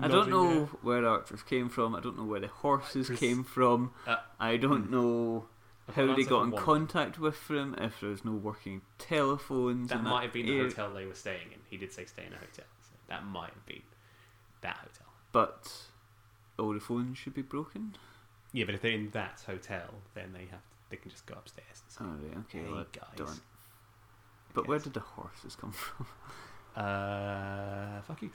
[0.00, 1.94] I don't Nodding know where archers came from.
[1.94, 3.92] I don't know where the horses Archers- came from.
[4.06, 5.46] Uh, I don't know
[5.94, 6.62] how they got in one.
[6.62, 7.74] contact with them.
[7.78, 10.64] If there's no working telephones, That in might have been the area.
[10.68, 11.58] hotel they were staying in.
[11.70, 12.66] He did say stay in a hotel.
[12.82, 13.82] So that might have been
[14.60, 15.06] that hotel.
[15.32, 15.72] But
[16.58, 17.96] all the phones should be broken.
[18.52, 20.60] Yeah, but if they're in that hotel, then they have
[20.92, 21.82] they can just go upstairs.
[21.82, 22.58] And say, Oh, right, okay.
[22.66, 23.16] hey well, guys.
[23.16, 23.40] don't-
[24.54, 26.06] But where did the horses come from?
[26.74, 28.30] Uh, fuck you.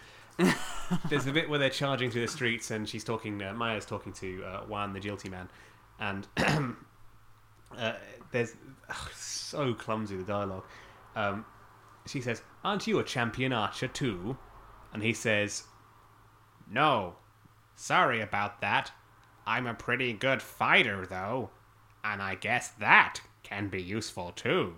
[1.09, 3.41] There's a bit where they're charging through the streets, and she's talking.
[3.41, 5.49] Uh, Maya's talking to uh, Juan, the guilty man,
[5.99, 6.27] and
[7.75, 7.93] uh,
[8.31, 8.53] there's
[8.91, 10.65] ugh, so clumsy the dialogue.
[11.15, 11.45] Um,
[12.05, 14.37] she says, "Aren't you a champion archer too?"
[14.93, 15.63] And he says,
[16.69, 17.15] "No,
[17.75, 18.91] sorry about that.
[19.47, 21.49] I'm a pretty good fighter, though,
[22.11, 24.75] and I guess that can be useful too."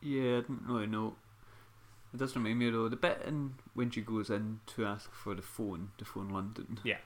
[0.00, 1.14] Yeah, I didn't really know.
[2.12, 5.34] It does remind me though the bit in when she goes in to ask for
[5.34, 6.98] the phone to phone London, Yeah.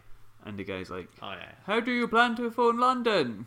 [0.45, 1.53] and the guy's like, Oh yeah.
[1.67, 3.47] "How do you plan to phone London?"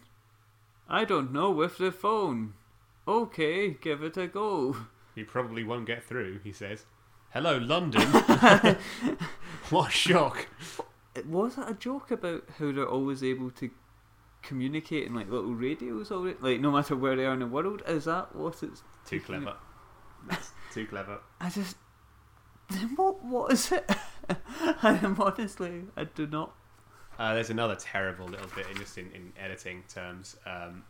[0.88, 2.54] I don't know with the phone.
[3.08, 4.76] Okay, give it a go.
[5.16, 6.86] You probably won't get through, he says.
[7.32, 8.02] Hello, London.
[9.70, 10.48] what a shock.
[11.16, 13.70] It- Was it a joke about how they're always able to
[14.42, 16.38] communicate in like little radios already?
[16.40, 18.84] Like no matter where they are in the world, is that what it's?
[19.06, 19.56] Too clever.
[20.28, 21.20] That's too clever.
[21.40, 21.78] I just
[22.70, 23.90] then what what is it?
[24.84, 26.54] I am honestly I do not.
[27.18, 30.38] Uh, there's another terrible little bit, in, just in, in editing terms.
[30.46, 30.84] Um,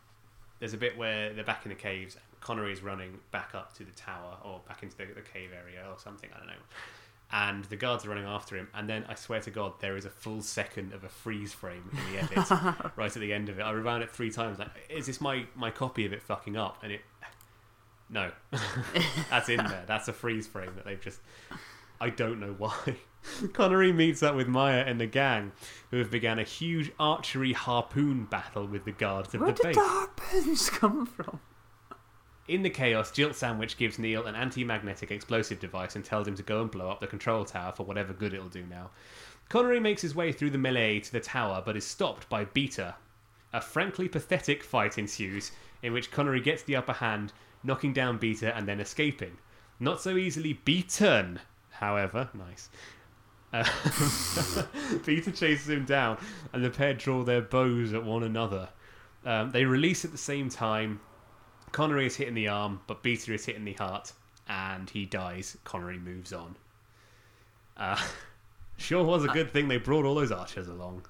[0.59, 2.17] there's a bit where they're back in the caves.
[2.39, 5.83] Connery is running back up to the tower, or back into the, the cave area,
[5.89, 6.29] or something.
[6.33, 6.53] I don't know.
[7.31, 8.69] And the guards are running after him.
[8.73, 11.83] And then I swear to God, there is a full second of a freeze frame
[11.91, 12.49] in the edit,
[12.95, 13.61] right at the end of it.
[13.61, 14.57] I rewound it three times.
[14.57, 16.79] Like, is this my my copy of it fucking up?
[16.81, 17.01] And it,
[18.09, 18.31] no,
[19.29, 19.83] that's in there.
[19.85, 21.19] That's a freeze frame that they've just.
[22.01, 22.95] I don't know why.
[23.53, 25.51] Connery meets up with Maya and the gang,
[25.91, 29.63] who have begun a huge archery harpoon battle with the guards of Where the did
[29.63, 29.75] base.
[29.75, 31.39] the harpoons come from?
[32.49, 36.41] In the chaos, Jilt Sandwich gives Neil an anti-magnetic explosive device and tells him to
[36.41, 38.89] go and blow up the control tower for whatever good it'll do now.
[39.49, 42.95] Connery makes his way through the melee to the tower, but is stopped by Beta.
[43.53, 45.51] A frankly pathetic fight ensues,
[45.83, 49.37] in which Connery gets the upper hand, knocking down Beta and then escaping.
[49.79, 51.39] Not so easily beaten,
[51.69, 52.31] however.
[52.33, 52.69] Nice.
[53.53, 53.63] Uh,
[55.05, 56.17] Beta chases him down,
[56.51, 58.69] and the pair draw their bows at one another.
[59.23, 60.99] Um, they release at the same time.
[61.71, 64.13] Connery is hit in the arm, but Beta is hit in the heart,
[64.47, 65.57] and he dies.
[65.63, 66.55] Connery moves on.
[67.77, 67.99] Uh,
[68.77, 71.05] sure was a uh, good thing they brought all those archers along.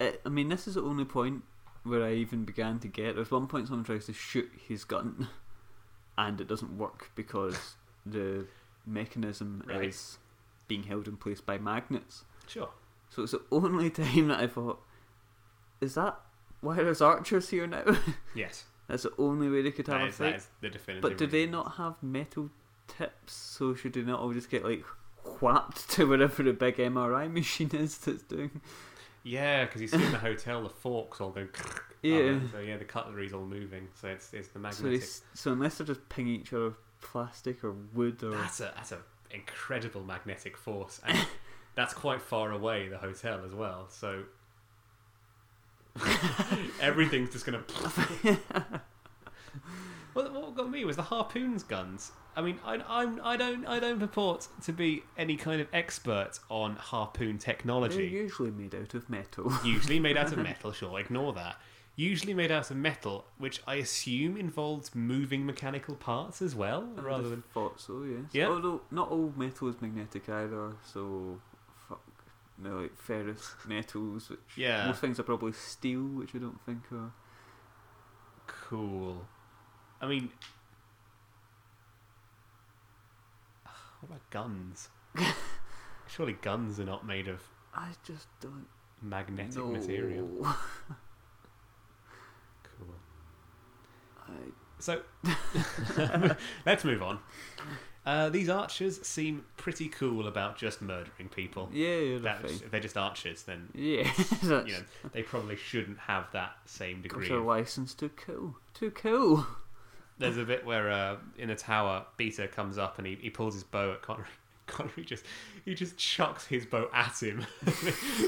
[0.00, 1.42] I, I mean, this is the only point
[1.84, 3.14] where I even began to get.
[3.16, 5.28] There's one point someone tries to shoot his gun,
[6.18, 8.46] and it doesn't work because the
[8.86, 9.84] mechanism Right.
[9.84, 10.18] is
[10.66, 12.24] being held in place by magnets.
[12.46, 12.70] Sure.
[13.10, 14.80] So it's the only time that I thought,
[15.80, 16.18] is that
[16.60, 17.84] why there's archers here now?
[18.34, 18.64] Yes.
[18.88, 20.34] That's the only way they could have That a is, fight.
[20.36, 21.02] is the definitive.
[21.02, 22.50] But do they not have metal
[22.88, 23.34] tips?
[23.34, 24.82] So should they not all just get like
[25.40, 28.60] whapped to wherever the big MRI machine is that's doing?
[29.24, 31.46] Yeah, because you see in the hotel the forks all go.
[32.02, 32.38] Yeah.
[32.52, 33.88] So yeah, the cutlery's all moving.
[34.00, 35.02] So it's it's the magnetic.
[35.02, 38.72] s- so unless they're just pinging each other with plastic or wood or That's a
[38.76, 38.98] that's a
[39.32, 41.18] incredible magnetic force, and
[41.74, 42.86] that's quite far away.
[42.88, 43.88] The hotel as well.
[43.90, 44.22] So
[46.80, 47.62] everything's just gonna.
[50.14, 52.12] well, what got me was the harpoons guns.
[52.36, 56.38] I mean, I, I'm I don't I don't purport to be any kind of expert
[56.48, 58.06] on harpoon they're technology.
[58.06, 59.52] usually made out of metal.
[59.64, 60.72] Usually made out of metal.
[60.72, 61.56] Sure, ignore that.
[61.96, 67.00] Usually made out of metal, which I assume involves moving mechanical parts as well, I
[67.00, 68.20] rather than thought so, yes.
[68.30, 68.46] Yeah.
[68.46, 71.40] Although not all metal is magnetic either, so
[72.62, 72.64] fuck.
[72.72, 74.86] No, like ferrous metals, which Yeah.
[74.86, 77.12] most things are probably steel, which I don't think are.
[78.46, 79.26] Cool.
[80.00, 80.30] I mean,
[84.00, 84.88] what about guns?
[86.06, 87.42] Surely guns are not made of
[87.74, 88.66] I just don't
[89.02, 89.66] magnetic know.
[89.68, 90.46] material.
[92.78, 92.94] Cool.
[94.28, 94.32] I,
[94.78, 95.02] So,
[96.66, 97.18] let's move on.
[98.08, 101.68] Uh, these archers seem pretty cool about just murdering people.
[101.74, 104.10] yeah, if they're just archers, then Yeah,
[104.42, 104.64] you know
[105.12, 107.28] they probably shouldn't have that same degree.
[107.28, 108.56] their Of, license to kill.
[108.74, 109.46] To kill.
[110.16, 113.52] there's a bit where uh, in a tower, Beta comes up and he, he pulls
[113.52, 114.24] his bow at Connery.
[114.66, 115.26] Connery just
[115.66, 117.46] he just chucks his bow at him.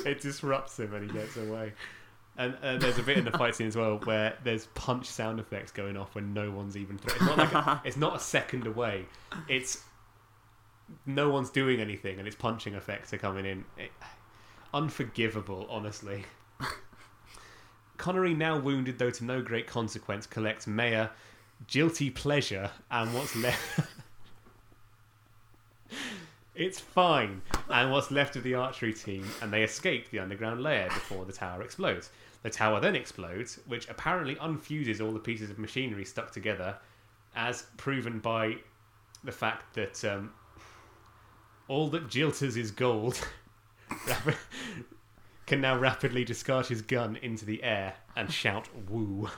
[0.05, 1.73] it disrupts him and he gets away.
[2.37, 5.41] And, and there's a bit in the fight scene as well where there's punch sound
[5.41, 6.97] effects going off when no one's even.
[6.99, 7.15] Through.
[7.15, 9.07] It's not like a, it's not a second away.
[9.49, 9.83] It's
[11.07, 13.65] no one's doing anything and it's punching effects are coming in.
[13.77, 13.91] It,
[14.73, 16.25] unforgivable, honestly.
[17.97, 21.09] Connery, now wounded though to no great consequence, collects Maya,
[21.67, 23.81] guilty pleasure, and what's left.
[26.55, 30.89] It's fine, and what's left of the archery team, and they escape the underground lair
[30.89, 32.11] before the tower explodes.
[32.43, 36.77] The tower then explodes, which apparently unfuses all the pieces of machinery stuck together,
[37.37, 38.57] as proven by
[39.23, 40.33] the fact that um,
[41.69, 43.21] all that jilters is gold
[45.47, 49.29] can now rapidly discard his gun into the air and shout "woo."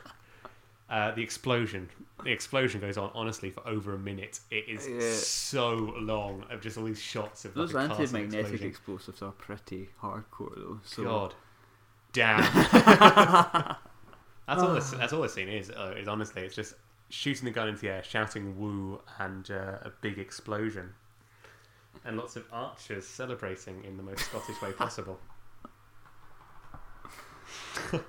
[0.92, 1.88] Uh, the explosion,
[2.22, 4.40] the explosion goes on honestly for over a minute.
[4.50, 5.10] It is Yeah.
[5.14, 10.54] so long of just all these shots of Those like, anti-magnetic explosives are pretty hardcore
[10.54, 10.80] though.
[10.84, 11.34] So God,
[12.12, 12.42] damn.
[14.46, 14.74] that's all.
[14.74, 15.70] This, that's all this scene is.
[15.70, 16.74] Uh, is honestly, it's just
[17.08, 20.92] shooting the gun into the air, shouting "woo" and uh, a big explosion,
[22.04, 25.18] and lots of archers celebrating in the most Scottish way possible.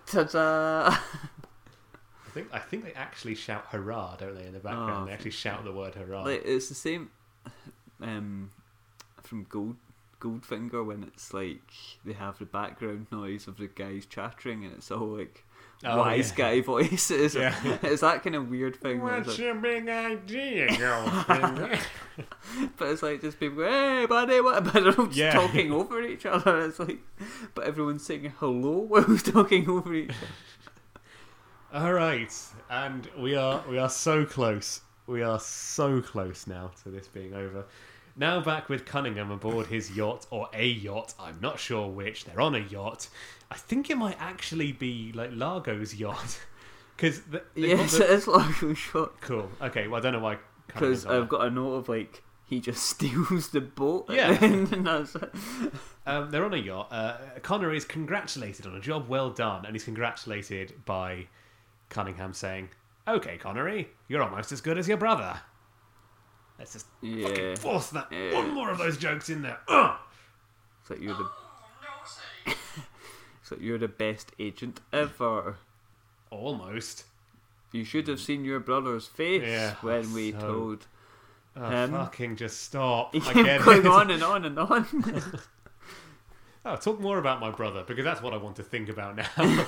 [0.05, 0.97] ta-da!
[2.33, 4.45] I think I think they actually shout "hurrah," don't they?
[4.47, 7.11] In the background, Oh, they actually shout the word "hurrah." like it's the same
[8.01, 8.49] um,
[9.21, 9.75] from Gold
[10.19, 11.61] Goldfinger when it's like
[12.05, 15.43] they have the background noise of the guys chattering and it's all like
[15.85, 16.35] Oh, wise yeah.
[16.37, 17.35] guy voices.
[17.35, 17.53] Yeah.
[17.83, 19.01] it's that kind of weird thing.
[19.01, 21.77] What's like- your big idea, girlfriend?
[22.77, 24.63] but it's like just people, hey buddy, what?
[24.63, 25.33] But they're all just Yeah.
[25.33, 26.61] talking over each other.
[26.61, 26.99] It's like,
[27.53, 30.17] but everyone's saying hello while we're talking over each other.
[31.73, 32.31] All right,
[32.69, 34.81] and we are we are so close.
[35.07, 37.65] We are so close now to this being over.
[38.15, 41.15] Now back with Cunningham aboard his yacht or a yacht.
[41.19, 42.25] I'm not sure which.
[42.25, 43.09] They're on a yacht.
[43.49, 46.39] I think it might actually be like Largo's yacht
[46.95, 47.21] because
[47.55, 49.49] Yes, the- it is Largo's yacht cool.
[49.61, 50.37] Okay, well I don't know why.
[50.67, 54.05] because I've got a note of like he just steals the boat.
[54.11, 54.33] Yeah.
[54.33, 55.33] the end that's it.
[56.05, 56.89] Um, they're on a yacht.
[56.91, 61.25] Uh, Connor is congratulated on a job well done, and he's congratulated by
[61.93, 62.69] Cunningham saying,
[63.07, 65.39] "Okay, Connery, you're almost as good as your brother."
[66.59, 67.27] Let's just Yeah.
[67.29, 68.33] fucking force that Yeah.
[68.33, 69.59] one more of those jokes in there.
[69.67, 69.97] Ugh!
[70.81, 71.29] It's like you're the.
[72.45, 75.57] it's like you're the best agent ever.
[76.29, 77.05] Almost.
[77.71, 80.87] You should have seen your brother's face Yeah, when we so- told
[81.55, 81.91] Oh, Him.
[81.91, 83.13] fucking just stop.
[83.27, 83.85] I get going it.
[83.91, 84.85] on and on and on.
[86.65, 89.27] Oh, talk more about my brother because that's what I want to think about now.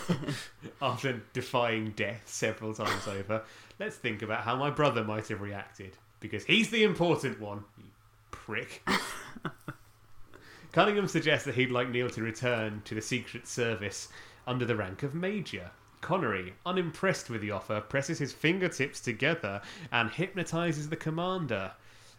[0.82, 3.44] After defying death several times over,
[3.80, 7.66] let's think about how my brother might have reacted because he's the important one.
[7.78, 7.86] You
[8.32, 8.88] prick.
[10.72, 14.10] Cunningham suggests that he'd like Neil to return to the Secret Service
[14.48, 15.72] under the rank of Major.
[16.02, 19.62] Connery, unimpressed with the offer, presses his fingertips together
[19.92, 21.72] and hypnotizes the commander,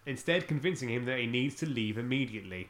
[0.06, 2.68] instead convincing him that he needs to leave immediately.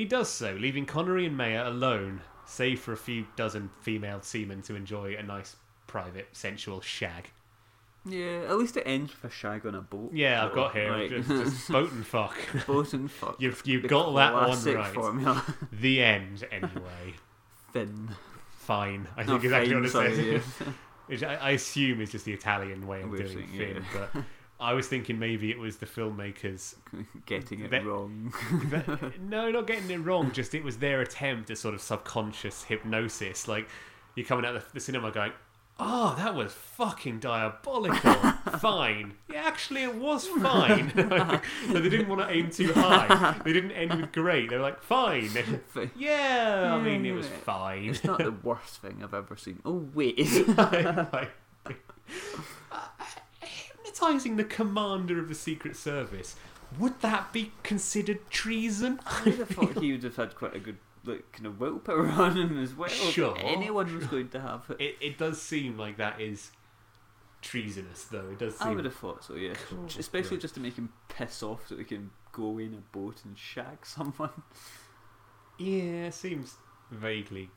[0.00, 4.62] He does so, leaving Connery and Maya alone, save for a few dozen female seamen
[4.62, 5.56] to enjoy a nice,
[5.86, 7.28] private, sensual shag.
[8.06, 10.12] Yeah, at least it ends with a shag on a boat.
[10.14, 11.10] Yeah, I've got here Right.
[11.10, 12.34] just, just boat and fuck.
[12.66, 13.36] boat and fuck.
[13.42, 14.94] You've you've The got that one right.
[14.94, 15.44] Formula.
[15.70, 17.16] The end, anyway.
[17.74, 18.08] Finn.
[18.56, 20.44] Fine, I think is actually Fine, what it sorry, says.
[20.60, 20.72] yeah.
[21.08, 24.06] Which I, I assume is just the Italian way of We're doing saying, Finn, yeah.
[24.14, 24.22] but
[24.60, 26.74] I was thinking maybe it was the filmmakers.
[27.26, 28.32] Getting it That- wrong.
[29.20, 30.32] no, not getting it wrong.
[30.32, 33.48] Just it was their attempt at sort of subconscious hypnosis.
[33.48, 33.68] Like
[34.14, 35.32] you're coming out of the, the cinema going,
[35.78, 38.14] "Oh, that was fucking diabolical."
[38.58, 39.14] fine.
[39.32, 40.92] Yeah, actually, it was fine.
[40.94, 41.42] but
[41.72, 43.40] they didn't want to aim too high.
[43.44, 44.50] They didn't end with great.
[44.50, 45.28] They were like, "Fine."
[45.68, 47.84] Fi- yeah, I mean, it was fine.
[47.90, 49.60] It's not the worst thing I've ever seen.
[49.64, 50.18] Oh wait.
[50.56, 51.30] Like,
[54.00, 56.36] hypnotizing the commander of the Secret Service.
[56.78, 59.00] Would that be considered treason?
[59.06, 62.06] I would have thought he would have had quite a good like kind of willpower
[62.10, 62.88] on him as well.
[62.88, 64.80] Sure, anyone was going to have it.
[64.80, 66.52] It, it does seem like that is
[67.42, 68.28] treasonous, though.
[68.30, 68.68] It does seem.
[68.68, 69.54] I would have thought so, yeah.
[69.68, 69.86] Cool.
[69.98, 70.42] Especially Yeah.
[70.42, 73.36] just to make him piss off so he can go away in a boat and
[73.36, 74.30] shag someone.
[75.58, 76.54] Yeah, seems
[76.90, 77.50] vaguely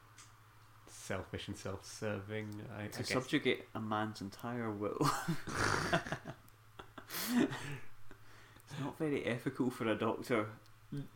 [1.04, 2.48] selfish and self-serving.
[2.78, 3.10] I, I To guess.
[3.10, 4.98] subjugate a man's entire will.
[7.36, 10.48] it's not very ethical for a doctor.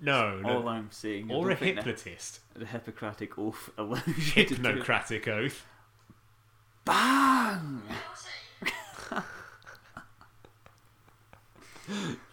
[0.01, 0.49] no, no.
[0.49, 1.31] All I'm saying.
[1.31, 5.65] I or a don't the- The, Hippocratic oath allows you to do Hypnocratic oath.
[6.85, 7.81] Bang!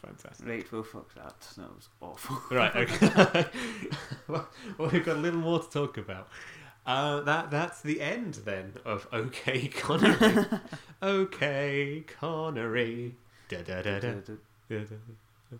[0.04, 0.46] Fantastic.
[0.48, 1.40] Right, well, fuck that.
[1.56, 2.56] That was awful.
[2.56, 3.46] Right, okay.
[4.28, 4.48] well,
[4.78, 6.28] well, we've got a little more to talk about.
[6.86, 10.46] Uh, that that's the end then of OK Connery.
[11.00, 13.14] OK Connery.
[13.48, 14.12] Da da da da.
[14.68, 15.56] da, da.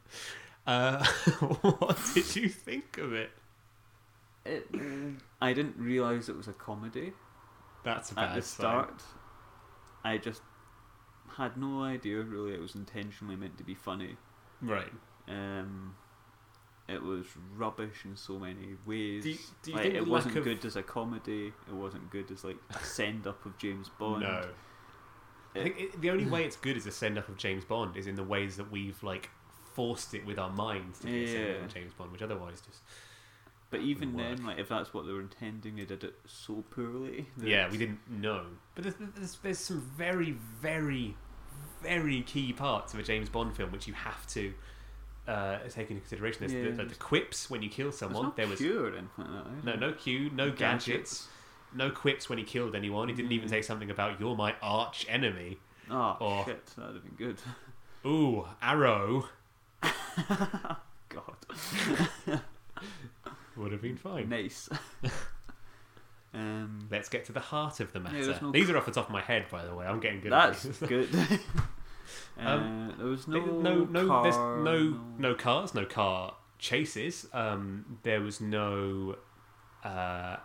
[0.67, 1.05] Uh,
[1.79, 3.31] what did you think of it?
[4.45, 4.67] It,
[5.41, 7.13] I didn't realise it was a comedy
[7.85, 8.61] That's a at bad the sign.
[8.65, 9.03] start.
[10.05, 10.43] I just
[11.39, 14.17] had no idea really it was intentionally meant to be funny.
[14.61, 14.93] Right.
[15.29, 15.95] Um,
[16.89, 19.23] it was rubbish in so many ways.
[19.25, 20.45] Do you, do you like, think it wasn't of...
[20.45, 21.53] good as a comedy.
[21.69, 24.23] It wasn't good as like a send up of James Bond.
[24.23, 24.45] No.
[25.55, 27.97] I think it, the only way it's good as a send up of James Bond
[27.97, 29.31] is in the ways that we've like
[29.73, 31.65] forced it with our minds to be a send up Yeah.
[31.65, 32.81] of James Bond, which otherwise just
[33.71, 34.47] But even then, work.
[34.47, 37.29] like if that's what they were intending, they did it so poorly.
[37.43, 38.45] Yeah, we didn't know.
[38.75, 41.17] But there's, there's, there's some very, very,
[41.83, 44.53] very key parts of a James Bond film which you have to
[45.29, 46.41] uh, take into consideration.
[46.41, 46.77] There's the, Yeah.
[46.77, 48.33] the, the quips when you kill someone.
[48.37, 51.29] there was cure or like no no Q, no gadgets,
[51.75, 53.09] no quips when he killed anyone.
[53.09, 53.51] He didn't even Mm.
[53.51, 55.59] say something about "you're my arch enemy."
[55.91, 57.39] Oh Or- shit, that'd have been good.
[58.07, 59.29] Ooh, arrow
[61.09, 61.37] God,
[63.57, 64.29] would have been fine.
[64.29, 64.69] nice.
[66.35, 68.25] um, Let's get to the heart of the matter.
[68.25, 69.87] there's no- These are off the top of my head, by the way.
[69.87, 70.33] I'm getting good.
[70.33, 71.09] at that's good.
[72.39, 77.27] Uh, Um, there was no no, no, car, there's no, no cars, no car chases.
[77.33, 79.17] Um, there was no
[79.83, 80.37] uh,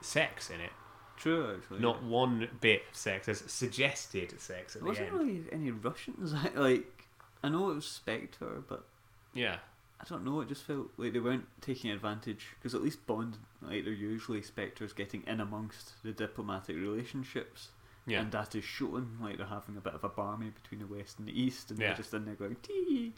[0.00, 0.70] sex in it.
[1.16, 1.80] True, actually.
[1.80, 3.26] Not one bit of sex.
[3.26, 5.18] There's suggested sex at There the wasn't end.
[5.18, 6.34] really any Russians.
[6.54, 7.04] Like,
[7.42, 8.84] I know it was Spectre, but
[9.32, 9.58] Yeah,
[10.00, 10.40] I don't know.
[10.40, 14.42] It just felt like they weren't taking advantage because at least Bond, like they're usually
[14.42, 17.68] Spectres getting in amongst the diplomatic relationships,
[18.06, 18.20] yeah.
[18.20, 21.18] and that is shown like they're having a bit of a barmy between the West
[21.18, 21.88] and the East, and Yeah.
[21.88, 23.12] they're just in there going tee.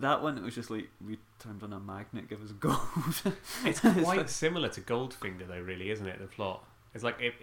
[0.00, 2.78] That one, it was just like we turned on a magnet, give us gold.
[3.64, 5.60] it's quite similar to Goldfinger, though.
[5.60, 6.18] Really, isn't it?
[6.18, 6.64] The plot.
[6.94, 7.34] It's like if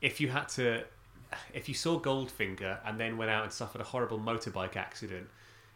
[0.00, 0.84] if you had to,
[1.54, 5.28] if you saw Goldfinger and then went out and suffered a horrible motorbike accident.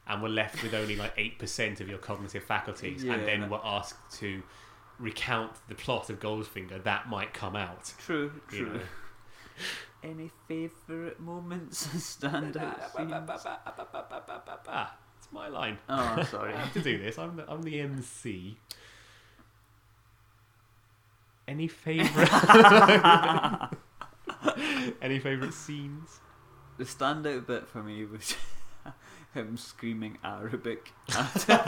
[0.08, 3.48] And were left with only like eight percent of your cognitive faculties, and then Yeah.
[3.48, 4.40] were asked to
[5.00, 7.92] recount the plot of Goldfinger, that might come out.
[7.98, 8.74] True, true.
[8.74, 8.80] know.
[10.06, 13.12] Any favourite moments, standout scenes?
[15.18, 15.78] It's my line.
[15.88, 16.52] Oh, sorry.
[16.54, 17.18] I have to do this.
[17.18, 18.56] I'm the, I'm the MC.
[21.48, 22.32] Any favorite?
[25.02, 26.20] Any favorite scenes?
[26.78, 28.36] The standout bit for me was
[29.34, 31.58] him screaming Arabic at him.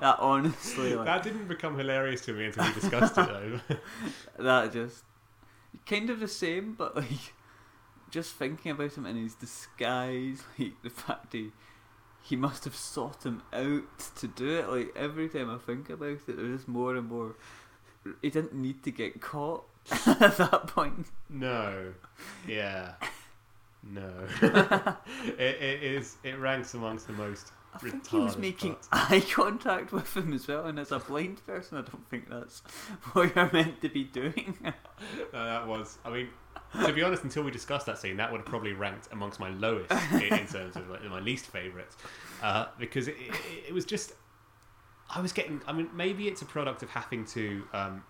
[0.00, 3.60] that honestly, like, That didn't become hilarious to me until we discussed it, though.
[4.38, 5.04] that just
[5.86, 7.32] kind of the same, but like
[8.10, 11.52] just thinking about him in his disguise, like the fact he
[12.22, 14.68] he must have sought him out to do it.
[14.68, 17.34] Like every time I think about it, there's just more and more.
[18.22, 19.64] He didn't need to get caught
[20.06, 21.06] at that point.
[21.28, 21.92] no.
[22.46, 22.92] Yeah.
[23.82, 24.12] No.
[24.42, 26.18] it, it is.
[26.22, 30.48] It ranks amongst the most I think he was making eye contact with him as
[30.48, 32.60] well, and as a blind person, I don't think that's
[33.12, 34.56] what you're meant to be doing.
[35.32, 35.96] No, that was.
[36.04, 36.28] I mean,
[36.84, 39.48] to be honest, until we discussed that scene, that would have probably ranked amongst my
[39.48, 41.96] lowest in, in terms of like, my least favourites,
[42.42, 44.12] uh, because it, it, it was just.
[45.08, 45.62] I was getting.
[45.66, 48.04] I mean, maybe it's a product of having to um,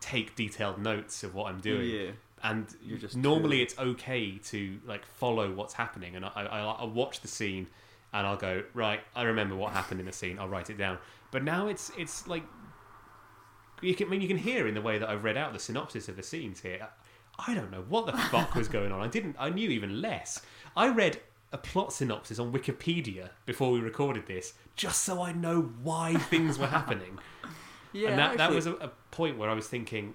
[0.00, 1.88] take detailed notes of what I'm doing.
[1.90, 2.10] Yeah.
[2.42, 2.66] And
[3.14, 7.28] normally too- it's okay to like follow what's happening, and I, I, I watch the
[7.28, 7.68] scene,
[8.12, 9.00] and I'll go right.
[9.14, 10.38] I remember what happened in the scene.
[10.38, 10.98] I'll write it down.
[11.30, 12.44] But now it's it's like
[13.80, 15.58] you can I mean you can hear in the way that I've read out the
[15.58, 16.88] synopsis of the scenes here.
[17.46, 19.00] I don't know what the fuck was going on.
[19.00, 19.36] I didn't.
[19.38, 20.42] I knew even less.
[20.76, 21.20] I read
[21.52, 26.58] a plot synopsis on Wikipedia before we recorded this, just so I know why things
[26.58, 27.18] were happening.
[27.94, 30.14] Yeah, and that, that was a, a point where I was thinking,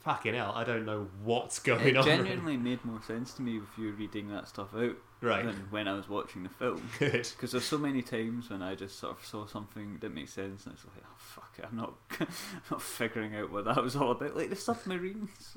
[0.00, 3.42] "Fucking hell, I don't know what's going it on." It genuinely made more sense to
[3.42, 5.44] me with you reading that stuff out Right.
[5.44, 6.82] than when I was watching the film.
[6.98, 10.64] Because there's so many times when I just sort of saw something that makes sense,
[10.66, 12.26] and it's like, oh fuck it, I'm not, I'm
[12.70, 14.36] not figuring out what that was all about.
[14.36, 15.56] Like the submarines.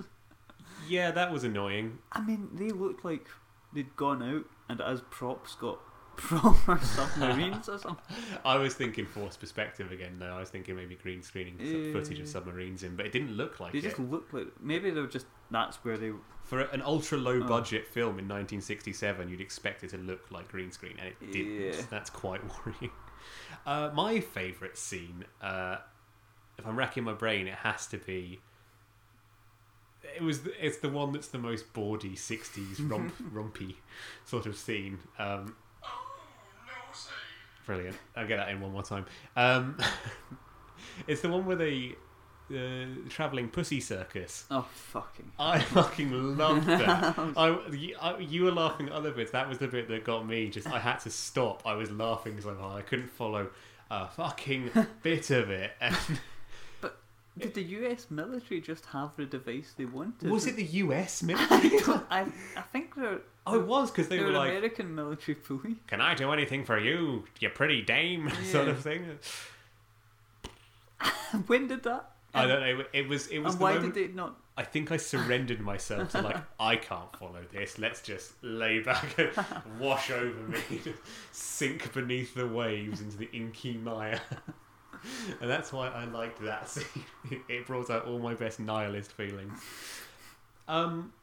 [0.89, 1.99] Yeah, that was annoying.
[2.11, 3.27] I mean, they looked like
[3.73, 5.79] they'd gone out and as props got
[6.15, 8.15] proper submarines or something.
[8.45, 10.17] I was thinking forced perspective again.
[10.19, 10.33] though.
[10.35, 13.59] I was thinking maybe green screening some footage of submarines in, but it didn't look
[13.59, 13.83] like They it.
[13.83, 16.11] just looked like maybe they were just that's where they.
[16.43, 17.47] For an ultra low Oh.
[17.47, 21.61] budget film in 1967, you'd expect it to look like green screen, and it didn't.
[21.61, 21.81] Yeah.
[21.89, 22.91] That's quite worrying.
[23.65, 25.77] Uh, my favourite scene, uh,
[26.57, 28.39] if I'm racking my brain, it has to be.
[30.17, 30.41] It was.
[30.59, 33.75] It's the one that's the most bawdy 60s romp, rompy
[34.25, 34.99] sort of scene.
[35.17, 35.55] Um,
[37.65, 37.95] brilliant.
[38.15, 39.05] I'll get that in one more time.
[39.35, 39.77] Um,
[41.07, 41.95] it's the one where they.
[42.49, 44.45] The travelling pussy circus.
[44.51, 45.31] Oh fucking!
[45.39, 47.15] I fucking loved that.
[47.37, 49.31] I, you, I, you were laughing at other bits.
[49.31, 50.49] That was the bit that got me.
[50.49, 51.63] Just I had to stop.
[51.65, 53.49] I was laughing so hard I couldn't follow
[53.89, 54.71] a fucking
[55.03, 55.71] bit of it.
[55.79, 55.95] And
[57.37, 58.07] Did the U.S.
[58.11, 60.29] military just have the device they wanted?
[60.29, 61.23] was it the U.S.
[61.31, 61.79] military?
[62.09, 65.77] I I think they're oh, it was because they were like, American military police.
[65.87, 69.17] "Can I do anything for you, you pretty dame?" sort of thing.
[71.47, 72.11] when did that?
[72.35, 72.85] I don't know.
[72.93, 73.27] It was.
[73.27, 73.53] It was.
[73.53, 74.37] And why moment- did they not?
[74.55, 77.79] I think I surrendered myself to like I can't follow this.
[77.79, 79.31] Let's just lay back and
[79.79, 80.79] wash over me,
[81.31, 84.21] sink beneath the waves into the inky mire.
[85.41, 87.03] and that's why I liked that scene.
[87.49, 89.59] It brought out all my best nihilist feelings.
[90.67, 91.13] Um,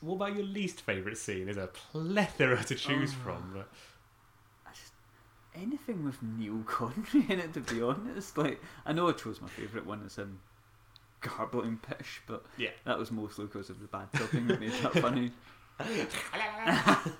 [0.00, 1.44] what about your least favourite scene?
[1.46, 3.22] There's a plethora to choose Oh.
[3.24, 3.50] from.
[3.54, 3.68] But
[4.66, 4.92] I just
[5.54, 7.52] anything with Neil Connery in it.
[7.54, 10.40] To be honest, like I know I chose my favourite one as him
[11.20, 14.92] garbling pish, but yeah, that was mostly because of the bad dubbing that made that
[14.94, 15.32] funny.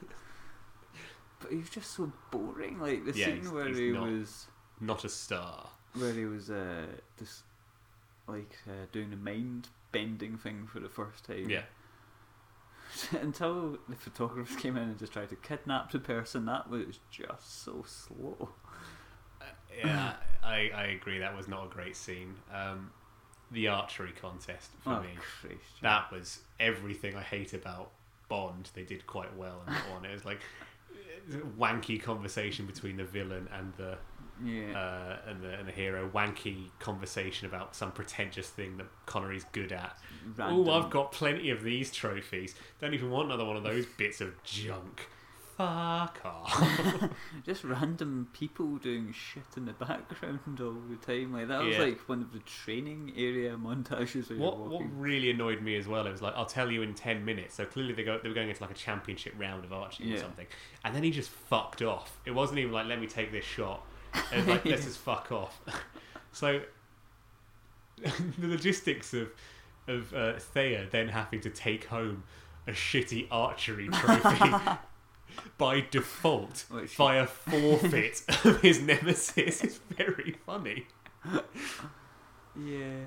[1.38, 2.80] But he was just so boring.
[2.80, 4.08] Like the Yeah, scene he's- where he's he not.
[4.10, 4.46] was
[4.80, 5.68] not a star.
[5.94, 6.86] where he was uh
[7.18, 7.42] just
[8.28, 11.48] like uh, doing a mind bending thing for the first time.
[11.48, 11.62] Yeah,
[13.20, 17.64] Until the photographers came in and just tried to kidnap the person, that was just
[17.64, 18.50] so slow.
[19.78, 20.14] yeah,
[20.44, 21.18] I, I agree.
[21.18, 22.34] That was not a great scene.
[22.52, 22.90] Um,
[23.52, 25.10] the archery contest for oh, me.
[25.40, 25.60] Christ.
[25.82, 27.92] that was everything I hate about
[28.28, 28.70] Bond.
[28.74, 30.04] They did quite well in that one.
[30.04, 30.40] It was like
[31.58, 33.98] wanky conversation between the villain and the
[34.44, 34.78] yeah.
[34.78, 36.08] uh, and the and the hero.
[36.08, 39.98] Wanky conversation about some pretentious thing that Connery's good at.
[40.38, 42.54] Oh, I've got plenty of these trophies.
[42.80, 45.08] Don't even want another one of those bits of junk.
[45.56, 47.08] Fuck off.
[47.46, 51.32] just random people doing shit in the background all the time.
[51.32, 51.84] Like that was Yeah.
[51.84, 56.12] like one of the training area montages What what really annoyed me as well, it
[56.12, 57.54] was like I'll tell you in ten minutes.
[57.54, 60.18] So clearly they go they were going into like a championship round of archery or
[60.18, 60.46] something,
[60.84, 62.18] and then he just fucked off.
[62.26, 63.82] It wasn't even like let me take this shot.
[64.34, 65.60] Was like let's just fuck off.
[66.32, 66.60] so
[68.38, 69.30] the logistics of
[69.88, 72.24] of uh, Thayer then having to take home
[72.66, 74.54] a shitty archery trophy
[75.58, 80.86] by default Which via forfeit of his nemesis is very funny.
[82.58, 83.04] Yeah.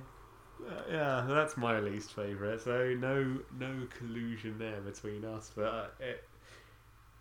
[0.68, 2.62] Uh, yeah, that's my least favourite.
[2.62, 5.52] So no, no collusion there between us.
[5.56, 6.24] But uh, it,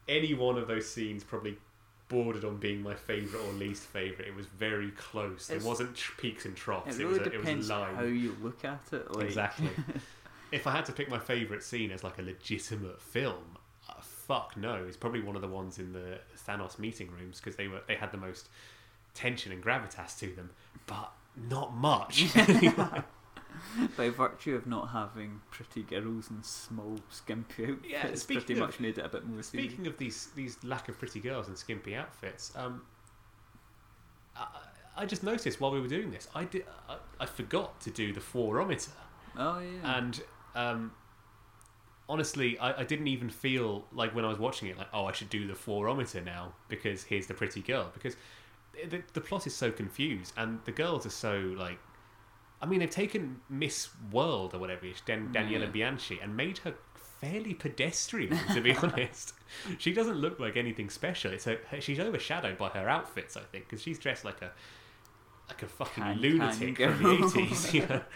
[0.08, 1.56] any one of those scenes probably
[2.08, 4.28] bordered on being my favourite or least favourite.
[4.28, 5.50] It was very close.
[5.50, 6.96] It's- it wasn't tr- peaks and troughs.
[6.98, 7.94] It It, really was a, it was depends line.
[7.94, 9.14] how you look at it.
[9.14, 9.68] Like, Exactly.
[10.52, 14.56] if I had to pick my favourite scene as like a legitimate film, uh, fuck
[14.56, 17.80] no, it's probably one of the ones in the Thanatos meeting rooms because they were
[17.86, 18.48] they had the most
[19.14, 20.50] tension and gravitas to them,
[20.86, 21.12] but
[21.50, 22.24] not much.
[23.96, 28.52] By virtue of not having pretty girls and small skimpy outfits, Yeah, it's speaking pretty
[28.60, 29.70] of- much made it a bit more serious.
[29.72, 32.82] Speaking of these these lack of pretty girls and skimpy outfits, um,
[34.36, 34.46] I,
[34.96, 38.12] I just noticed while we were doing this, I did I, I forgot to do
[38.12, 38.90] the fourometer,
[39.36, 39.98] Oh yeah.
[39.98, 40.20] and
[40.54, 40.92] um,
[42.08, 45.12] honestly, I, I didn't even feel like when I was watching it, like oh, I
[45.12, 48.16] should do the fourometer now because here's the pretty girl because
[48.88, 51.78] the, the plot is so confused and the girls are so like.
[52.60, 55.66] I mean, they've taken Miss World or whatever, Dan- Daniela Yeah.
[55.66, 56.74] Bianchi, and made her
[57.20, 58.36] fairly pedestrian.
[58.54, 59.34] To be honest,
[59.78, 61.32] she doesn't look like anything special.
[61.32, 64.50] It's her, she's overshadowed by her outfits, I think, because she's dressed like a
[65.48, 67.74] like a fucking Can- lunatic can from the eighties.
[67.74, 68.00] Yeah.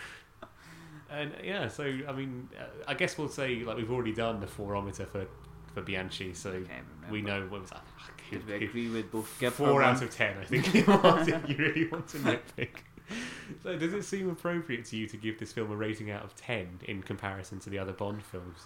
[1.10, 4.46] And yeah, so I mean, uh, I guess we'll say like we've already done the
[4.46, 5.26] fourometer for
[5.74, 6.64] for Bianchi, so
[7.10, 7.84] we know what was that?
[8.30, 9.38] Did we agree with both?
[9.38, 10.04] Give Four out one?
[10.04, 11.28] of ten, I think it was.
[11.28, 12.16] if you really want to
[12.56, 12.70] nitpick.
[13.62, 16.34] So, does it seem appropriate to you to give this film a rating out of
[16.34, 18.58] ten in comparison to the other Bond films?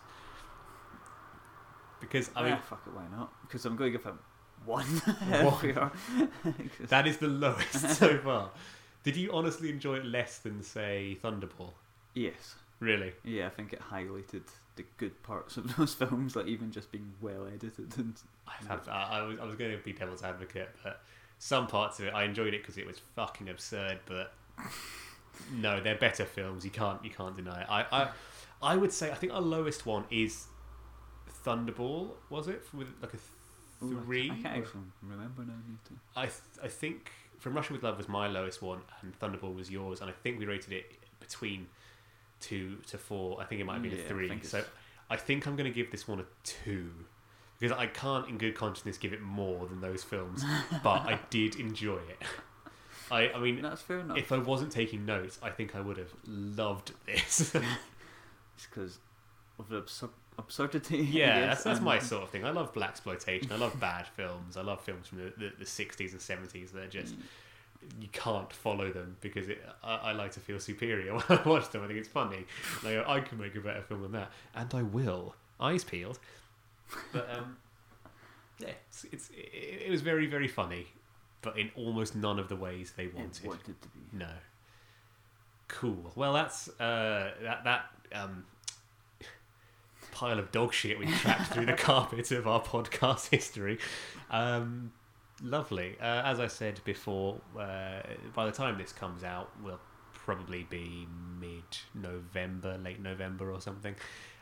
[2.00, 3.33] Because I mean, Ah, fuck it, why not?
[3.42, 4.18] Because I'm going to give him
[4.65, 4.84] one.
[4.86, 5.55] One.
[5.62, 5.91] We are.
[6.42, 8.50] 'Cause- that is the lowest so far.
[9.05, 11.73] Did you honestly enjoy it less than, say, Thunderball?
[12.15, 12.57] yes.
[12.78, 13.15] Really?
[13.25, 14.42] Yeah, I think it highlighted
[14.76, 18.15] the good parts of those films, like even just being well edited and
[18.47, 21.00] I, I was, I was going to be devil's advocate, but
[21.39, 23.98] some parts of it I enjoyed it because it was fucking absurd.
[24.06, 24.32] But
[25.52, 26.65] no, they're better films.
[26.65, 27.66] You can't you can't deny it.
[27.70, 28.08] I, I
[28.62, 30.47] I would say I think our lowest one is
[31.44, 32.10] Thunderball.
[32.31, 34.28] Was it with like a Ooh, I three?
[34.28, 35.52] can't, I can't or- remember now.
[35.52, 35.92] I need to.
[36.16, 39.70] I th- I think From Russia with Love was my lowest one, and Thunderball was
[39.70, 41.66] yours, and I think we rated it between
[42.40, 43.40] two to four.
[43.40, 44.28] I think it might have been Yeah, I a three.
[44.28, 44.65] think So
[45.10, 46.90] I think I'm going to give this one a two
[47.59, 50.44] because I can't, in good consciousness, give it more than those films.
[50.83, 52.23] but I did enjoy it.
[53.10, 54.18] I I mean, That's fair enough.
[54.18, 57.55] if I wasn't taking notes, I think I would have loved this.
[58.57, 58.99] It's because
[59.59, 60.99] of the absur- absurdity.
[60.99, 62.44] Yeah, that's, that's my sort of thing.
[62.44, 63.52] I love blaxploitation.
[63.52, 64.57] I love bad films.
[64.57, 68.01] I love films from the, the, the 60s and 70s that are just Mm.
[68.02, 71.68] you can't follow them because it, I, I like to feel superior when I watch
[71.70, 71.85] them.
[71.85, 72.47] I think it's funny.
[72.83, 75.35] Like I can make a better film than that, and I will.
[75.60, 76.18] Eyes peeled.
[77.12, 77.56] But um,
[78.58, 80.86] yeah, it's, it's it, was very very funny,
[81.42, 83.47] but in almost none of the ways they It wanted.
[83.47, 84.00] wanted to be.
[84.12, 84.28] No.
[85.68, 86.12] Cool.
[86.15, 88.44] Well, that's uh, that that um,
[90.12, 93.78] pile of dog shit we tracked through the carpet of our podcast history.
[94.31, 94.92] Um,
[95.42, 95.97] lovely.
[96.00, 98.00] Uh, as I said before, uh,
[98.34, 99.81] by the time this comes out, we'll
[100.12, 101.06] probably be
[101.40, 103.94] mid-November, late November or something.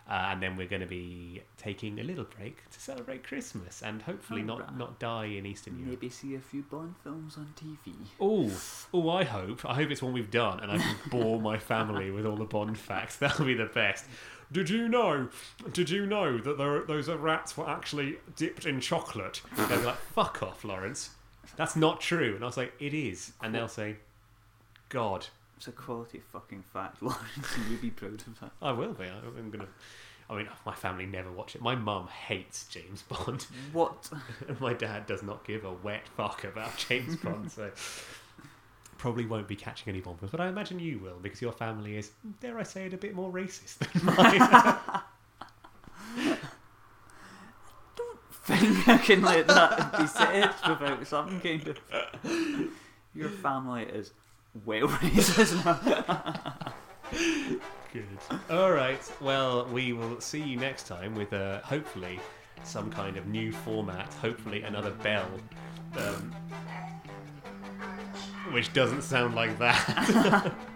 [0.06, 4.02] Uh, and then we're going to be taking a little break to celebrate Christmas and
[4.02, 4.76] hopefully not, Alright.
[4.76, 5.92] not die in Eastern Europe.
[6.02, 7.94] Maybe see a few Bond films on TV.
[8.20, 8.50] Oh,
[8.92, 9.08] oh!
[9.08, 9.64] I hope.
[9.64, 12.44] I hope it's one we've done, and I can bore my family with all the
[12.44, 13.16] Bond facts.
[13.20, 14.04] That'll be the best.
[14.52, 15.28] Did you know?
[15.72, 19.40] Did you know that there, those rats were actually dipped in chocolate?
[19.56, 21.10] They'll be like, "Fuck off, Lawrence.
[21.56, 23.96] That's not true." And I was like, "It is." And they'll say,
[24.90, 25.26] "God,
[25.56, 28.50] It's a quality fucking fact, Lawrence, you'd be proud of that.
[28.60, 29.04] I will be.
[29.04, 29.68] I'm gonna."
[30.28, 31.60] I mean, my family never watch it.
[31.60, 33.46] My mum hates James Bond.
[33.72, 34.10] What?
[34.60, 37.70] My dad does not give a wet fuck about James Bond, so
[38.96, 40.30] probably won't be catching any Bond films.
[40.30, 42.10] But I imagine you will, because your family is,
[42.40, 44.40] dare I say it, a bit more racist than mine.
[44.40, 45.02] I
[47.96, 51.78] don't think I can let that be said without some kind of.
[53.14, 54.12] Your family is
[54.62, 56.74] racist now.
[57.92, 58.06] Good.
[58.50, 59.00] All right.
[59.20, 62.18] Well, we will see you next time with uh, hopefully
[62.64, 64.12] some kind of new format.
[64.14, 65.28] Hopefully another bell,
[65.96, 66.34] um,
[68.52, 70.52] which doesn't sound like that.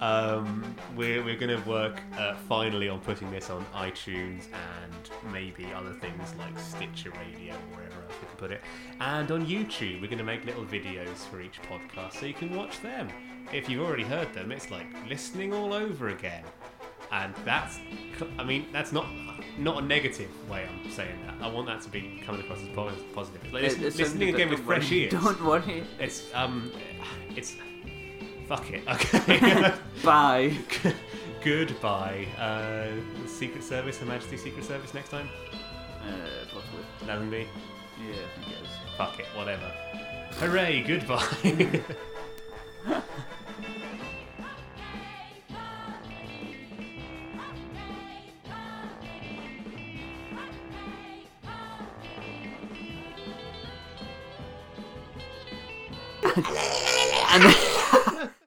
[0.00, 5.66] um, we're we're going to work uh, finally on putting this on iTunes and maybe
[5.74, 8.60] other things like Stitcher Radio or wherever else we can put it.
[9.00, 12.54] And on YouTube, we're going to make little videos for each podcast so you can
[12.54, 13.08] watch them.
[13.52, 16.44] If you've already heard them, it's like listening all over again.
[17.12, 17.78] And that's,
[18.38, 19.06] I mean, that's not
[19.58, 21.34] not a negative way I'm saying that.
[21.44, 22.68] I want that to be coming across as
[23.14, 23.40] positive.
[23.44, 25.12] It's like It- listen- listening again with fresh ears.
[25.22, 25.84] Don't worry.
[26.00, 26.72] It's um,
[27.36, 27.56] it's
[28.46, 28.82] fuck it.
[28.88, 29.72] Okay.
[30.04, 30.56] Bye.
[31.44, 32.26] Goodbye.
[32.38, 32.88] Uh,
[33.26, 35.28] Secret Service, Her Majesty's Secret Service next time.
[36.00, 36.84] Uh, possibly.
[37.06, 37.46] Lazenby.
[38.00, 38.68] Yeah, I think it is.
[38.96, 39.26] Fuck it.
[39.34, 39.70] Whatever.
[40.38, 40.82] Hooray!
[40.82, 41.82] Goodbye.
[57.34, 57.73] And then,